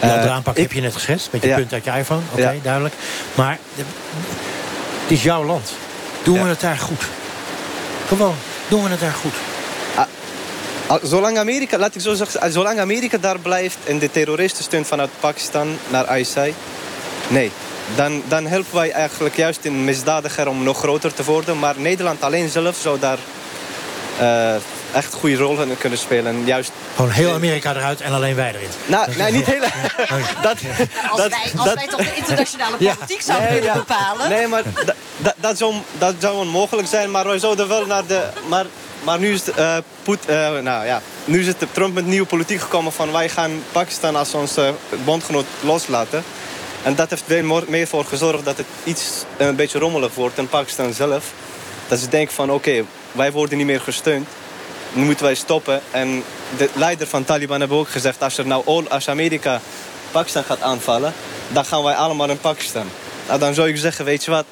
Die 0.00 0.10
andere 0.10 0.28
Eh, 0.28 0.34
aanpak 0.34 0.56
ik- 0.56 0.62
heb 0.62 0.72
je 0.72 0.80
net 0.80 0.92
geschetst. 0.94 1.28
Met 1.32 1.42
je 1.42 1.48
Ja. 1.48 1.56
punt 1.56 1.72
uit 1.72 1.84
je 1.84 1.90
iPhone. 1.90 2.20
Oké, 2.32 2.40
Ja. 2.50 2.52
duidelijk. 2.62 2.94
Maar 3.34 3.58
het 5.02 5.10
is 5.10 5.22
jouw 5.22 5.44
land. 5.44 5.72
Doen 6.22 6.42
we 6.42 6.48
het 6.48 6.60
daar 6.60 6.78
goed? 6.78 7.02
Gewoon, 8.08 8.34
doen 8.68 8.82
we 8.84 8.90
het 8.90 9.00
daar 9.00 9.12
goed? 9.22 9.34
Al- 10.86 11.00
Zolang 11.02 11.38
Amerika, 11.38 11.78
laat 11.78 11.94
ik 11.94 12.00
zo 12.00 12.14
zeggen, 12.14 12.52
zolang 12.52 12.78
Amerika 12.80 13.18
daar 13.18 13.38
blijft 13.38 13.76
en 13.84 13.98
de 13.98 14.10
terroristen 14.10 14.64
steunt 14.64 14.86
vanuit 14.86 15.10
Pakistan 15.20 15.78
naar 15.88 16.18
ISI, 16.18 16.54
nee. 17.28 17.50
Dan, 17.94 18.22
dan 18.28 18.46
helpen 18.46 18.74
wij 18.74 18.90
eigenlijk 18.90 19.36
juist 19.36 19.64
een 19.64 19.84
misdadiger 19.84 20.48
om 20.48 20.62
nog 20.62 20.78
groter 20.78 21.14
te 21.14 21.24
worden. 21.24 21.58
Maar 21.58 21.74
Nederland 21.78 22.22
alleen 22.22 22.48
zelf 22.48 22.76
zou 22.76 22.98
daar 22.98 23.18
eh, 24.18 24.54
echt 24.92 25.12
een 25.12 25.18
goede 25.18 25.36
rol 25.36 25.60
in 25.62 25.78
kunnen 25.78 25.98
spelen. 25.98 26.26
En 26.34 26.42
juist, 26.46 26.70
Gewoon 26.96 27.10
heel 27.10 27.32
Amerika 27.34 27.74
eruit 27.74 28.00
en 28.00 28.12
alleen 28.12 28.34
wij 28.34 28.48
erin. 28.54 28.68
nou, 28.86 29.16
nee, 29.16 29.32
niet 29.32 29.46
hele. 29.46 29.66
dat, 30.42 30.56
Als, 31.10 31.20
dat, 31.20 31.30
wij, 31.30 31.50
als 31.56 31.64
dat- 31.64 31.74
wij 31.74 31.86
toch 31.86 32.00
de 32.00 32.14
internationale 32.14 32.76
Ja. 32.78 32.94
politiek 32.94 33.20
zouden 33.22 33.48
Nee, 33.50 33.58
kunnen 33.60 33.76
ja. 33.76 33.84
bepalen. 33.86 34.28
Nee, 34.28 34.46
maar 34.46 34.62
da- 34.84 34.94
da- 35.16 35.34
dat, 35.36 35.58
zou, 35.58 35.74
dat 35.98 36.14
zou 36.18 36.36
onmogelijk 36.38 36.88
zijn. 36.88 37.10
Maar 37.10 37.26
wij 37.26 37.38
zouden 37.38 37.68
wel 37.68 37.86
naar 37.86 38.06
de... 38.06 38.22
Maar, 38.48 38.66
maar 39.04 39.18
nu 39.18 39.32
is, 39.32 39.46
het, 39.46 39.54
eh, 39.56 39.76
Poet- 40.02 40.26
eh, 40.26 40.50
nou, 40.58 40.86
ja, 40.86 41.02
nu 41.24 41.40
is 41.40 41.46
het 41.46 41.60
de 41.60 41.66
Trump 41.72 41.94
met 41.94 42.06
nieuwe 42.06 42.26
politiek 42.26 42.60
gekomen 42.60 42.92
van... 42.92 43.12
wij 43.12 43.28
gaan 43.28 43.62
Pakistan 43.72 44.16
als 44.16 44.34
onze 44.34 44.74
bondgenoot 45.04 45.46
loslaten. 45.60 46.24
En 46.82 46.94
dat 46.94 47.10
heeft 47.10 47.22
weer 47.26 47.44
meer 47.68 47.86
voor 47.86 48.04
gezorgd 48.04 48.44
dat 48.44 48.56
het 48.56 48.66
iets 48.84 49.02
een 49.36 49.56
beetje 49.56 49.78
rommelig 49.78 50.14
wordt 50.14 50.38
in 50.38 50.48
Pakistan 50.48 50.92
zelf. 50.92 51.24
Dat 51.88 51.98
ze 51.98 52.08
denken 52.08 52.34
van 52.34 52.50
oké, 52.50 52.84
wij 53.12 53.32
worden 53.32 53.56
niet 53.58 53.66
meer 53.66 53.80
gesteund. 53.80 54.28
Moeten 54.92 55.24
wij 55.24 55.34
stoppen. 55.34 55.80
En 55.90 56.24
de 56.56 56.68
leider 56.74 57.06
van 57.06 57.24
Taliban 57.24 57.60
hebben 57.60 57.78
ook 57.78 57.88
gezegd... 57.88 58.22
als, 58.22 58.38
er 58.38 58.46
nou, 58.46 58.88
als 58.88 59.08
Amerika 59.08 59.60
Pakistan 60.10 60.44
gaat 60.44 60.62
aanvallen... 60.62 61.12
dan 61.48 61.64
gaan 61.64 61.82
wij 61.82 61.94
allemaal 61.94 62.30
in 62.30 62.38
Pakistan. 62.38 62.86
Nou, 63.26 63.38
dan 63.40 63.54
zou 63.54 63.68
ik 63.68 63.76
zeggen, 63.76 64.04
weet 64.04 64.24
je 64.24 64.30
wat... 64.30 64.44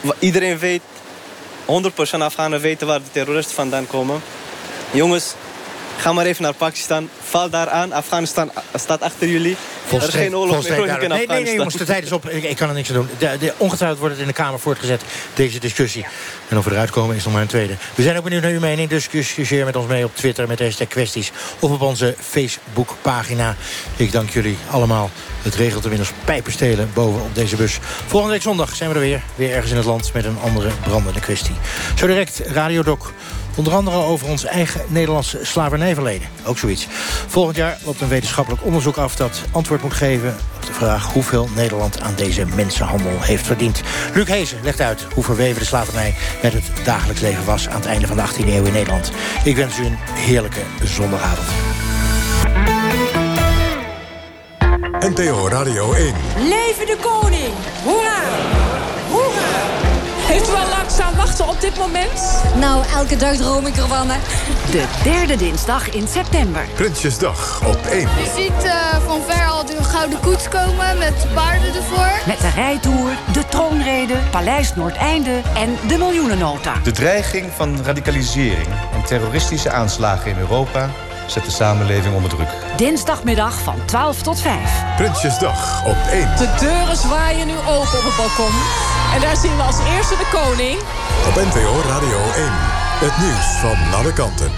wa- 0.00 0.14
Iedereen 0.18 0.58
weet, 0.58 0.82
100% 1.66 1.66
Afghanen 2.18 2.60
weten 2.60 2.86
waar 2.86 2.98
de 3.02 3.10
terroristen 3.12 3.54
vandaan 3.54 3.86
komen. 3.86 4.22
Jongens, 4.90 5.34
ga 5.96 6.12
maar 6.12 6.26
even 6.26 6.42
naar 6.42 6.54
Pakistan. 6.54 7.08
Val 7.22 7.50
daar 7.50 7.68
aan. 7.68 7.92
Afghanistan 7.92 8.50
staat 8.74 9.00
achter 9.00 9.28
jullie. 9.28 9.56
er 9.92 10.02
is 10.02 10.14
geen 10.14 10.36
oorlog 10.36 10.62
meer 10.62 10.76
duidelijk. 10.76 11.08
Nee, 11.08 11.26
nee, 11.26 11.42
nee, 11.42 11.54
jongens, 11.54 11.74
de 11.74 11.84
tijd 11.84 12.04
is 12.04 12.12
op. 12.12 12.28
Ik, 12.28 12.42
ik 12.42 12.56
kan 12.56 12.68
er 12.68 12.74
niks 12.74 12.88
aan 12.88 12.94
doen. 12.94 13.08
De, 13.18 13.36
de, 13.38 13.52
ongetwijfeld 13.56 13.98
wordt 13.98 14.14
het 14.14 14.22
in 14.22 14.28
de 14.28 14.34
Kamer 14.34 14.60
voortgezet, 14.60 15.02
deze 15.34 15.58
discussie. 15.58 16.06
En 16.48 16.58
of 16.58 16.64
we 16.64 16.70
eruit 16.70 16.90
komen 16.90 17.16
is 17.16 17.24
nog 17.24 17.32
maar 17.32 17.42
een 17.42 17.48
tweede. 17.48 17.76
We 17.94 18.02
zijn 18.02 18.16
ook 18.16 18.24
benieuwd 18.24 18.42
naar 18.42 18.50
uw 18.50 18.60
mening, 18.60 18.88
dus 18.88 19.08
discussieer 19.08 19.64
met 19.64 19.76
ons 19.76 19.86
mee 19.86 20.04
op 20.04 20.16
Twitter... 20.16 20.48
met 20.48 20.58
hashtag 20.58 20.88
kwesties 20.88 21.32
of 21.58 21.70
op 21.70 21.80
onze 21.80 22.14
Facebookpagina. 22.20 23.56
Ik 23.96 24.12
dank 24.12 24.30
jullie 24.30 24.58
allemaal. 24.70 25.10
Het 25.42 25.54
regelt 25.54 25.82
tenminste 25.82 26.14
pijpenstelen 26.24 26.90
boven 26.94 27.22
op 27.22 27.34
deze 27.34 27.56
bus. 27.56 27.78
Volgende 28.06 28.34
week 28.34 28.42
zondag 28.42 28.74
zijn 28.74 28.88
we 28.88 28.94
er 28.94 29.00
weer. 29.00 29.22
Weer 29.34 29.52
ergens 29.52 29.70
in 29.70 29.76
het 29.76 29.86
land 29.86 30.12
met 30.12 30.24
een 30.24 30.38
andere 30.42 30.70
brandende 30.82 31.20
kwestie. 31.20 31.54
Zo 31.94 32.06
direct 32.06 32.38
Radiodoc. 32.38 33.12
Onder 33.54 33.74
andere 33.74 33.96
over 33.96 34.28
ons 34.28 34.44
eigen 34.44 34.80
Nederlandse 34.88 35.38
slavernijverleden. 35.42 36.28
Ook 36.44 36.58
zoiets. 36.58 36.86
Volgend 37.26 37.56
jaar 37.56 37.78
loopt 37.84 38.00
een 38.00 38.08
wetenschappelijk 38.08 38.64
onderzoek 38.64 38.96
af... 38.96 39.16
dat 39.16 39.42
antwoord 39.50 39.82
moet 39.82 39.92
geven 39.92 40.36
op 40.56 40.66
de 40.66 40.72
vraag... 40.72 41.12
hoeveel 41.12 41.48
Nederland 41.54 42.00
aan 42.00 42.14
deze 42.16 42.46
mensenhandel 42.54 43.20
heeft 43.20 43.46
verdiend. 43.46 43.82
Luc 44.14 44.28
Heesen 44.28 44.58
legt 44.62 44.80
uit 44.80 45.06
hoe 45.14 45.24
verweven 45.24 45.60
de 45.60 45.66
slavernij... 45.66 46.14
met 46.42 46.52
het 46.52 46.70
dagelijks 46.84 47.20
leven 47.20 47.44
was 47.44 47.68
aan 47.68 47.76
het 47.76 47.86
einde 47.86 48.06
van 48.06 48.16
de 48.16 48.22
18e 48.22 48.46
eeuw 48.46 48.64
in 48.64 48.72
Nederland. 48.72 49.12
Ik 49.44 49.56
wens 49.56 49.78
u 49.78 49.84
een 49.84 49.98
heerlijke 50.14 50.62
zondagavond. 50.82 51.48
NPO 55.04 55.48
Radio 55.48 55.92
1. 55.92 56.14
Leven 56.38 56.86
de 56.86 56.96
koning! 57.00 57.54
Hoera! 57.82 58.20
Hoera! 59.10 59.73
Heeft 60.26 60.48
u 60.48 60.52
al 60.52 60.68
lang 60.68 60.90
staan 60.90 61.14
wachten 61.16 61.48
op 61.48 61.60
dit 61.60 61.76
moment? 61.78 62.42
Nou, 62.58 62.84
elke 62.94 63.16
dag 63.16 63.36
droom 63.36 63.66
ik 63.66 63.76
ervan, 63.76 64.10
hè. 64.10 64.18
De 64.70 64.84
derde 65.02 65.36
dinsdag 65.36 65.90
in 65.90 66.08
september. 66.08 66.66
Prinsjesdag 66.74 67.66
op 67.66 67.86
1. 67.86 68.00
Je 68.00 68.32
ziet 68.36 68.64
eh, 68.64 68.72
van 69.06 69.20
ver 69.28 69.46
al 69.46 69.64
de 69.66 69.84
gouden 69.84 70.20
koets 70.20 70.48
komen 70.48 70.98
met 70.98 71.26
paarden 71.34 71.74
ervoor. 71.74 72.12
Met 72.26 72.40
de 72.40 72.50
rijtour, 72.54 73.10
de 73.32 73.46
troonrede, 73.48 74.14
Paleis 74.30 74.74
Noordeinde 74.74 75.40
en 75.54 75.76
de 75.88 75.98
miljoenennota. 75.98 76.74
De 76.82 76.92
dreiging 76.92 77.52
van 77.56 77.84
radicalisering 77.84 78.68
en 78.94 79.04
terroristische 79.04 79.70
aanslagen 79.70 80.30
in 80.30 80.38
Europa 80.38 80.90
zet 81.26 81.44
de 81.44 81.50
samenleving 81.50 82.14
onder 82.14 82.30
druk. 82.30 82.48
Dinsdagmiddag 82.76 83.60
van 83.60 83.84
12 83.84 84.22
tot 84.22 84.40
5. 84.40 84.84
Prinsjesdag 84.96 85.86
op 85.86 85.96
1. 86.10 86.36
De 86.36 86.54
deuren 86.60 86.96
zwaaien 86.96 87.46
nu 87.46 87.52
open 87.52 87.98
op 87.98 88.04
het 88.04 88.16
balkon. 88.16 88.54
En 89.14 89.20
daar 89.20 89.36
zien 89.36 89.56
we 89.56 89.62
als 89.62 89.78
eerste 89.96 90.16
de 90.16 90.28
koning. 90.32 90.78
Op 91.28 91.34
NPO 91.34 91.88
Radio 91.88 92.18
1. 92.36 92.48
Het 93.04 93.18
nieuws 93.18 93.46
van 93.60 94.00
alle 94.00 94.12
kanten. 94.12 94.50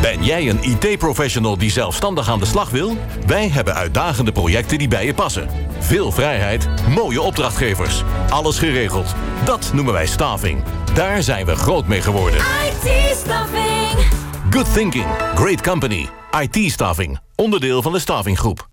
Ben 0.00 0.24
jij 0.24 0.48
een 0.48 0.62
IT-professional 0.62 1.58
die 1.58 1.70
zelfstandig 1.70 2.28
aan 2.28 2.38
de 2.38 2.46
slag 2.46 2.70
wil? 2.70 2.96
Wij 3.26 3.48
hebben 3.48 3.74
uitdagende 3.74 4.32
projecten 4.32 4.78
die 4.78 4.88
bij 4.88 5.06
je 5.06 5.14
passen. 5.14 5.48
Veel 5.78 6.12
vrijheid, 6.12 6.68
mooie 6.88 7.20
opdrachtgevers. 7.20 8.02
Alles 8.28 8.58
geregeld. 8.58 9.14
Dat 9.44 9.70
noemen 9.72 9.92
wij 9.92 10.06
staving. 10.06 10.62
Daar 11.00 11.22
zijn 11.22 11.46
we 11.46 11.56
groot 11.56 11.86
mee 11.86 12.00
geworden. 12.00 12.40
IT-staffing. 12.40 14.12
Good 14.50 14.72
thinking. 14.74 15.06
Great 15.34 15.60
company. 15.60 16.08
IT-staving. 16.40 17.18
Onderdeel 17.34 17.82
van 17.82 17.92
de 17.92 17.98
stavinggroep. 17.98 18.68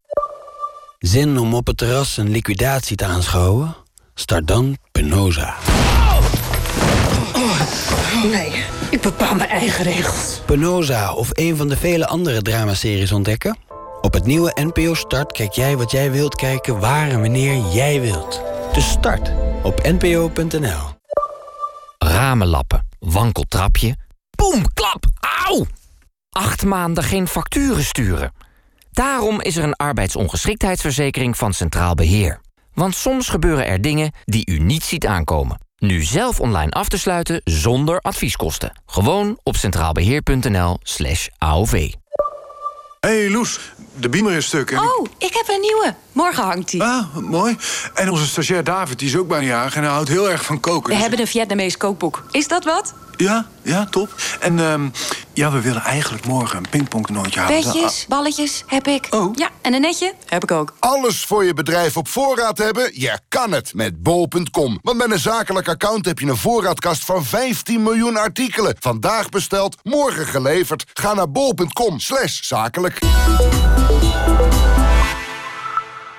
Zin 0.99 1.37
om 1.37 1.53
op 1.53 1.67
het 1.67 1.77
terras 1.77 2.17
een 2.17 2.29
liquidatie 2.29 2.95
te 2.95 3.05
aanschouwen? 3.05 3.75
Start 4.13 4.47
dan 4.47 4.77
Penosa. 4.91 5.55
Nee, 8.31 8.63
ik 8.89 9.01
bepaal 9.01 9.35
mijn 9.35 9.49
eigen 9.49 9.83
regels. 9.83 10.41
Penosa 10.45 11.13
of 11.13 11.29
een 11.31 11.57
van 11.57 11.67
de 11.67 11.77
vele 11.77 12.07
andere 12.07 12.41
dramaseries 12.41 13.11
ontdekken? 13.11 13.57
Op 14.01 14.13
het 14.13 14.25
nieuwe 14.25 14.51
NPO 14.55 14.93
Start 14.93 15.31
kijk 15.31 15.51
jij 15.51 15.77
wat 15.77 15.91
jij 15.91 16.11
wilt 16.11 16.35
kijken 16.35 16.79
waar 16.79 17.09
en 17.09 17.21
wanneer 17.21 17.73
jij 17.73 18.01
wilt. 18.01 18.41
Dus 18.73 18.89
start 18.89 19.31
op 19.63 19.83
npo.nl. 19.83 20.95
Ramenlappen, 22.17 22.87
wankeltrapje. 22.99 23.95
Boem, 24.35 24.73
klap, 24.73 25.05
auw! 25.45 25.65
Acht 26.29 26.65
maanden 26.65 27.03
geen 27.03 27.27
facturen 27.27 27.83
sturen. 27.83 28.33
Daarom 28.91 29.41
is 29.41 29.55
er 29.55 29.63
een 29.63 29.75
arbeidsongeschiktheidsverzekering 29.75 31.37
van 31.37 31.53
Centraal 31.53 31.95
Beheer. 31.95 32.41
Want 32.73 32.95
soms 32.95 33.29
gebeuren 33.29 33.65
er 33.65 33.81
dingen 33.81 34.11
die 34.25 34.49
u 34.51 34.59
niet 34.59 34.83
ziet 34.83 35.05
aankomen. 35.05 35.61
Nu 35.77 36.03
zelf 36.03 36.39
online 36.39 36.71
af 36.71 36.89
te 36.89 36.97
sluiten 36.97 37.41
zonder 37.43 37.99
advieskosten. 37.99 38.81
Gewoon 38.85 39.39
op 39.43 39.55
centraalbeheer.nl 39.55 40.77
slash 40.81 41.27
AOV. 41.37 41.93
hey 42.99 43.29
Loes, 43.29 43.59
de 43.99 44.09
beamer 44.09 44.31
is 44.33 44.45
stuk. 44.45 44.71
En 44.71 44.79
Oh, 44.79 45.05
ik 45.17 45.33
heb 45.33 45.47
een 45.55 45.61
nieuwe. 45.61 45.95
Morgen 46.11 46.43
hangt 46.43 46.71
die. 46.71 46.83
Ah, 46.83 47.15
mooi. 47.15 47.57
En 47.93 48.09
onze 48.11 48.25
stagiair 48.27 48.63
David, 48.63 48.99
die 48.99 49.07
is 49.07 49.15
ook 49.17 49.27
bijna 49.27 49.45
jarig 49.45 49.75
en 49.75 49.83
hij 49.83 49.91
houdt 49.91 50.09
heel 50.09 50.29
erg 50.29 50.45
van 50.45 50.59
koken. 50.59 50.83
We 50.83 50.89
Dus- 50.91 51.01
hebben 51.01 51.19
een 51.19 51.27
Vietnamees 51.27 51.77
kookboek. 51.77 52.23
Is 52.31 52.47
dat 52.47 52.63
wat? 52.63 52.93
Ja, 53.15 53.47
ja, 53.61 53.85
top. 53.85 54.13
En 54.39 54.59
ehm, 54.59 54.89
ja, 55.33 55.51
we 55.51 55.61
willen 55.61 55.81
eigenlijk 55.81 56.25
morgen 56.25 56.57
een 56.57 56.69
pingpongtoernooitje 56.69 57.39
houden. 57.39 57.71
Petjes, 57.71 58.05
balletjes, 58.07 58.63
heb 58.67 58.87
ik. 58.87 59.07
Oh. 59.09 59.35
Ja, 59.35 59.49
en 59.61 59.73
een 59.73 59.81
netje? 59.81 60.13
Heb 60.25 60.43
ik 60.43 60.51
ook. 60.51 60.73
Alles 60.79 61.21
voor 61.25 61.45
je 61.45 61.53
bedrijf 61.53 61.97
op 61.97 62.07
voorraad 62.07 62.57
hebben? 62.57 62.89
Je 62.93 63.19
kan 63.29 63.51
het 63.51 63.73
met 63.73 64.03
bol.com. 64.03 64.79
Want 64.81 64.97
met 64.97 65.11
een 65.11 65.19
zakelijk 65.19 65.67
account 65.67 66.05
heb 66.05 66.19
je 66.19 66.25
een 66.27 66.37
voorraadkast 66.37 67.05
van 67.05 67.25
15 67.25 67.83
miljoen 67.83 68.17
artikelen. 68.17 68.75
Vandaag 68.79 69.29
besteld, 69.29 69.75
morgen 69.83 70.25
geleverd. 70.25 70.85
Ga 70.93 71.13
naar 71.13 71.31
bol.com 71.31 71.99
slash 71.99 72.41
zakelijk. 72.41 72.99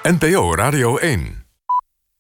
NPO 0.08 0.56
Radio 0.56 0.96
1. 1.02 1.47